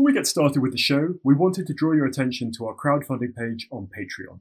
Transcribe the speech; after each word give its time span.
Before 0.00 0.06
we 0.06 0.14
get 0.14 0.26
started 0.26 0.62
with 0.62 0.72
the 0.72 0.78
show, 0.78 1.16
we 1.22 1.34
wanted 1.34 1.66
to 1.66 1.74
draw 1.74 1.92
your 1.92 2.06
attention 2.06 2.52
to 2.52 2.64
our 2.66 2.74
crowdfunding 2.74 3.36
page 3.36 3.68
on 3.70 3.90
Patreon. 3.94 4.38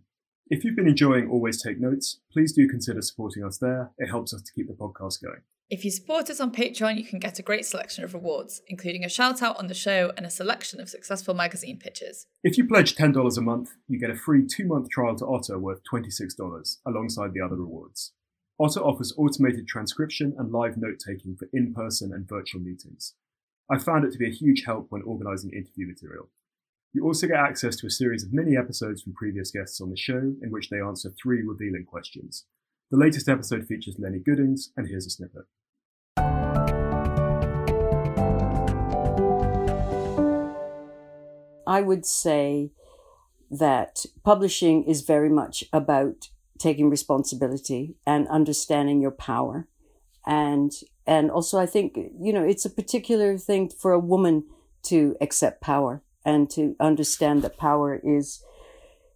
If 0.47 0.63
you've 0.63 0.77
been 0.77 0.87
enjoying 0.87 1.29
Always 1.29 1.61
Take 1.61 1.81
Notes, 1.81 2.21
please 2.31 2.53
do 2.53 2.65
consider 2.65 3.01
supporting 3.01 3.43
us 3.43 3.57
there. 3.57 3.91
It 3.97 4.07
helps 4.07 4.33
us 4.33 4.41
to 4.41 4.53
keep 4.53 4.69
the 4.69 4.73
podcast 4.73 5.21
going. 5.21 5.41
If 5.69 5.83
you 5.83 5.91
support 5.91 6.29
us 6.29 6.39
on 6.39 6.53
Patreon, 6.53 6.95
you 6.95 7.03
can 7.03 7.19
get 7.19 7.39
a 7.39 7.43
great 7.43 7.65
selection 7.65 8.05
of 8.05 8.13
rewards, 8.13 8.61
including 8.69 9.03
a 9.03 9.09
shout 9.09 9.41
out 9.41 9.59
on 9.59 9.67
the 9.67 9.73
show 9.73 10.13
and 10.15 10.25
a 10.25 10.29
selection 10.29 10.79
of 10.79 10.87
successful 10.87 11.33
magazine 11.33 11.77
pitches. 11.77 12.25
If 12.41 12.57
you 12.57 12.65
pledge 12.65 12.95
$10 12.95 13.37
a 13.37 13.41
month, 13.41 13.71
you 13.89 13.99
get 13.99 14.11
a 14.11 14.15
free 14.15 14.47
two 14.47 14.65
month 14.65 14.89
trial 14.89 15.17
to 15.17 15.25
Otter 15.25 15.59
worth 15.59 15.81
$26 15.93 16.77
alongside 16.85 17.33
the 17.33 17.41
other 17.41 17.57
rewards. 17.57 18.13
Otter 18.61 18.79
offers 18.79 19.13
automated 19.17 19.67
transcription 19.67 20.33
and 20.37 20.53
live 20.53 20.77
note 20.77 20.99
taking 21.05 21.35
for 21.35 21.49
in 21.51 21.73
person 21.73 22.13
and 22.13 22.29
virtual 22.29 22.61
meetings. 22.61 23.15
I 23.71 23.77
found 23.77 24.03
it 24.03 24.11
to 24.11 24.17
be 24.17 24.27
a 24.27 24.33
huge 24.33 24.63
help 24.65 24.87
when 24.89 25.03
organising 25.03 25.51
interview 25.51 25.85
material. 25.85 26.31
You 26.91 27.05
also 27.05 27.27
get 27.27 27.37
access 27.37 27.75
to 27.75 27.85
a 27.85 27.91
series 27.91 28.23
of 28.23 28.33
mini 28.33 28.57
episodes 28.57 29.03
from 29.03 29.13
previous 29.13 29.51
guests 29.51 29.79
on 29.79 29.91
the 29.91 29.95
show 29.95 30.17
in 30.41 30.49
which 30.49 30.69
they 30.69 30.81
answer 30.81 31.11
three 31.11 31.43
revealing 31.43 31.85
questions. 31.85 32.45
The 32.89 32.97
latest 32.97 33.29
episode 33.29 33.67
features 33.67 33.97
Lennie 33.99 34.23
Goodings, 34.25 34.71
and 34.75 34.87
here's 34.87 35.05
a 35.05 35.11
snippet. 35.11 35.43
I 41.67 41.81
would 41.81 42.07
say 42.07 42.71
that 43.51 44.07
publishing 44.23 44.83
is 44.85 45.01
very 45.01 45.29
much 45.29 45.63
about 45.71 46.29
taking 46.57 46.89
responsibility 46.89 47.97
and 48.07 48.27
understanding 48.29 48.99
your 48.99 49.11
power. 49.11 49.67
And, 50.25 50.71
and 51.07 51.31
also 51.31 51.59
I 51.59 51.65
think, 51.65 51.97
you 52.19 52.33
know, 52.33 52.43
it's 52.43 52.65
a 52.65 52.69
particular 52.69 53.37
thing 53.37 53.69
for 53.69 53.91
a 53.91 53.99
woman 53.99 54.43
to 54.83 55.15
accept 55.21 55.61
power 55.61 56.01
and 56.25 56.49
to 56.51 56.75
understand 56.79 57.41
that 57.41 57.57
power 57.57 57.99
is, 58.03 58.43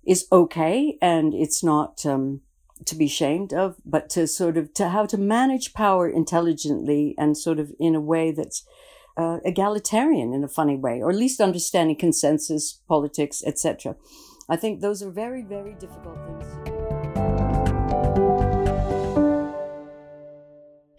is 0.06 0.28
okay 0.32 0.98
and 1.02 1.34
it's 1.34 1.64
not, 1.64 2.06
um, 2.06 2.42
to 2.86 2.96
be 2.96 3.08
shamed 3.08 3.54
of, 3.54 3.78
but 3.86 4.10
to 4.10 4.28
sort 4.28 4.58
of, 4.58 4.74
to 4.74 4.90
how 4.90 5.06
to 5.06 5.18
manage 5.18 5.74
power 5.74 6.10
intelligently 6.10 7.16
and 7.18 7.38
sort 7.38 7.60
of 7.60 7.72
in 7.80 7.96
a 7.96 8.02
way 8.02 8.32
that's, 8.32 8.66
uh, 9.16 9.40
egalitarian 9.46 10.34
in 10.34 10.44
a 10.44 10.48
funny 10.48 10.76
way, 10.76 11.02
or 11.02 11.10
at 11.12 11.16
least 11.16 11.40
understanding 11.40 11.96
consensus, 11.96 12.82
politics, 12.88 13.44
etc. 13.46 13.96
I 14.50 14.56
think 14.56 14.82
those 14.82 15.02
are 15.04 15.12
very, 15.12 15.44
very 15.44 15.74
difficult 15.76 16.18
things. 16.26 16.73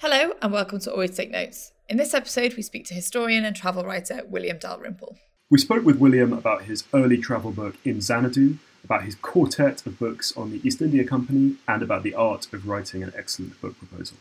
Hello, 0.07 0.35
and 0.43 0.53
welcome 0.53 0.79
to 0.81 0.93
Always 0.93 1.17
Take 1.17 1.31
Notes. 1.31 1.73
In 1.89 1.97
this 1.97 2.13
episode, 2.13 2.57
we 2.57 2.63
speak 2.63 2.85
to 2.89 2.95
historian 2.95 3.47
and 3.47 3.57
travel 3.57 3.87
writer 3.87 4.21
William 4.29 4.59
Dalrymple. 4.59 5.17
We 5.49 5.57
spoke 5.57 5.83
with 5.83 5.97
William 5.97 6.35
about 6.35 6.65
his 6.65 6.85
early 6.93 7.17
travel 7.17 7.53
book 7.53 7.77
in 7.87 8.03
Xanadu, 8.03 8.59
about 8.85 9.05
his 9.05 9.15
quartet 9.15 9.87
of 9.87 9.99
books 9.99 10.37
on 10.37 10.51
the 10.51 10.61
East 10.63 10.83
India 10.83 11.05
Company, 11.05 11.57
and 11.67 11.83
about 11.83 12.03
the 12.03 12.15
art 12.15 12.53
of 12.53 12.69
writing 12.69 13.03
an 13.03 13.15
excellent 13.17 13.59
book 13.63 13.79
proposal. 13.79 14.19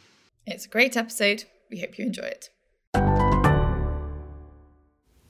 It's 0.47 0.65
a 0.65 0.69
great 0.69 0.95
episode. 0.95 1.43
We 1.69 1.81
hope 1.81 1.97
you 1.97 2.05
enjoy 2.05 2.27
it. 2.27 2.49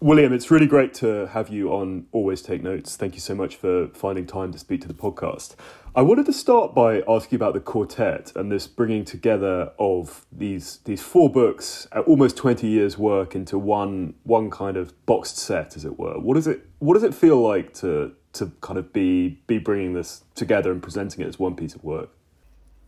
William, 0.03 0.33
it's 0.33 0.51
really 0.51 0.67
great 0.67 0.93
to 0.95 1.27
have 1.27 1.47
you 1.47 1.69
on 1.71 2.07
Always 2.11 2.41
Take 2.41 2.61
Notes. 2.61 2.97
Thank 2.97 3.13
you 3.13 3.21
so 3.21 3.33
much 3.33 3.55
for 3.55 3.87
finding 3.93 4.25
time 4.25 4.51
to 4.51 4.59
speak 4.59 4.81
to 4.81 4.87
the 4.89 4.93
podcast. 4.93 5.55
I 5.95 6.01
wanted 6.01 6.25
to 6.25 6.33
start 6.33 6.75
by 6.75 7.01
asking 7.07 7.37
about 7.37 7.53
the 7.53 7.61
quartet 7.61 8.33
and 8.35 8.51
this 8.51 8.67
bringing 8.67 9.05
together 9.05 9.71
of 9.79 10.25
these 10.29 10.79
these 10.83 11.01
four 11.01 11.29
books, 11.29 11.87
uh, 11.93 12.01
almost 12.01 12.35
twenty 12.35 12.67
years' 12.67 12.97
work 12.97 13.33
into 13.33 13.57
one 13.57 14.15
one 14.23 14.51
kind 14.51 14.75
of 14.75 14.93
boxed 15.05 15.37
set, 15.37 15.77
as 15.77 15.85
it 15.85 15.97
were. 15.97 16.19
What 16.19 16.33
does 16.33 16.47
it 16.47 16.67
What 16.79 16.95
does 16.95 17.03
it 17.03 17.13
feel 17.13 17.41
like 17.41 17.73
to 17.75 18.11
to 18.33 18.51
kind 18.59 18.77
of 18.77 18.91
be 18.91 19.41
be 19.47 19.57
bringing 19.57 19.93
this 19.93 20.25
together 20.35 20.73
and 20.73 20.83
presenting 20.83 21.23
it 21.23 21.29
as 21.29 21.39
one 21.39 21.55
piece 21.55 21.75
of 21.75 21.83
work? 21.85 22.09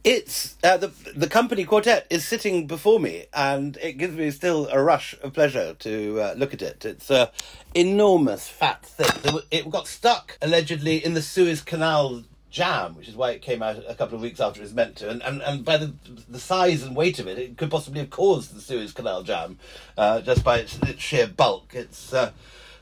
It's 0.06 0.56
uh, 0.64 0.78
the 0.78 0.92
the 1.16 1.28
company 1.28 1.66
quartet 1.66 2.06
is 2.12 2.26
sitting 2.26 2.68
before 2.68 3.00
me, 3.00 3.26
and 3.34 3.76
it 3.78 3.94
gives 3.94 4.16
me 4.16 4.30
still 4.30 4.68
a 4.68 4.82
rush 4.82 5.16
of 5.24 5.34
pleasure 5.34 5.74
to 5.80 6.22
uh, 6.22 6.34
look 6.38 6.54
at 6.54 6.62
it. 6.62 6.86
It's 6.86 7.10
a 7.10 7.32
enormous 7.74 8.48
fat 8.48 8.86
thing. 8.86 9.40
It 9.50 9.70
got 9.70 9.88
stuck 9.88 10.38
allegedly 10.44 11.04
in 11.04 11.16
the 11.16 11.24
Suez 11.24 11.62
Canal 11.62 12.24
jam, 12.52 12.96
which 12.96 13.08
is 13.08 13.16
why 13.16 13.32
it 13.32 13.42
came 13.42 13.64
out 13.64 13.84
a 13.88 13.96
couple 13.96 14.16
of 14.16 14.22
weeks 14.22 14.40
after 14.40 14.60
it 14.60 14.64
was 14.64 14.76
meant 14.76 14.96
to. 14.98 15.10
And, 15.10 15.24
and, 15.24 15.42
and 15.42 15.66
by 15.66 15.78
the 15.78 15.92
the 16.30 16.40
size 16.40 16.84
and 16.84 16.96
weight 16.96 17.18
of 17.18 17.28
it, 17.28 17.40
it 17.40 17.58
could 17.58 17.72
possibly 17.72 18.02
have 18.02 18.12
caused 18.12 18.56
the 18.56 18.62
Suez 18.62 18.94
Canal 18.94 19.24
jam 19.24 19.58
uh, 19.98 20.22
just 20.22 20.44
by 20.44 20.60
its, 20.60 20.78
its, 20.84 21.02
sheer 21.02 21.26
bulk. 21.26 21.72
It's 21.74 22.14
uh, 22.14 22.32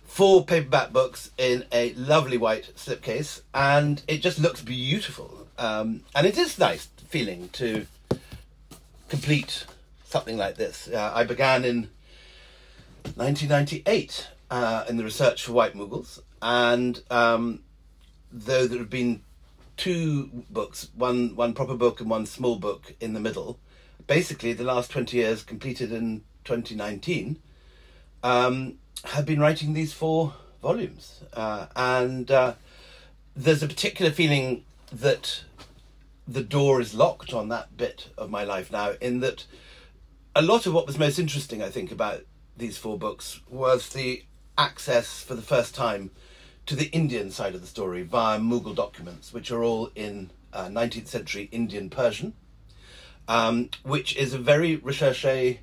four 0.03 0.43
paperback 0.43 0.91
books 0.91 1.31
in 1.37 1.63
a 1.71 1.93
lovely 1.93 2.37
white 2.37 2.73
slipcase, 2.75 3.43
and 3.53 4.03
it 4.09 4.17
just 4.17 4.39
looks 4.39 4.61
beautiful. 4.61 5.47
Um, 5.57 6.01
and 6.15 6.25
it 6.25 6.37
is 6.37 6.57
nice 6.57 6.87
feeling 7.13 7.47
to 7.49 7.85
complete 9.07 9.67
something 10.03 10.35
like 10.35 10.55
this. 10.55 10.89
Uh, 10.91 11.11
I 11.13 11.23
began 11.23 11.63
in 11.63 11.87
1998 13.13 14.29
uh, 14.49 14.85
in 14.89 14.97
the 14.97 15.03
research 15.03 15.43
for 15.43 15.51
White 15.51 15.75
Mughals, 15.75 16.19
and 16.41 17.03
um, 17.11 17.59
though 18.31 18.65
there 18.65 18.79
have 18.79 18.89
been 18.89 19.21
two 19.77 20.43
books, 20.49 20.89
one 20.95 21.35
one 21.35 21.53
proper 21.53 21.75
book 21.75 22.01
and 22.01 22.09
one 22.09 22.25
small 22.25 22.55
book 22.55 22.95
in 22.99 23.13
the 23.13 23.19
middle, 23.19 23.59
basically 24.07 24.53
the 24.53 24.63
last 24.63 24.89
20 24.89 25.15
years, 25.15 25.43
completed 25.43 25.91
in 25.91 26.23
2019, 26.45 27.37
um, 28.23 28.79
have 29.05 29.27
been 29.27 29.39
writing 29.39 29.75
these 29.75 29.93
four 29.93 30.33
volumes, 30.63 31.21
uh, 31.33 31.67
and 31.75 32.31
uh, 32.31 32.55
there's 33.35 33.61
a 33.61 33.67
particular 33.67 34.09
feeling 34.09 34.65
that 34.91 35.43
the 36.27 36.43
door 36.43 36.79
is 36.79 36.93
locked 36.93 37.33
on 37.33 37.49
that 37.49 37.75
bit 37.75 38.09
of 38.17 38.29
my 38.29 38.43
life 38.43 38.71
now, 38.71 38.93
in 39.01 39.19
that 39.21 39.45
a 40.35 40.41
lot 40.41 40.65
of 40.65 40.73
what 40.73 40.87
was 40.87 40.97
most 40.97 41.19
interesting, 41.19 41.61
I 41.61 41.69
think, 41.69 41.91
about 41.91 42.21
these 42.57 42.77
four 42.77 42.97
books 42.97 43.41
was 43.49 43.89
the 43.89 44.23
access 44.57 45.21
for 45.21 45.35
the 45.35 45.41
first 45.41 45.75
time 45.75 46.11
to 46.65 46.75
the 46.75 46.89
Indian 46.91 47.29
side 47.31 47.55
of 47.55 47.61
the 47.61 47.67
story 47.67 48.03
via 48.03 48.39
Mughal 48.39 48.75
documents, 48.75 49.33
which 49.33 49.51
are 49.51 49.63
all 49.63 49.91
in 49.95 50.31
uh, 50.53 50.67
19th 50.67 51.07
century 51.07 51.49
Indian 51.51 51.89
Persian, 51.89 52.33
um, 53.27 53.69
which 53.83 54.15
is 54.15 54.33
a 54.33 54.39
very 54.39 54.77
recherche 54.77 55.57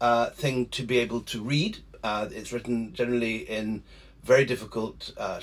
uh, 0.00 0.30
thing 0.30 0.66
to 0.66 0.82
be 0.82 0.98
able 0.98 1.20
to 1.22 1.42
read. 1.42 1.78
Uh, 2.02 2.28
it's 2.30 2.52
written 2.52 2.92
generally 2.92 3.38
in 3.38 3.82
very 4.22 4.44
difficult 4.44 5.12
uh, 5.16 5.40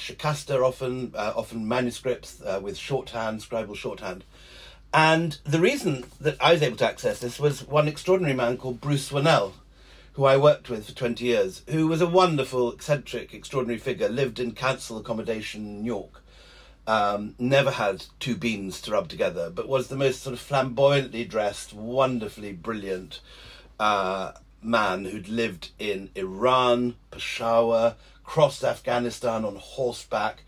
often 0.49 1.13
uh, 1.15 1.33
often 1.35 1.67
manuscripts 1.67 2.41
uh, 2.41 2.59
with 2.61 2.77
shorthand, 2.77 3.39
scribal 3.39 3.75
shorthand. 3.75 4.25
And 4.93 5.39
the 5.43 5.59
reason 5.59 6.05
that 6.21 6.37
I 6.39 6.53
was 6.53 6.61
able 6.61 6.77
to 6.77 6.87
access 6.87 7.19
this 7.19 7.39
was 7.39 7.67
one 7.67 7.87
extraordinary 7.87 8.35
man 8.35 8.57
called 8.57 8.79
Bruce 8.79 9.09
Wannell, 9.09 9.53
who 10.13 10.25
I 10.25 10.37
worked 10.37 10.69
with 10.69 10.85
for 10.85 10.93
20 10.93 11.25
years, 11.25 11.63
who 11.67 11.87
was 11.87 11.99
a 11.99 12.07
wonderful, 12.07 12.71
eccentric, 12.71 13.33
extraordinary 13.33 13.79
figure, 13.79 14.07
lived 14.07 14.39
in 14.39 14.53
council 14.53 14.97
accommodation 14.99 15.65
in 15.65 15.85
York, 15.85 16.23
um, 16.85 17.33
never 17.39 17.71
had 17.71 18.05
two 18.19 18.35
beans 18.35 18.81
to 18.81 18.91
rub 18.91 19.07
together, 19.07 19.49
but 19.49 19.67
was 19.67 19.87
the 19.87 19.95
most 19.95 20.21
sort 20.21 20.33
of 20.33 20.39
flamboyantly 20.39 21.25
dressed, 21.25 21.73
wonderfully 21.73 22.53
brilliant 22.53 23.19
uh, 23.79 24.33
man 24.61 25.05
who'd 25.05 25.27
lived 25.27 25.71
in 25.79 26.11
Iran, 26.13 26.95
Peshawar, 27.09 27.95
crossed 28.23 28.63
Afghanistan 28.63 29.43
on 29.43 29.55
horseback, 29.55 30.43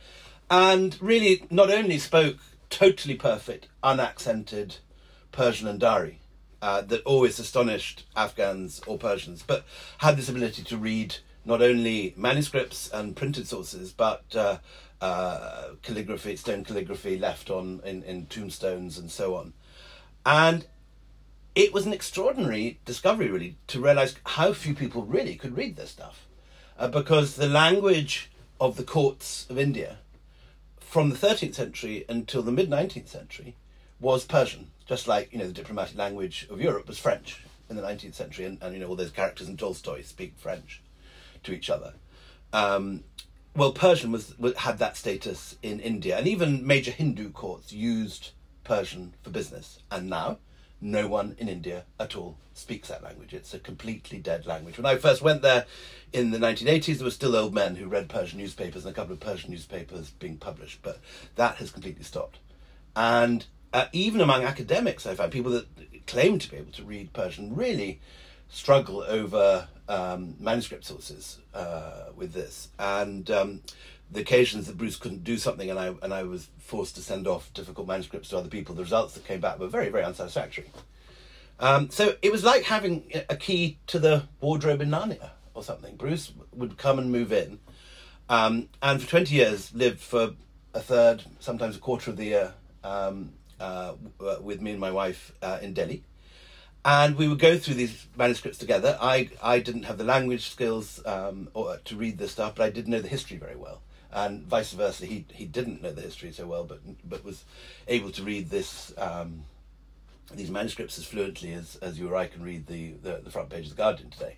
and 0.51 0.95
really 1.01 1.47
not 1.49 1.71
only 1.71 1.97
spoke 1.97 2.37
totally 2.75 3.15
perfect, 3.15 3.69
unaccented 3.81 4.79
Persian 5.31 5.65
and 5.69 5.79
Dari 5.79 6.19
uh, 6.61 6.81
that 6.81 7.01
always 7.03 7.39
astonished 7.39 8.05
Afghans 8.17 8.81
or 8.85 8.97
Persians, 8.97 9.41
but 9.47 9.63
had 9.99 10.17
this 10.17 10.27
ability 10.27 10.63
to 10.63 10.75
read 10.75 11.15
not 11.45 11.61
only 11.61 12.13
manuscripts 12.17 12.89
and 12.89 13.15
printed 13.15 13.47
sources, 13.47 13.93
but 13.93 14.25
uh, 14.35 14.57
uh, 14.99 15.69
calligraphy, 15.83 16.35
stone 16.35 16.65
calligraphy 16.65 17.17
left 17.17 17.49
on 17.49 17.79
in, 17.85 18.03
in 18.03 18.25
tombstones 18.25 18.97
and 18.97 19.09
so 19.09 19.35
on. 19.35 19.53
And 20.25 20.67
it 21.55 21.71
was 21.71 21.85
an 21.85 21.93
extraordinary 21.93 22.81
discovery, 22.83 23.29
really, 23.29 23.55
to 23.67 23.79
realize 23.79 24.15
how 24.25 24.51
few 24.51 24.75
people 24.75 25.03
really 25.03 25.35
could 25.35 25.55
read 25.55 25.77
this 25.77 25.91
stuff. 25.91 26.27
Uh, 26.77 26.89
because 26.89 27.37
the 27.37 27.47
language 27.47 28.29
of 28.59 28.75
the 28.75 28.83
courts 28.83 29.47
of 29.49 29.57
India 29.57 29.99
from 30.95 31.09
the 31.09 31.17
13th 31.17 31.55
century 31.55 32.05
until 32.07 32.41
the 32.41 32.53
mid 32.53 32.69
19th 32.69 33.09
century 33.09 33.57
was 33.99 34.23
Persian, 34.23 34.71
just 34.85 35.09
like 35.09 35.29
you 35.33 35.37
know 35.37 35.45
the 35.45 35.51
diplomatic 35.51 35.97
language 35.97 36.47
of 36.49 36.61
Europe 36.61 36.87
was 36.87 36.97
French 36.97 37.43
in 37.69 37.75
the 37.75 37.81
19th 37.81 38.13
century, 38.13 38.45
and, 38.45 38.57
and 38.61 38.73
you 38.73 38.79
know 38.79 38.87
all 38.87 38.95
those 38.95 39.11
characters 39.11 39.49
in 39.49 39.57
Tolstoy 39.57 40.03
speak 40.03 40.35
French 40.37 40.81
to 41.43 41.51
each 41.51 41.69
other. 41.69 41.95
Um, 42.53 43.03
well, 43.57 43.73
Persian 43.73 44.13
was, 44.13 44.39
was, 44.39 44.55
had 44.55 44.77
that 44.77 44.95
status 44.95 45.57
in 45.61 45.81
India, 45.81 46.17
and 46.17 46.29
even 46.29 46.65
major 46.65 46.91
Hindu 46.91 47.31
courts 47.31 47.73
used 47.73 48.29
Persian 48.63 49.15
for 49.21 49.31
business. 49.31 49.79
And 49.91 50.09
now, 50.09 50.37
no 50.85 51.07
one 51.07 51.35
in 51.39 51.49
India 51.49 51.83
at 51.99 52.15
all 52.15 52.37
speaks 52.53 52.87
that 52.89 53.03
language. 53.03 53.33
It's 53.33 53.53
a 53.53 53.59
completely 53.59 54.19
dead 54.19 54.45
language. 54.45 54.77
When 54.77 54.85
I 54.85 54.97
first 54.97 55.21
went 55.21 55.41
there 55.41 55.65
in 56.13 56.29
the 56.29 56.37
1980s, 56.37 56.97
there 56.97 57.05
were 57.05 57.11
still 57.11 57.35
old 57.35 57.53
men 57.53 57.75
who 57.75 57.87
read 57.87 58.07
Persian 58.07 58.37
newspapers 58.37 58.85
and 58.85 58.93
a 58.93 58.95
couple 58.95 59.13
of 59.13 59.19
Persian 59.19 59.49
newspapers 59.49 60.11
being 60.11 60.37
published, 60.37 60.81
but 60.83 60.99
that 61.35 61.55
has 61.55 61.71
completely 61.71 62.03
stopped. 62.03 62.37
And 62.95 63.45
uh, 63.73 63.87
even 63.93 64.21
among 64.21 64.43
academics, 64.43 65.05
I 65.05 65.15
find 65.15 65.31
people 65.31 65.51
that 65.51 66.05
claim 66.05 66.37
to 66.37 66.49
be 66.49 66.57
able 66.57 66.71
to 66.73 66.83
read 66.83 67.13
Persian 67.13 67.55
really 67.55 67.99
struggle 68.47 69.01
over 69.01 69.67
um, 69.89 70.35
manuscript 70.39 70.85
sources 70.85 71.39
uh, 71.53 72.09
with 72.15 72.33
this. 72.33 72.69
And 72.77 73.29
um, 73.31 73.61
the 74.15 74.21
occasions 74.21 74.67
that 74.67 74.77
Bruce 74.77 74.95
couldn't 74.95 75.23
do 75.23 75.37
something 75.37 75.69
and 75.69 75.77
I 75.77 75.93
and 76.01 76.13
I 76.13 76.23
was 76.23 76.49
forced 76.57 76.95
to 76.95 77.01
send 77.01 77.27
off 77.27 77.53
difficult 77.53 77.87
manuscripts 77.87 78.29
to 78.29 78.37
other 78.37 78.49
people, 78.49 78.73
the 78.73 78.81
results 78.81 79.13
that 79.13 79.25
came 79.25 79.41
back 79.41 79.59
were 79.59 79.67
very, 79.67 79.89
very 79.89 80.03
unsatisfactory. 80.03 80.71
Um, 81.59 81.89
so 81.89 82.15
it 82.21 82.31
was 82.31 82.43
like 82.43 82.63
having 82.63 83.11
a 83.29 83.35
key 83.35 83.77
to 83.87 83.99
the 83.99 84.23
wardrobe 84.41 84.81
in 84.81 84.89
Narnia 84.89 85.31
or 85.53 85.63
something. 85.63 85.95
Bruce 85.95 86.33
would 86.53 86.77
come 86.77 86.97
and 86.97 87.11
move 87.11 87.31
in, 87.31 87.59
um, 88.27 88.69
and 88.81 89.01
for 89.01 89.07
20 89.07 89.35
years 89.35 89.73
lived 89.73 89.99
for 89.99 90.33
a 90.73 90.79
third, 90.79 91.23
sometimes 91.39 91.75
a 91.77 91.79
quarter 91.79 92.11
of 92.11 92.17
the 92.17 92.25
year 92.25 92.53
um, 92.83 93.33
uh, 93.59 93.93
with 94.41 94.61
me 94.61 94.71
and 94.71 94.79
my 94.79 94.91
wife 94.91 95.31
uh, 95.41 95.59
in 95.61 95.73
Delhi. 95.73 96.03
And 96.83 97.15
we 97.15 97.27
would 97.27 97.39
go 97.39 97.57
through 97.57 97.75
these 97.75 98.05
manuscripts 98.15 98.59
together. 98.59 98.97
I, 99.01 99.29
I 99.41 99.59
didn't 99.59 99.83
have 99.83 99.97
the 99.97 100.03
language 100.03 100.49
skills 100.49 101.01
um, 101.05 101.49
or, 101.53 101.77
to 101.77 101.95
read 101.95 102.19
this 102.19 102.31
stuff, 102.31 102.55
but 102.55 102.63
I 102.63 102.69
did 102.69 102.87
know 102.87 102.99
the 102.99 103.07
history 103.07 103.37
very 103.37 103.55
well 103.55 103.81
and 104.15 104.43
vice 104.47 104.71
versa. 104.71 105.05
He 105.05 105.25
he 105.31 105.45
didn't 105.45 105.83
know 105.83 105.91
the 105.91 106.01
history 106.01 106.31
so 106.31 106.47
well, 106.47 106.63
but 106.63 106.79
but 107.07 107.23
was 107.23 107.43
able 107.87 108.11
to 108.11 108.23
read 108.23 108.49
this 108.49 108.93
um, 108.97 109.43
these 110.33 110.49
manuscripts 110.49 110.97
as 110.97 111.05
fluently 111.05 111.53
as 111.53 111.75
as 111.81 111.99
you 111.99 112.09
or 112.09 112.15
I 112.15 112.27
can 112.27 112.41
read 112.41 112.65
the 112.67 112.93
the, 113.03 113.21
the 113.23 113.29
front 113.29 113.49
page 113.49 113.65
of 113.65 113.71
the 113.71 113.75
Guardian 113.75 114.09
today. 114.09 114.37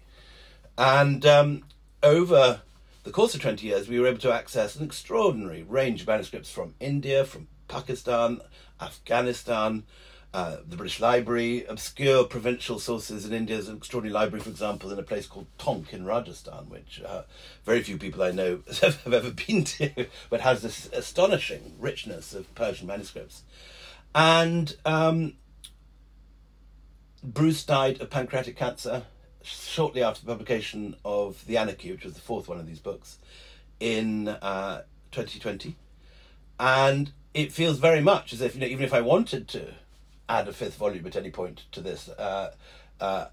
And 0.77 1.25
um, 1.25 1.63
over 2.01 2.61
the 3.03 3.11
course 3.11 3.35
of 3.35 3.41
twenty 3.41 3.67
years, 3.67 3.87
we 3.87 3.99
were 3.99 4.07
able 4.07 4.19
to 4.19 4.33
access 4.33 4.75
an 4.75 4.83
extraordinary 4.83 5.61
range 5.63 6.01
of 6.01 6.07
manuscripts 6.07 6.51
from 6.51 6.73
India, 6.79 7.23
from 7.23 7.47
Pakistan, 7.67 8.41
Afghanistan 8.81 9.83
uh, 10.33 10.57
the 10.67 10.75
British 10.75 10.99
Library, 10.99 11.65
obscure 11.65 12.23
provincial 12.25 12.79
sources 12.79 13.25
in 13.25 13.33
India. 13.33 13.57
An 13.59 13.77
extraordinary 13.77 14.13
library, 14.13 14.43
for 14.43 14.49
example, 14.49 14.91
in 14.91 14.99
a 14.99 15.03
place 15.03 15.25
called 15.25 15.47
Tonk 15.57 15.93
in 15.93 16.05
Rajasthan, 16.05 16.69
which 16.69 17.01
uh, 17.05 17.23
very 17.65 17.81
few 17.81 17.97
people 17.97 18.21
I 18.21 18.31
know 18.31 18.61
have, 18.81 19.01
have 19.03 19.13
ever 19.13 19.31
been 19.31 19.63
to, 19.63 20.07
but 20.29 20.41
has 20.41 20.61
this 20.61 20.89
astonishing 20.91 21.75
richness 21.79 22.33
of 22.33 22.53
Persian 22.55 22.87
manuscripts. 22.87 23.43
And 24.13 24.75
um, 24.85 25.35
Bruce 27.23 27.63
died 27.63 28.01
of 28.01 28.09
pancreatic 28.09 28.57
cancer 28.57 29.03
shortly 29.41 30.03
after 30.03 30.21
the 30.21 30.31
publication 30.31 30.95
of 31.05 31.45
The 31.45 31.57
Anarchy, 31.57 31.91
which 31.91 32.03
was 32.03 32.13
the 32.13 32.21
fourth 32.21 32.47
one 32.47 32.59
of 32.59 32.67
these 32.67 32.79
books, 32.79 33.17
in 33.79 34.27
uh, 34.27 34.83
2020. 35.11 35.75
And 36.59 37.11
it 37.33 37.51
feels 37.51 37.77
very 37.77 38.01
much 38.01 38.33
as 38.33 38.41
if, 38.41 38.55
you 38.55 38.61
know, 38.61 38.67
even 38.67 38.83
if 38.83 38.93
I 38.93 39.01
wanted 39.01 39.47
to, 39.49 39.73
add 40.29 40.47
a 40.47 40.53
fifth 40.53 40.75
volume 40.75 41.05
at 41.07 41.15
any 41.15 41.31
point 41.31 41.63
to 41.71 41.81
this. 41.81 42.09
Uh, 42.09 42.53
uh, 42.99 43.27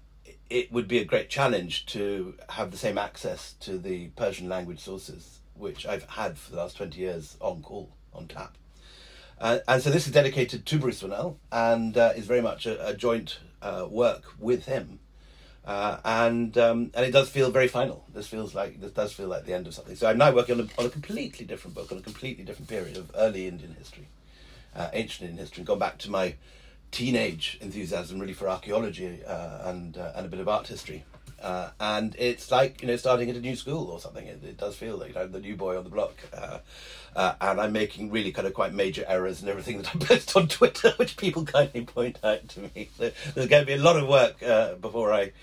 it 0.49 0.71
would 0.71 0.87
be 0.87 0.99
a 0.99 1.05
great 1.05 1.29
challenge 1.29 1.85
to 1.87 2.35
have 2.49 2.71
the 2.71 2.77
same 2.77 2.97
access 2.97 3.53
to 3.61 3.77
the 3.77 4.07
Persian 4.09 4.47
language 4.47 4.79
sources, 4.79 5.39
which 5.55 5.85
I've 5.85 6.03
had 6.03 6.37
for 6.37 6.51
the 6.51 6.57
last 6.57 6.77
20 6.77 6.99
years 6.99 7.37
on 7.41 7.61
call, 7.61 7.91
on 8.13 8.27
tap. 8.27 8.57
Uh, 9.39 9.59
and 9.67 9.81
so 9.81 9.89
this 9.89 10.07
is 10.07 10.13
dedicated 10.13 10.65
to 10.65 10.79
Bruce 10.79 11.03
Wannell 11.03 11.37
and 11.51 11.97
uh, 11.97 12.13
is 12.15 12.25
very 12.25 12.41
much 12.41 12.65
a, 12.65 12.87
a 12.87 12.93
joint 12.93 13.39
uh, 13.61 13.85
work 13.89 14.23
with 14.39 14.65
him. 14.65 14.99
Uh, 15.65 15.97
and 16.05 16.59
um, 16.59 16.91
and 16.93 17.03
it 17.07 17.11
does 17.11 17.27
feel 17.27 17.49
very 17.49 17.67
final. 17.67 18.05
This 18.13 18.27
feels 18.27 18.53
like 18.53 18.79
this 18.79 18.91
does 18.91 19.11
feel 19.13 19.27
like 19.27 19.45
the 19.45 19.53
end 19.53 19.65
of 19.65 19.73
something. 19.73 19.95
So 19.95 20.07
I'm 20.07 20.19
now 20.19 20.31
working 20.31 20.59
on 20.59 20.69
a, 20.69 20.79
on 20.79 20.85
a 20.85 20.89
completely 20.91 21.43
different 21.43 21.73
book, 21.73 21.91
on 21.91 21.97
a 21.97 22.01
completely 22.01 22.43
different 22.43 22.69
period 22.69 22.97
of 22.97 23.09
early 23.15 23.47
Indian 23.47 23.73
history, 23.73 24.07
ancient 24.93 25.27
Indian 25.27 25.39
history, 25.39 25.61
and 25.61 25.67
gone 25.67 25.79
back 25.79 25.97
to 25.99 26.11
my 26.11 26.35
teenage 26.91 27.57
enthusiasm 27.61 28.19
really 28.19 28.33
for 28.33 28.47
archaeology 28.47 29.19
uh, 29.25 29.69
and 29.69 29.97
uh, 29.97 30.13
and 30.15 30.25
a 30.25 30.29
bit 30.29 30.39
of 30.39 30.47
art 30.47 30.67
history. 30.67 31.03
Uh, 31.41 31.69
and 31.79 32.15
it's 32.17 32.49
like 32.49 32.81
you 32.81 32.87
know 32.87 32.95
starting 32.95 33.29
at 33.29 33.35
a 33.35 33.41
new 33.41 33.55
school 33.55 33.91
or 33.91 33.99
something. 33.99 34.25
It, 34.25 34.43
it 34.43 34.57
does 34.57 34.75
feel 34.75 34.97
like 34.97 35.15
I'm 35.15 35.31
the 35.31 35.39
new 35.39 35.55
boy 35.55 35.77
on 35.77 35.83
the 35.83 35.89
block, 35.89 36.15
uh, 36.33 36.59
uh, 37.15 37.33
and 37.41 37.59
I'm 37.59 37.73
making 37.73 38.11
really 38.11 38.31
kind 38.31 38.47
of 38.47 38.53
quite 38.53 38.73
major 38.73 39.05
errors 39.07 39.43
in 39.43 39.49
everything 39.49 39.77
that 39.81 39.95
I 39.95 39.99
post 39.99 40.35
on 40.35 40.47
Twitter, 40.47 40.93
which 40.97 41.17
people 41.17 41.45
kindly 41.45 41.85
point 41.85 42.19
out 42.23 42.47
to 42.49 42.61
me. 42.61 42.89
So 42.97 43.11
there's 43.33 43.47
going 43.47 43.61
to 43.61 43.67
be 43.67 43.73
a 43.73 43.83
lot 43.83 43.97
of 43.97 44.07
work 44.07 44.41
uh, 44.41 44.75
before 44.75 45.13
I 45.13 45.33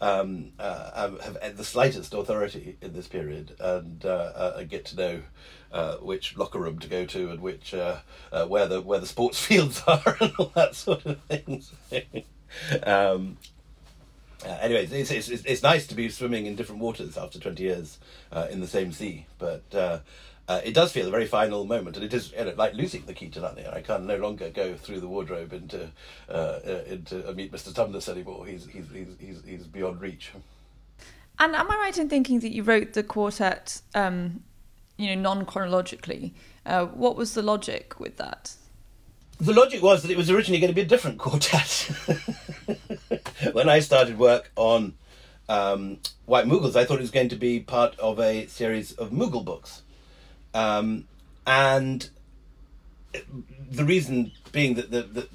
um, 0.00 0.52
have 0.58 1.56
the 1.56 1.64
slightest 1.64 2.12
authority 2.14 2.76
in 2.80 2.92
this 2.92 3.06
period 3.06 3.54
and 3.60 4.00
get 4.68 4.86
to 4.86 4.96
know 4.96 5.22
uh, 5.72 5.96
which 5.96 6.36
locker 6.36 6.58
room 6.58 6.78
to 6.78 6.88
go 6.88 7.04
to 7.06 7.30
and 7.30 7.40
which 7.40 7.74
uh, 7.74 7.98
uh, 8.30 8.46
where 8.46 8.66
the 8.66 8.80
where 8.80 8.98
the 8.98 9.06
sports 9.06 9.38
fields 9.46 9.82
are 9.86 10.16
and 10.20 10.32
all 10.38 10.52
that 10.54 10.74
sort 10.74 11.04
of 11.06 11.20
things. 11.22 11.72
um, 12.84 13.36
uh, 14.44 14.58
anyway, 14.60 14.84
it's, 14.90 15.10
it's, 15.10 15.28
it's, 15.28 15.44
it's, 15.44 15.62
nice 15.62 15.86
to 15.86 15.94
be 15.94 16.08
swimming 16.08 16.46
in 16.46 16.56
different 16.56 16.80
waters 16.80 17.16
after 17.16 17.38
20 17.38 17.62
years 17.62 17.98
uh, 18.32 18.48
in 18.50 18.60
the 18.60 18.66
same 18.66 18.90
sea, 18.90 19.24
but 19.38 19.62
uh, 19.72 20.00
it 20.64 20.74
does 20.74 20.90
feel 20.90 21.06
a 21.06 21.10
very 21.12 21.26
final 21.26 21.64
moment, 21.64 21.96
and 21.96 22.04
it 22.04 22.12
is 22.12 22.32
you 22.32 22.44
know, 22.44 22.52
like 22.56 22.74
losing 22.74 23.06
the 23.06 23.14
key 23.14 23.28
to 23.28 23.40
Narnia. 23.40 23.72
I 23.72 23.80
can 23.80 24.04
no 24.04 24.16
longer 24.16 24.50
go 24.50 24.74
through 24.74 24.98
the 25.00 25.06
wardrobe 25.06 25.52
into 25.52 25.90
into 26.90 27.32
meet 27.34 27.52
Mr. 27.52 27.72
Tumnus 27.72 28.08
anymore. 28.08 28.44
He's, 28.44 28.66
he's, 28.66 28.90
he's, 28.92 29.16
he's, 29.18 29.44
he's 29.44 29.66
beyond 29.66 30.00
reach. 30.00 30.32
And 31.38 31.56
am 31.56 31.70
I 31.70 31.76
right 31.76 31.96
in 31.96 32.08
thinking 32.08 32.40
that 32.40 32.52
you 32.52 32.62
wrote 32.62 32.92
the 32.92 33.02
quartet 33.02 33.80
um, 33.94 34.42
you 34.96 35.14
know, 35.14 35.20
non 35.20 35.44
chronologically. 35.44 36.34
Uh, 36.64 36.86
what 36.86 37.16
was 37.16 37.34
the 37.34 37.42
logic 37.42 37.98
with 37.98 38.16
that? 38.16 38.54
The 39.38 39.52
logic 39.52 39.82
was 39.82 40.02
that 40.02 40.10
it 40.10 40.16
was 40.16 40.30
originally 40.30 40.60
going 40.60 40.70
to 40.70 40.74
be 40.74 40.82
a 40.82 40.86
different 40.86 41.18
quartet. 41.18 41.90
when 43.52 43.68
I 43.68 43.80
started 43.80 44.18
work 44.18 44.52
on 44.54 44.94
um, 45.48 45.98
White 46.26 46.46
Mughals, 46.46 46.76
I 46.76 46.84
thought 46.84 46.98
it 46.98 47.02
was 47.02 47.10
going 47.10 47.28
to 47.30 47.36
be 47.36 47.58
part 47.58 47.98
of 47.98 48.20
a 48.20 48.46
series 48.46 48.92
of 48.92 49.10
Mughal 49.10 49.44
books. 49.44 49.82
Um, 50.54 51.08
and 51.46 52.08
the 53.70 53.84
reason 53.84 54.32
being 54.52 54.74
that 54.74 54.90
the, 54.90 55.02
the, 55.02 55.28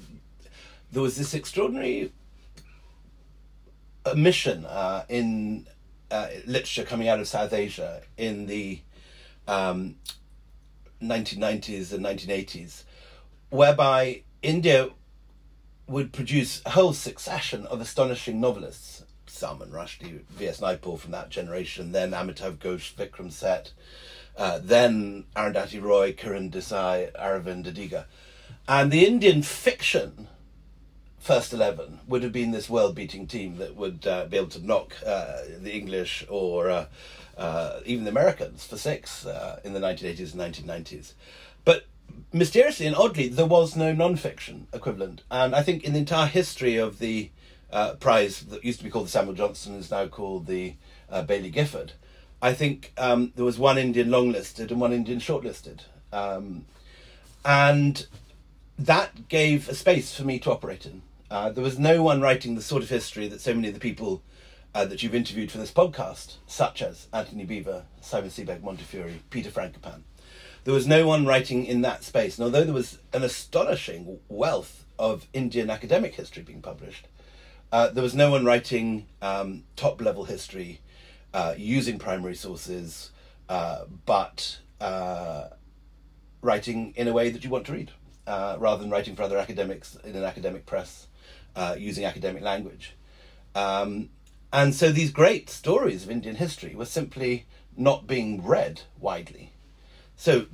there 0.90 1.02
was 1.02 1.16
this 1.16 1.34
extraordinary 1.34 2.12
mission 4.14 4.64
uh, 4.64 5.04
in 5.08 5.66
uh, 6.10 6.28
literature 6.46 6.84
coming 6.84 7.08
out 7.08 7.20
of 7.20 7.28
South 7.28 7.52
Asia 7.52 8.02
in 8.16 8.46
the 8.46 8.80
um, 9.48 9.96
1990s 11.02 11.92
and 11.92 12.04
1980s, 12.04 12.84
whereby 13.50 14.22
India 14.42 14.90
would 15.86 16.12
produce 16.12 16.60
a 16.66 16.70
whole 16.70 16.92
succession 16.92 17.66
of 17.66 17.80
astonishing 17.80 18.40
novelists. 18.40 19.04
Salman 19.26 19.70
Rushdie, 19.70 20.22
V.S. 20.30 20.60
Naipaul 20.60 20.98
from 20.98 21.12
that 21.12 21.30
generation, 21.30 21.92
then 21.92 22.10
Amitav 22.10 22.56
Ghosh, 22.56 22.94
Vikram 22.94 23.30
Seth, 23.30 23.70
uh, 24.36 24.58
then 24.62 25.24
Arundhati 25.36 25.80
Roy, 25.80 26.12
Kiran 26.12 26.50
Desai, 26.50 27.12
Aravind 27.12 27.66
Adiga. 27.66 28.04
And 28.66 28.90
the 28.90 29.06
Indian 29.06 29.42
fiction 29.42 30.28
first 31.28 31.52
11 31.52 32.00
would 32.08 32.22
have 32.22 32.32
been 32.32 32.52
this 32.52 32.70
world 32.70 32.94
beating 32.94 33.26
team 33.26 33.58
that 33.58 33.76
would 33.76 34.06
uh, 34.06 34.24
be 34.24 34.38
able 34.38 34.48
to 34.48 34.66
knock 34.66 34.94
uh, 35.04 35.42
the 35.60 35.74
English 35.74 36.24
or 36.30 36.70
uh, 36.70 36.86
uh, 37.36 37.80
even 37.84 38.04
the 38.04 38.10
Americans 38.10 38.64
for 38.64 38.78
six 38.78 39.26
uh, 39.26 39.60
in 39.62 39.74
the 39.74 39.78
1980s 39.78 40.32
and 40.32 40.40
1990s. 40.40 41.12
But 41.66 41.84
mysteriously 42.32 42.86
and 42.86 42.96
oddly, 42.96 43.28
there 43.28 43.44
was 43.44 43.76
no 43.76 43.92
non-fiction 43.92 44.68
equivalent. 44.72 45.20
And 45.30 45.54
I 45.54 45.62
think 45.62 45.84
in 45.84 45.92
the 45.92 45.98
entire 45.98 46.28
history 46.28 46.78
of 46.78 46.98
the 46.98 47.28
uh, 47.70 47.96
prize 47.96 48.40
that 48.44 48.64
used 48.64 48.78
to 48.78 48.84
be 48.84 48.90
called 48.90 49.04
the 49.04 49.10
Samuel 49.10 49.34
Johnson 49.34 49.74
is 49.74 49.90
now 49.90 50.06
called 50.06 50.46
the 50.46 50.76
Baillie 51.12 51.52
Gifford, 51.52 51.92
I 52.40 52.54
think 52.54 52.94
um, 52.96 53.34
there 53.36 53.44
was 53.44 53.58
one 53.58 53.76
Indian 53.76 54.08
longlisted 54.08 54.70
and 54.70 54.80
one 54.80 54.94
Indian 54.94 55.18
shortlisted. 55.18 55.80
Um, 56.10 56.64
and 57.44 58.06
that 58.78 59.28
gave 59.28 59.68
a 59.68 59.74
space 59.74 60.14
for 60.14 60.24
me 60.24 60.38
to 60.38 60.50
operate 60.50 60.86
in. 60.86 61.02
Uh, 61.30 61.50
there 61.50 61.64
was 61.64 61.78
no 61.78 62.02
one 62.02 62.22
writing 62.22 62.54
the 62.54 62.62
sort 62.62 62.82
of 62.82 62.88
history 62.88 63.28
that 63.28 63.40
so 63.40 63.52
many 63.52 63.68
of 63.68 63.74
the 63.74 63.80
people 63.80 64.22
uh, 64.74 64.86
that 64.86 65.02
you've 65.02 65.14
interviewed 65.14 65.50
for 65.50 65.58
this 65.58 65.70
podcast, 65.70 66.36
such 66.46 66.80
as 66.80 67.06
Antony 67.12 67.44
Beevor, 67.44 67.82
Simon 68.00 68.30
Sebag 68.30 68.62
Montefiore, 68.62 69.10
Peter 69.28 69.50
Frankopan. 69.50 70.02
There 70.64 70.72
was 70.72 70.86
no 70.86 71.06
one 71.06 71.26
writing 71.26 71.66
in 71.66 71.82
that 71.82 72.02
space, 72.02 72.38
and 72.38 72.44
although 72.44 72.64
there 72.64 72.74
was 72.74 72.98
an 73.12 73.22
astonishing 73.22 74.20
wealth 74.28 74.86
of 74.98 75.26
Indian 75.34 75.68
academic 75.68 76.14
history 76.14 76.42
being 76.42 76.62
published, 76.62 77.08
uh, 77.72 77.88
there 77.88 78.02
was 78.02 78.14
no 78.14 78.30
one 78.30 78.46
writing 78.46 79.06
um, 79.20 79.64
top 79.76 80.00
level 80.00 80.24
history 80.24 80.80
uh, 81.34 81.54
using 81.58 81.98
primary 81.98 82.34
sources, 82.34 83.10
uh, 83.50 83.84
but 84.06 84.60
uh, 84.80 85.48
writing 86.40 86.94
in 86.96 87.06
a 87.06 87.12
way 87.12 87.28
that 87.28 87.44
you 87.44 87.50
want 87.50 87.66
to 87.66 87.72
read, 87.72 87.90
rather 88.26 88.80
than 88.80 88.90
writing 88.90 89.14
for 89.14 89.24
other 89.24 89.36
academics 89.36 89.94
in 90.04 90.16
an 90.16 90.24
academic 90.24 90.64
press 90.64 91.07
uh, 91.58 91.74
using 91.76 92.04
academic 92.04 92.42
language. 92.42 92.94
Um, 93.54 94.10
and 94.52 94.74
so 94.74 94.92
these 94.92 95.10
great 95.10 95.50
stories 95.50 96.04
of 96.04 96.10
Indian 96.10 96.36
history 96.36 96.74
were 96.76 96.84
simply 96.84 97.46
not 97.76 98.06
being 98.06 98.44
read 98.44 98.82
widely. 99.00 99.52
So 100.16 100.46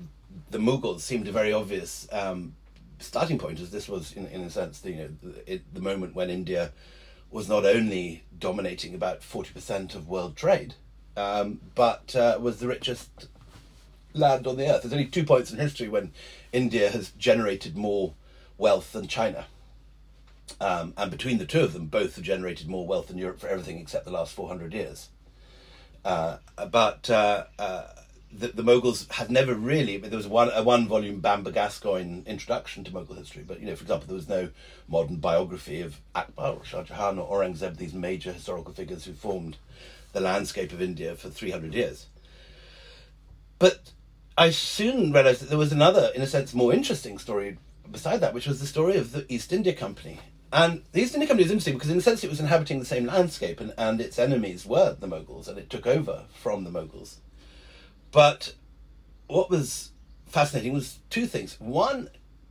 the 0.50 0.58
Mughals 0.58 1.00
seemed 1.00 1.28
a 1.28 1.32
very 1.32 1.52
obvious 1.52 2.08
um, 2.11 2.54
starting 2.99 3.38
point, 3.38 3.61
as 3.61 3.70
this 3.70 3.87
was, 3.87 4.14
in, 4.14 4.26
in 4.28 4.40
a 4.40 4.50
sense, 4.50 4.80
the, 4.80 4.90
you 4.90 4.96
know, 4.96 5.08
the, 5.23 5.52
it, 5.52 5.75
the 5.75 5.82
moment 5.82 6.14
when 6.14 6.30
India 6.30 6.73
was 7.30 7.50
not 7.50 7.66
only 7.66 8.25
dominating 8.38 8.94
about 8.94 9.20
40% 9.20 9.94
of 9.94 10.08
world 10.08 10.37
trade, 10.37 10.75
um, 11.18 11.61
but 11.75 12.16
uh, 12.16 12.38
was 12.40 12.61
the 12.61 12.68
richest 12.68 13.28
land 14.14 14.46
on 14.46 14.56
the 14.56 14.68
earth. 14.73 14.82
There's 14.82 14.92
only 14.94 15.06
two 15.06 15.25
points 15.25 15.50
in 15.50 15.58
history 15.58 15.88
when 15.88 16.12
India 16.52 16.90
has 16.90 17.11
generated 17.11 17.76
more 17.76 18.14
wealth 18.56 18.92
than 18.92 19.06
China. 19.06 19.46
Um, 20.60 20.94
and 20.96 21.10
between 21.10 21.38
the 21.38 21.46
two 21.46 21.60
of 21.60 21.72
them, 21.72 21.86
both 21.86 22.16
have 22.16 22.24
generated 22.24 22.68
more 22.68 22.86
wealth 22.86 23.08
than 23.08 23.18
Europe 23.18 23.40
for 23.40 23.48
everything 23.48 23.78
except 23.78 24.04
the 24.04 24.10
last 24.10 24.34
400 24.34 24.72
years. 24.72 25.08
Uh, 26.04 26.38
but 26.70 27.08
uh, 27.10 27.44
uh, 27.58 27.86
the, 28.30 28.48
the 28.48 28.62
Mughals 28.62 29.10
had 29.10 29.30
never 29.30 29.54
really. 29.54 29.96
There 29.96 30.16
was 30.16 30.26
one 30.26 30.50
a 30.54 30.62
one 30.62 30.86
volume 30.86 31.20
Bamber 31.20 31.50
Gascoigne 31.50 32.22
introduction 32.26 32.84
to 32.84 32.90
Mughal 32.90 33.16
history, 33.16 33.44
but 33.46 33.60
you 33.60 33.66
know, 33.66 33.76
for 33.76 33.82
example, 33.82 34.06
there 34.06 34.16
was 34.16 34.28
no 34.28 34.50
modern 34.88 35.16
biography 35.16 35.80
of 35.80 36.00
Akbar 36.14 36.54
or 36.54 36.64
Shah 36.64 36.82
Jahan 36.82 37.18
or 37.18 37.38
Aurangzeb, 37.38 37.76
these 37.76 37.94
major 37.94 38.32
historical 38.32 38.74
figures 38.74 39.04
who 39.04 39.12
formed 39.12 39.56
the 40.12 40.20
landscape 40.20 40.72
of 40.72 40.82
India 40.82 41.14
for 41.14 41.28
300 41.30 41.74
years. 41.74 42.06
But 43.58 43.92
I 44.36 44.50
soon 44.50 45.12
realized 45.12 45.42
that 45.42 45.48
there 45.48 45.58
was 45.58 45.72
another, 45.72 46.10
in 46.14 46.22
a 46.22 46.26
sense, 46.26 46.54
more 46.54 46.72
interesting 46.72 47.18
story 47.18 47.56
beside 47.90 48.20
that, 48.20 48.34
which 48.34 48.46
was 48.46 48.60
the 48.60 48.66
story 48.66 48.96
of 48.96 49.12
the 49.12 49.24
East 49.32 49.52
India 49.52 49.72
Company 49.72 50.20
and 50.54 50.84
the 50.92 51.02
East 51.02 51.14
India 51.14 51.26
Company 51.26 51.44
is 51.44 51.50
interesting 51.50 51.75
because, 51.75 51.90
in 51.90 51.99
a 51.99 52.00
sense, 52.00 52.23
it 52.23 52.30
was 52.30 52.38
inhabiting 52.38 52.78
the 52.78 52.84
same 52.84 53.06
landscape, 53.06 53.61
and, 53.61 53.75
and 53.76 54.00
its 54.00 54.20
enemies 54.20 54.64
were 54.64 54.94
the 54.94 55.08
Mughals, 55.08 55.49
and 55.49 55.58
it 55.58 55.68
took 55.68 55.84
over 55.84 56.26
from 56.32 56.62
the 56.62 56.70
Mughals. 56.70 57.16
But 58.12 58.54
what 59.26 59.50
was 59.50 59.90
fascinating 60.26 60.73
was 60.73 61.00
two 61.11 61.26
things. 61.26 61.56
One, 61.58 62.08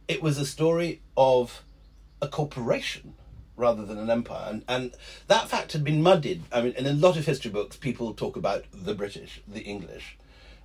it 0.10 0.22
was 0.22 0.38
a 0.38 0.46
story 0.46 1.02
of 1.16 1.64
a 2.22 2.28
corporation 2.28 3.14
rather 3.56 3.86
than 3.86 3.98
an 3.98 4.10
empire, 4.10 4.50
and 4.50 4.66
and 4.68 4.94
that 5.28 5.48
fact 5.48 5.72
had 5.72 5.86
been 5.86 6.04
muddied. 6.04 6.44
I 6.52 6.62
mean, 6.62 6.74
in 6.74 6.86
a 6.86 6.92
lot 6.92 7.16
of 7.16 7.26
history 7.26 7.52
books, 7.52 7.78
people 7.78 8.14
talk 8.14 8.36
about 8.36 8.66
the 8.74 8.94
British, 8.94 9.42
the 9.48 9.62
English. 9.62 10.18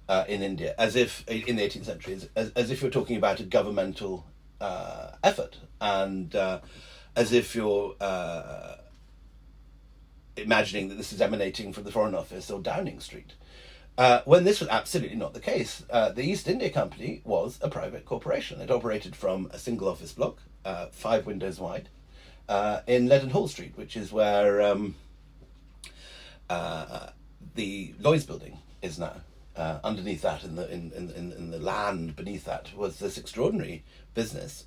Uh, 0.08 0.24
in 0.26 0.42
India, 0.42 0.74
as 0.78 0.96
if 0.96 1.22
in 1.28 1.56
the 1.56 1.62
18th 1.62 1.84
century, 1.84 2.18
as, 2.34 2.50
as 2.56 2.70
if 2.70 2.80
you're 2.80 2.90
talking 2.90 3.18
about 3.18 3.40
a 3.40 3.42
governmental 3.42 4.24
uh, 4.58 5.10
effort, 5.22 5.58
and 5.82 6.34
uh, 6.34 6.60
as 7.18 7.32
if 7.32 7.56
you're 7.56 7.96
uh, 8.00 8.76
imagining 10.36 10.88
that 10.88 10.94
this 10.94 11.12
is 11.12 11.20
emanating 11.20 11.72
from 11.72 11.82
the 11.82 11.90
Foreign 11.90 12.14
Office 12.14 12.48
or 12.48 12.60
Downing 12.60 13.00
Street. 13.00 13.32
Uh, 13.98 14.20
when 14.24 14.44
this 14.44 14.60
was 14.60 14.68
absolutely 14.68 15.16
not 15.16 15.34
the 15.34 15.40
case. 15.40 15.84
Uh, 15.90 16.10
the 16.10 16.22
East 16.22 16.46
India 16.46 16.70
Company 16.70 17.20
was 17.24 17.58
a 17.60 17.68
private 17.68 18.04
corporation. 18.04 18.60
It 18.60 18.70
operated 18.70 19.16
from 19.16 19.50
a 19.52 19.58
single 19.58 19.88
office 19.88 20.12
block, 20.12 20.38
uh, 20.64 20.86
five 20.92 21.26
windows 21.26 21.58
wide, 21.58 21.88
uh, 22.48 22.82
in 22.86 23.08
Leadenhall 23.08 23.48
Street, 23.48 23.72
which 23.74 23.96
is 23.96 24.12
where 24.12 24.62
um, 24.62 24.94
uh, 26.48 27.08
the 27.56 27.94
Lloyd's 27.98 28.26
building 28.26 28.58
is 28.80 28.96
now. 28.96 29.16
underneath 29.56 30.22
that, 30.22 30.44
in 30.44 30.54
the 30.54 30.72
in, 30.72 30.92
in, 30.92 31.32
in 31.32 31.50
the 31.50 31.58
land 31.58 32.14
beneath 32.14 32.44
that, 32.44 32.72
was 32.76 33.00
this 33.00 33.18
extraordinary 33.18 33.82
business, 34.14 34.66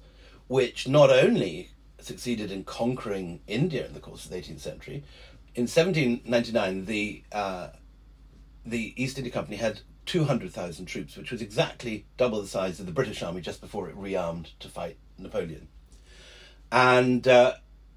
which 0.50 0.86
not 0.86 1.10
only 1.10 1.70
succeeded 2.04 2.52
in 2.52 2.64
conquering 2.64 3.42
India 3.48 3.86
in 3.86 3.94
the 3.94 4.00
course 4.00 4.26
of 4.26 4.32
the 4.32 4.38
18th 4.38 4.60
century. 4.60 5.04
In 5.56 5.64
1799, 5.64 6.86
the 6.86 7.24
uh, 7.32 7.70
the 8.66 8.94
East 9.02 9.18
India 9.18 9.34
Company 9.34 9.58
had 9.58 9.82
200,000 10.06 10.86
troops, 10.86 11.18
which 11.18 11.32
was 11.32 11.42
exactly 11.42 12.06
double 12.18 12.42
the 12.42 12.48
size 12.48 12.80
of 12.80 12.86
the 12.86 12.92
British 12.92 13.22
army 13.24 13.42
just 13.42 13.62
before 13.62 13.90
it 13.90 13.96
rearmed 13.96 14.52
to 14.60 14.68
fight 14.68 14.98
Napoleon. 15.18 15.68
And 16.72 17.28
uh, 17.28 17.56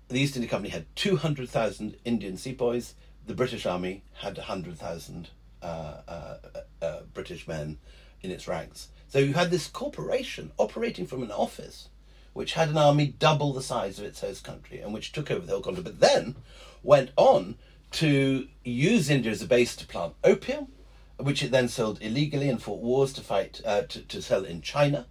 the 0.09 0.21
East 0.21 0.37
India 0.37 0.51
Company 0.51 0.71
had 0.71 0.87
200,000 0.97 1.97
Indian 2.05 2.37
sepoys. 2.37 2.95
The 3.27 3.35
British 3.35 3.67
army 3.67 4.03
had 4.15 4.37
100,000 4.37 5.29
uh, 5.63 5.67
uh, 5.67 6.37
uh, 6.83 7.01
British 7.13 7.47
men 7.49 7.79
in 8.23 8.31
its 8.31 8.49
ranks. 8.49 8.89
So 9.09 9.19
you 9.19 9.35
had 9.35 9.51
this 9.51 9.69
corporation 9.69 10.51
operating 10.59 11.07
from 11.07 11.23
an 11.23 11.31
office 11.31 11.89
which 12.35 12.53
had 12.53 12.69
an 12.69 12.77
army 12.77 13.15
double 13.19 13.53
the 13.53 13.63
size 13.63 13.99
of 13.99 14.05
its 14.05 14.21
host 14.21 14.45
country 14.45 14.81
and 14.81 14.93
which 14.93 15.13
took 15.13 15.31
over 15.31 15.47
the 15.47 15.53
whole 15.53 15.63
continent, 15.63 15.85
but 15.85 16.01
then 16.01 16.37
went 16.83 17.11
on 17.17 17.57
to 17.93 18.47
use 18.65 19.09
India 19.09 19.31
as 19.31 19.41
a 19.41 19.47
base 19.47 19.75
to 19.77 19.87
plant 19.87 20.15
opium, 20.23 20.67
which 21.17 21.43
it 21.43 21.53
then 21.53 21.69
sold 21.69 22.03
illegally 22.03 22.49
and 22.49 22.61
fought 22.61 22.83
wars 22.83 23.13
to 23.13 23.21
fight 23.21 23.61
uh, 23.65 23.83
to, 23.83 24.01
to 24.03 24.21
sell 24.21 24.45
in 24.45 24.61
China. 24.61 25.07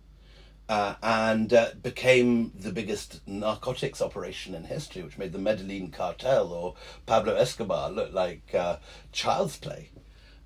Uh, 0.70 0.96
and 1.04 1.54
uh, 1.54 1.72
became 1.82 2.52
the 2.58 2.72
biggest 2.72 3.20
narcotics 3.28 4.02
operation 4.02 4.56
in 4.56 4.64
history, 4.64 5.04
which 5.04 5.18
made 5.18 5.34
the 5.34 5.38
Medellin 5.38 5.92
cartel 5.92 6.54
or 6.54 6.74
Pablo 7.06 7.36
Escobar 7.36 7.92
look 7.92 8.14
like 8.14 8.56
uh, 8.56 8.78
child's 9.12 9.58
play. 9.58 9.90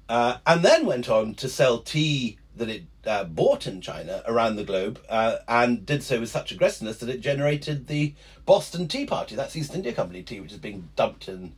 Uh, 0.10 0.38
and 0.46 0.64
then 0.64 0.88
went 0.88 1.08
on 1.08 1.36
to 1.36 1.48
sell 1.48 1.80
tea 1.80 2.40
that 2.58 2.70
it 2.70 2.84
uh, 3.06 3.24
bought 3.24 3.68
in 3.68 3.82
China 3.82 4.24
around 4.28 4.56
the 4.56 4.64
globe 4.64 5.00
uh, 5.10 5.38
and 5.48 5.86
did 5.86 6.04
so 6.04 6.20
with 6.20 6.30
such 6.30 6.52
aggressiveness 6.52 6.98
that 6.98 7.10
it 7.10 7.22
generated 7.22 7.88
the 7.88 8.14
Boston 8.46 8.88
Tea 8.88 9.06
Party. 9.06 9.36
That's 9.36 9.56
East 9.56 9.74
India 9.74 9.94
Company 9.94 10.24
tea, 10.24 10.40
which 10.40 10.52
is 10.52 10.60
being 10.60 10.90
dumped 10.96 11.28
in 11.28 11.54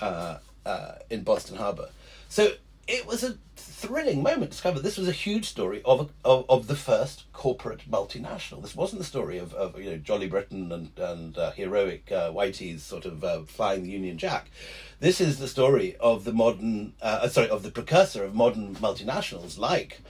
uh, 0.00 0.38
uh 0.66 0.92
in 1.08 1.22
Boston 1.22 1.56
Harbor. 1.56 1.90
So 2.28 2.52
it 2.90 3.06
was 3.06 3.22
a 3.22 3.36
thrilling 3.56 4.22
moment 4.22 4.50
to 4.50 4.56
discover 4.56 4.80
this 4.80 4.98
was 4.98 5.08
a 5.08 5.12
huge 5.12 5.48
story 5.48 5.80
of, 5.84 6.10
of, 6.24 6.44
of 6.48 6.66
the 6.66 6.74
first 6.74 7.24
corporate 7.32 7.88
multinational. 7.90 8.60
This 8.62 8.74
wasn't 8.74 8.98
the 8.98 9.06
story 9.06 9.38
of, 9.38 9.54
of 9.54 9.80
you 9.80 9.90
know 9.90 9.96
Jolly 9.96 10.26
Britain 10.26 10.72
and 10.72 10.90
and 10.98 11.38
uh, 11.38 11.52
heroic 11.52 12.10
uh, 12.10 12.30
Whiteys 12.30 12.80
sort 12.80 13.06
of 13.06 13.22
uh, 13.22 13.42
flying 13.42 13.84
the 13.84 13.90
Union 13.90 14.18
Jack. 14.18 14.50
This 14.98 15.20
is 15.20 15.38
the 15.38 15.48
story 15.48 15.96
of 16.00 16.24
the 16.24 16.32
modern, 16.32 16.94
uh, 17.00 17.28
sorry, 17.28 17.48
of 17.48 17.62
the 17.62 17.70
precursor 17.70 18.24
of 18.24 18.34
modern 18.34 18.74
multinationals 18.76 19.56
like 19.56 20.00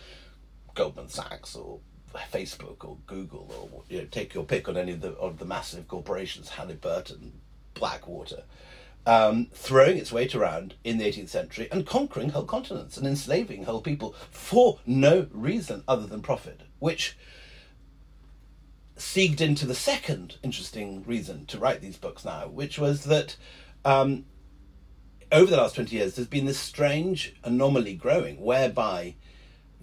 Goldman 0.75 1.09
Sachs 1.09 1.55
or 1.55 1.81
Facebook 2.33 2.85
or 2.85 2.97
Google 3.07 3.71
or 3.73 3.83
you 3.89 3.99
know, 3.99 4.09
take 4.11 4.35
your 4.35 4.45
pick 4.45 4.69
on 4.69 4.77
any 4.77 4.93
of 4.93 5.01
the 5.01 5.13
of 5.13 5.39
the 5.39 5.45
massive 5.45 5.89
corporations, 5.89 6.51
Halliburton, 6.51 7.41
Blackwater, 7.75 8.45
um, 9.07 9.47
throwing 9.53 9.97
its 9.97 10.13
weight 10.13 10.35
around 10.35 10.75
in 10.85 10.99
the 10.99 11.05
18th 11.05 11.29
century 11.29 11.69
and 11.71 11.87
conquering 11.87 12.31
whole 12.31 12.45
continents 12.45 12.97
and 12.97 13.07
enslaving 13.07 13.65
whole 13.65 13.81
people 13.81 14.15
for 14.31 14.81
no 14.87 15.27
reason 15.33 15.83
other 15.89 16.07
than 16.07 16.23
profit, 16.23 16.63
which 16.79 17.17
segged 18.97 19.41
into 19.41 19.67
the 19.67 19.75
second 19.75 20.37
interesting 20.43 21.03
reason 21.05 21.47
to 21.47 21.59
write 21.59 21.81
these 21.81 21.97
books 21.97 22.25
now, 22.25 22.47
which 22.49 22.79
was 22.79 23.05
that 23.05 23.37
um, 23.85 24.27
over 25.33 25.51
the 25.51 25.57
last 25.57 25.77
20 25.77 25.97
years 25.97 26.15
there's 26.15 26.29
been 26.29 26.45
this 26.45 26.59
strange 26.59 27.35
anomaly 27.43 27.95
growing 27.95 28.41
whereby 28.41 29.15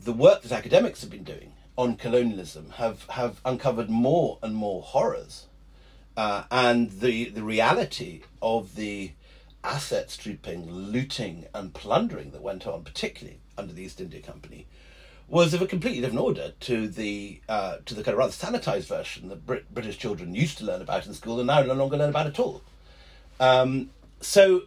the 0.07 0.13
work 0.13 0.41
that 0.41 0.53
academics 0.53 1.01
have 1.01 1.09
been 1.09 1.25
doing 1.25 1.51
on 1.75 1.97
colonialism 1.97 2.69
have, 2.77 3.03
have 3.09 3.41
uncovered 3.43 3.89
more 3.89 4.39
and 4.41 4.55
more 4.55 4.81
horrors. 4.81 5.47
Uh, 6.15 6.43
and 6.49 7.01
the, 7.01 7.25
the 7.29 7.43
reality 7.43 8.21
of 8.41 8.75
the 8.75 9.11
asset 9.65 10.09
stripping, 10.09 10.71
looting, 10.71 11.45
and 11.53 11.73
plundering 11.73 12.31
that 12.31 12.41
went 12.41 12.65
on, 12.65 12.85
particularly 12.85 13.41
under 13.57 13.73
the 13.73 13.83
East 13.83 13.99
India 13.99 14.21
Company, 14.21 14.65
was 15.27 15.53
of 15.53 15.61
a 15.61 15.67
completely 15.67 15.99
different 15.99 16.23
order 16.23 16.53
to 16.61 16.87
the 16.87 17.41
uh, 17.49 17.75
to 17.85 17.93
the 17.93 18.01
kind 18.01 18.13
of 18.13 18.19
rather 18.19 18.31
sanitized 18.31 18.87
version 18.87 19.27
that 19.27 19.45
Brit- 19.45 19.73
British 19.73 19.97
children 19.97 20.33
used 20.33 20.57
to 20.59 20.63
learn 20.63 20.81
about 20.81 21.05
in 21.05 21.13
school 21.13 21.37
and 21.37 21.47
now 21.47 21.61
no 21.63 21.73
longer 21.73 21.97
learn 21.97 22.11
about 22.11 22.27
at 22.27 22.39
all. 22.39 22.61
Um, 23.41 23.89
so 24.21 24.61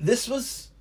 this 0.00 0.28
was 0.28 0.71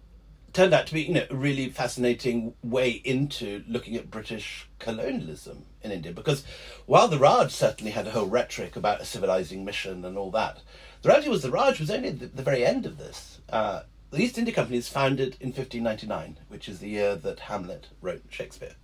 turned 0.53 0.73
out 0.73 0.87
to 0.87 0.93
be 0.93 1.03
you 1.03 1.13
know 1.13 1.25
a 1.29 1.35
really 1.35 1.69
fascinating 1.69 2.53
way 2.63 2.89
into 2.89 3.63
looking 3.67 3.95
at 3.95 4.11
British 4.11 4.67
colonialism 4.79 5.65
in 5.81 5.91
India 5.91 6.11
because 6.11 6.43
while 6.85 7.07
the 7.07 7.19
Raj 7.19 7.51
certainly 7.51 7.91
had 7.91 8.07
a 8.07 8.11
whole 8.11 8.27
rhetoric 8.27 8.75
about 8.75 9.01
a 9.01 9.05
civilizing 9.05 9.63
mission 9.63 10.03
and 10.03 10.17
all 10.17 10.31
that, 10.31 10.61
the 11.01 11.09
reality 11.09 11.29
was 11.29 11.41
the 11.41 11.51
Raj 11.51 11.79
was 11.79 11.91
only 11.91 12.09
the, 12.09 12.27
the 12.27 12.43
very 12.43 12.65
end 12.65 12.85
of 12.85 12.97
this. 12.97 13.39
Uh, 13.49 13.83
the 14.11 14.21
East 14.21 14.37
India 14.37 14.53
Company 14.53 14.77
is 14.77 14.89
founded 14.89 15.37
in 15.39 15.49
1599, 15.49 16.37
which 16.49 16.67
is 16.67 16.79
the 16.79 16.89
year 16.89 17.15
that 17.15 17.39
Hamlet 17.41 17.87
wrote 18.01 18.23
Shakespeare, 18.29 18.75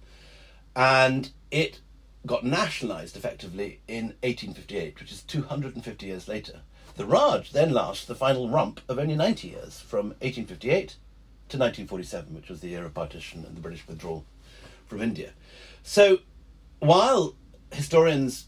and 0.76 1.32
it 1.52 1.82
got 2.26 2.46
nationalized 2.46 3.18
effectively 3.18 3.82
in 3.88 4.08
1858, 4.24 5.00
which 5.00 5.12
is 5.12 5.22
250 5.24 6.06
years 6.06 6.28
later. 6.28 6.62
The 6.96 7.06
Raj 7.06 7.52
then 7.52 7.74
lasts 7.74 8.06
the 8.06 8.16
final 8.16 8.50
rump 8.50 8.82
of 8.90 8.98
only 8.98 9.16
90 9.16 9.50
years, 9.50 9.80
from 9.80 10.08
1858 10.22 10.96
to 11.50 11.58
1947, 11.58 12.36
which 12.36 12.50
was 12.50 12.62
the 12.62 12.70
year 12.70 12.86
of 12.86 12.94
partition 12.94 13.46
and 13.46 13.56
the 13.56 13.62
British 13.62 13.88
withdrawal 13.88 14.26
from 14.86 15.02
India. 15.02 15.32
So 15.84 16.20
while 16.80 17.36
historians 17.72 18.48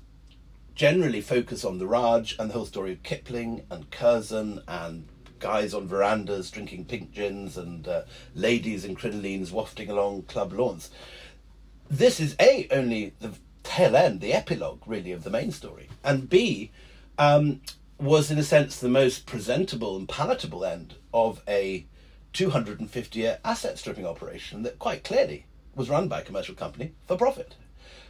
generally 0.76 1.22
focus 1.22 1.66
on 1.66 1.78
the 1.78 1.88
Raj 1.88 2.36
and 2.40 2.50
the 2.50 2.54
whole 2.54 2.66
story 2.66 2.94
of 2.94 3.04
Kipling 3.04 3.64
and 3.70 3.92
Curzon 3.92 4.62
and 4.68 5.08
guys 5.40 5.74
on 5.74 5.88
verandas 5.88 6.52
drinking 6.52 6.86
pink 6.86 7.12
gins 7.12 7.58
and 7.58 7.88
uh, 7.88 8.04
ladies 8.36 8.86
in 8.86 8.96
crinolines 8.96 9.52
wafting 9.52 9.90
along 9.90 10.24
club 10.24 10.54
lawns. 10.54 10.90
This 11.90 12.20
is 12.20 12.36
A, 12.40 12.68
only 12.72 13.14
the 13.20 13.32
tail 13.64 13.96
end, 13.96 14.22
the 14.22 14.34
epilogue, 14.34 14.82
really, 14.86 15.12
of 15.12 15.24
the 15.24 15.30
main 15.30 15.52
story, 15.52 15.90
and 16.04 16.30
B, 16.30 16.72
um, 17.18 17.62
was 17.98 18.32
in 18.32 18.38
a 18.38 18.44
sense 18.44 18.80
the 18.80 18.88
most 18.88 19.26
presentable 19.26 19.98
and 19.98 20.08
palatable 20.08 20.64
end 20.64 20.96
of 21.14 21.42
a 21.48 21.86
250 22.34 23.20
year 23.20 23.40
asset 23.44 23.78
stripping 23.78 24.06
operation 24.06 24.64
that 24.64 24.80
quite 24.80 25.04
clearly 25.04 25.46
was 25.76 25.90
run 25.90 26.08
by 26.08 26.22
a 26.22 26.24
commercial 26.24 26.56
company 26.56 26.94
for 27.08 27.18
profit. 27.18 27.56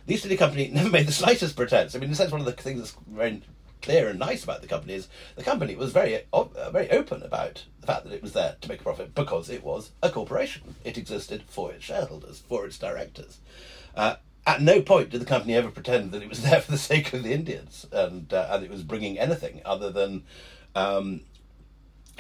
The 0.06 0.16
East 0.16 0.26
India 0.26 0.38
Company 0.38 0.68
never 0.74 0.90
made 0.90 1.08
the 1.08 1.12
slightest 1.12 1.56
pretense. 1.56 1.96
I 1.96 2.00
mean, 2.00 2.08
in 2.08 2.14
a 2.14 2.16
sense, 2.16 2.32
one 2.32 2.42
of 2.42 2.46
the 2.46 2.54
things 2.54 2.80
that's 2.80 2.96
very 3.08 3.42
clear 3.82 4.10
and 4.10 4.20
nice 4.20 4.44
about 4.44 4.62
the 4.62 4.68
company 4.68 4.94
is 4.94 5.08
the 5.36 5.44
company 5.44 5.76
was 5.76 5.92
very 5.92 6.22
uh, 6.34 6.70
very 6.72 6.90
open 6.92 7.24
about 7.24 7.64
the 7.80 7.88
fact 7.88 8.04
that 8.04 8.14
it 8.14 8.22
was 8.22 8.34
there 8.34 8.58
to 8.60 8.70
make 8.70 8.82
a 8.82 8.84
profit 8.84 9.16
because 9.16 9.50
it 9.50 9.64
was 9.64 9.92
a 10.02 10.10
corporation. 10.10 10.76
It 10.84 10.98
existed 10.98 11.44
for 11.48 11.72
its 11.72 11.86
shareholders, 11.86 12.44
for 12.48 12.66
its 12.66 12.78
directors. 12.78 13.40
Uh, 13.96 14.16
at 14.46 14.62
no 14.62 14.82
point 14.82 15.12
did 15.12 15.22
the 15.22 15.26
company 15.26 15.54
ever 15.56 15.70
pretend 15.70 16.12
that 16.12 16.24
it 16.24 16.30
was 16.30 16.42
there 16.44 16.62
for 16.62 16.72
the 16.72 16.78
sake 16.78 17.14
of 17.14 17.24
the 17.24 17.34
Indians 17.34 17.86
and 17.92 18.34
uh, 18.34 18.48
and 18.52 18.64
it 18.64 18.72
was 18.72 18.84
bringing 18.84 19.20
anything 19.20 19.62
other 19.66 19.92
than 19.92 20.24
um, 20.76 21.22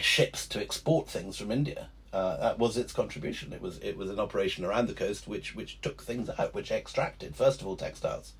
ships 0.01 0.47
to 0.47 0.61
export 0.61 1.07
things 1.09 1.37
from 1.37 1.51
India. 1.51 1.89
Uh, 2.11 2.37
that 2.37 2.59
was 2.59 2.75
its 2.75 2.91
contribution. 2.91 3.53
It 3.53 3.61
was 3.61 3.77
it 3.79 3.95
was 3.95 4.09
an 4.09 4.19
operation 4.19 4.65
around 4.65 4.87
the 4.87 4.93
coast 4.93 5.27
which 5.27 5.55
which 5.55 5.79
took 5.81 6.01
things 6.01 6.29
out, 6.39 6.53
which 6.55 6.71
extracted 6.71 7.35
first 7.35 7.61
of 7.61 7.67
all 7.67 7.75
textiles 7.75 8.33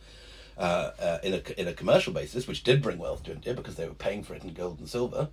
uh, 0.58 0.92
uh, 1.00 1.20
in 1.24 1.34
a 1.36 1.60
in 1.60 1.68
a 1.68 1.74
commercial 1.74 2.12
basis, 2.12 2.48
which 2.48 2.63
did 2.63 2.82
bring 2.82 2.98
wealth 2.98 3.24
to 3.24 3.32
India 3.32 3.54
because 3.54 3.75
they 3.75 3.88
were 3.88 3.94
paying 3.94 4.24
for 4.24 4.34
it 4.34 4.44
in 4.44 4.54
gold 4.54 4.80
and 4.80 4.89
silver. 4.89 5.30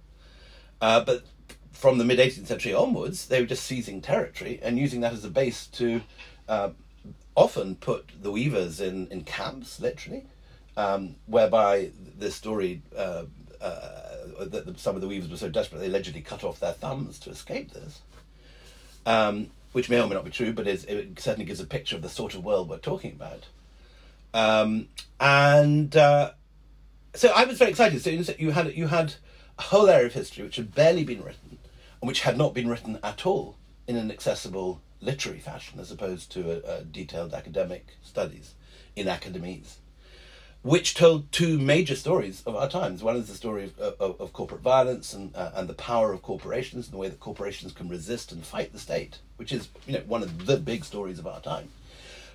Uh, 0.82 1.02
but 1.02 1.24
from 1.72 1.96
the 1.96 2.04
mid 2.04 2.18
18th 2.18 2.46
century 2.46 2.74
onwards, 2.74 3.26
they 3.26 3.40
were 3.40 3.46
just 3.46 3.64
seizing 3.64 4.02
territory 4.02 4.60
and 4.62 4.78
using 4.78 5.00
that 5.00 5.14
as 5.14 5.24
a 5.24 5.30
base 5.30 5.66
to 5.68 6.02
uh, 6.48 6.70
often 7.34 7.74
put 7.76 8.10
the 8.22 8.30
weavers 8.30 8.82
in 8.82 9.06
in 9.08 9.24
camps, 9.24 9.80
literally, 9.80 10.26
um, 10.76 11.16
whereby 11.24 11.90
the 12.18 12.30
story. 12.30 12.82
Uh, 12.94 13.24
that 14.40 14.78
some 14.78 14.94
of 14.94 15.00
the 15.00 15.08
weavers 15.08 15.30
were 15.30 15.36
so 15.36 15.48
desperate 15.48 15.78
they 15.78 15.86
allegedly 15.86 16.20
cut 16.20 16.44
off 16.44 16.60
their 16.60 16.72
thumbs 16.72 17.18
to 17.18 17.30
escape 17.30 17.72
this 17.72 18.00
um, 19.06 19.50
which 19.72 19.88
may 19.88 20.00
or 20.00 20.06
may 20.08 20.14
not 20.14 20.24
be 20.24 20.30
true, 20.30 20.52
but 20.52 20.66
it 20.66 20.80
certainly 21.18 21.44
gives 21.44 21.60
a 21.60 21.66
picture 21.66 21.96
of 21.96 22.02
the 22.02 22.08
sort 22.08 22.34
of 22.34 22.44
world 22.44 22.68
we're 22.68 22.78
talking 22.78 23.12
about. 23.12 23.44
Um, 24.34 24.88
and 25.20 25.96
uh, 25.96 26.32
so 27.14 27.30
I 27.34 27.44
was 27.44 27.58
very 27.58 27.70
excited. 27.70 28.02
So 28.02 28.10
you 28.10 28.50
had 28.50 28.74
you 28.76 28.88
had 28.88 29.14
a 29.58 29.62
whole 29.62 29.88
area 29.88 30.06
of 30.06 30.12
history 30.12 30.44
which 30.44 30.56
had 30.56 30.74
barely 30.74 31.04
been 31.04 31.22
written, 31.22 31.58
and 32.00 32.08
which 32.08 32.22
had 32.22 32.36
not 32.36 32.52
been 32.52 32.68
written 32.68 32.98
at 33.02 33.24
all 33.24 33.56
in 33.86 33.96
an 33.96 34.10
accessible 34.10 34.80
literary 35.00 35.38
fashion, 35.38 35.78
as 35.78 35.90
opposed 35.90 36.32
to 36.32 36.52
a, 36.52 36.78
a 36.78 36.84
detailed 36.84 37.32
academic 37.32 37.96
studies 38.02 38.54
in 38.96 39.08
academies 39.08 39.78
which 40.66 40.94
told 40.94 41.30
two 41.30 41.60
major 41.60 41.94
stories 41.94 42.42
of 42.44 42.56
our 42.56 42.68
times. 42.68 43.00
One 43.00 43.14
is 43.14 43.28
the 43.28 43.36
story 43.36 43.72
of, 43.78 43.78
of, 44.00 44.20
of 44.20 44.32
corporate 44.32 44.62
violence 44.62 45.14
and, 45.14 45.34
uh, 45.36 45.52
and 45.54 45.68
the 45.68 45.74
power 45.74 46.12
of 46.12 46.22
corporations 46.22 46.86
and 46.86 46.94
the 46.94 46.98
way 46.98 47.08
that 47.08 47.20
corporations 47.20 47.72
can 47.72 47.88
resist 47.88 48.32
and 48.32 48.44
fight 48.44 48.72
the 48.72 48.80
state, 48.80 49.20
which 49.36 49.52
is 49.52 49.68
you 49.86 49.92
know 49.92 50.02
one 50.08 50.24
of 50.24 50.46
the 50.46 50.56
big 50.56 50.84
stories 50.84 51.20
of 51.20 51.26
our 51.26 51.40
time. 51.40 51.68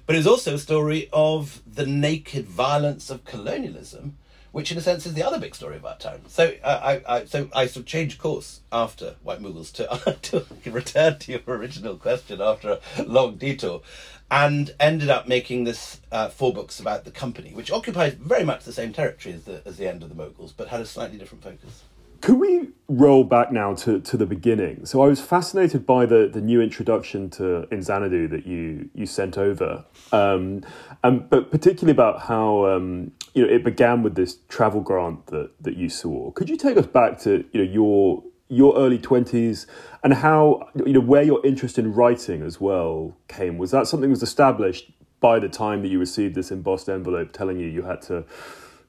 But 0.05 0.15
it's 0.15 0.27
also 0.27 0.55
a 0.55 0.59
story 0.59 1.09
of 1.11 1.61
the 1.67 1.85
naked 1.85 2.45
violence 2.45 3.09
of 3.09 3.25
colonialism, 3.25 4.17
which 4.51 4.71
in 4.71 4.77
a 4.77 4.81
sense 4.81 5.05
is 5.05 5.13
the 5.13 5.23
other 5.23 5.39
big 5.39 5.55
story 5.55 5.77
of 5.77 5.85
our 5.85 5.97
time. 5.97 6.21
So 6.27 6.53
uh, 6.63 6.99
I, 7.07 7.15
I, 7.15 7.25
so 7.25 7.49
I 7.53 7.65
sort 7.67 7.83
of 7.83 7.85
changed 7.85 8.19
course 8.19 8.61
after 8.71 9.15
White 9.23 9.41
Mughals 9.41 9.71
to, 9.73 10.17
to 10.63 10.71
return 10.71 11.19
to 11.19 11.31
your 11.31 11.41
original 11.47 11.97
question 11.97 12.41
after 12.41 12.79
a 12.97 13.03
long 13.03 13.37
detour, 13.37 13.81
and 14.29 14.73
ended 14.79 15.09
up 15.09 15.27
making 15.27 15.65
this 15.65 15.99
uh, 16.11 16.29
four 16.29 16.53
books 16.53 16.79
about 16.79 17.03
the 17.03 17.11
company, 17.11 17.51
which 17.53 17.71
occupies 17.71 18.13
very 18.13 18.43
much 18.43 18.63
the 18.63 18.73
same 18.73 18.93
territory 18.93 19.35
as 19.35 19.43
the, 19.43 19.61
as 19.65 19.77
the 19.77 19.87
end 19.87 20.03
of 20.03 20.09
the 20.09 20.15
Mughals, 20.15 20.53
but 20.55 20.69
had 20.69 20.79
a 20.79 20.85
slightly 20.85 21.17
different 21.17 21.43
focus. 21.43 21.83
Could 22.21 22.39
we 22.39 22.69
roll 22.87 23.23
back 23.23 23.51
now 23.51 23.73
to, 23.73 23.99
to 23.99 24.15
the 24.15 24.27
beginning? 24.27 24.85
So 24.85 25.01
I 25.01 25.07
was 25.07 25.19
fascinated 25.19 25.87
by 25.87 26.05
the, 26.05 26.29
the 26.31 26.39
new 26.39 26.61
introduction 26.61 27.31
to 27.31 27.67
In 27.73 27.81
Xanadu 27.81 28.27
that 28.27 28.45
you 28.45 28.89
you 28.93 29.07
sent 29.07 29.39
over, 29.39 29.83
um, 30.11 30.63
and 31.03 31.27
but 31.27 31.49
particularly 31.49 31.91
about 31.91 32.21
how 32.21 32.67
um, 32.67 33.11
you 33.33 33.45
know 33.45 33.53
it 33.53 33.63
began 33.63 34.03
with 34.03 34.15
this 34.15 34.37
travel 34.49 34.81
grant 34.81 35.27
that 35.27 35.51
that 35.61 35.77
you 35.77 35.89
saw. 35.89 36.31
Could 36.31 36.49
you 36.49 36.57
take 36.57 36.77
us 36.77 36.87
back 36.87 37.19
to 37.21 37.45
you 37.51 37.63
know 37.63 37.71
your 37.71 38.23
your 38.51 38.75
early 38.75 38.99
20s 38.99 39.65
and 40.03 40.13
how 40.13 40.67
you 40.85 40.91
know 40.91 40.99
where 40.99 41.23
your 41.23 41.43
interest 41.45 41.79
in 41.79 41.93
writing 41.93 42.43
as 42.43 42.59
well 42.59 43.15
came 43.29 43.57
was 43.57 43.71
that 43.71 43.87
something 43.87 44.09
was 44.09 44.21
established 44.21 44.91
by 45.21 45.39
the 45.39 45.47
time 45.47 45.81
that 45.81 45.87
you 45.87 45.97
received 45.97 46.35
this 46.35 46.51
embossed 46.51 46.89
envelope 46.89 47.31
telling 47.31 47.57
you 47.57 47.65
you 47.65 47.83
had 47.83 48.01
to 48.01 48.25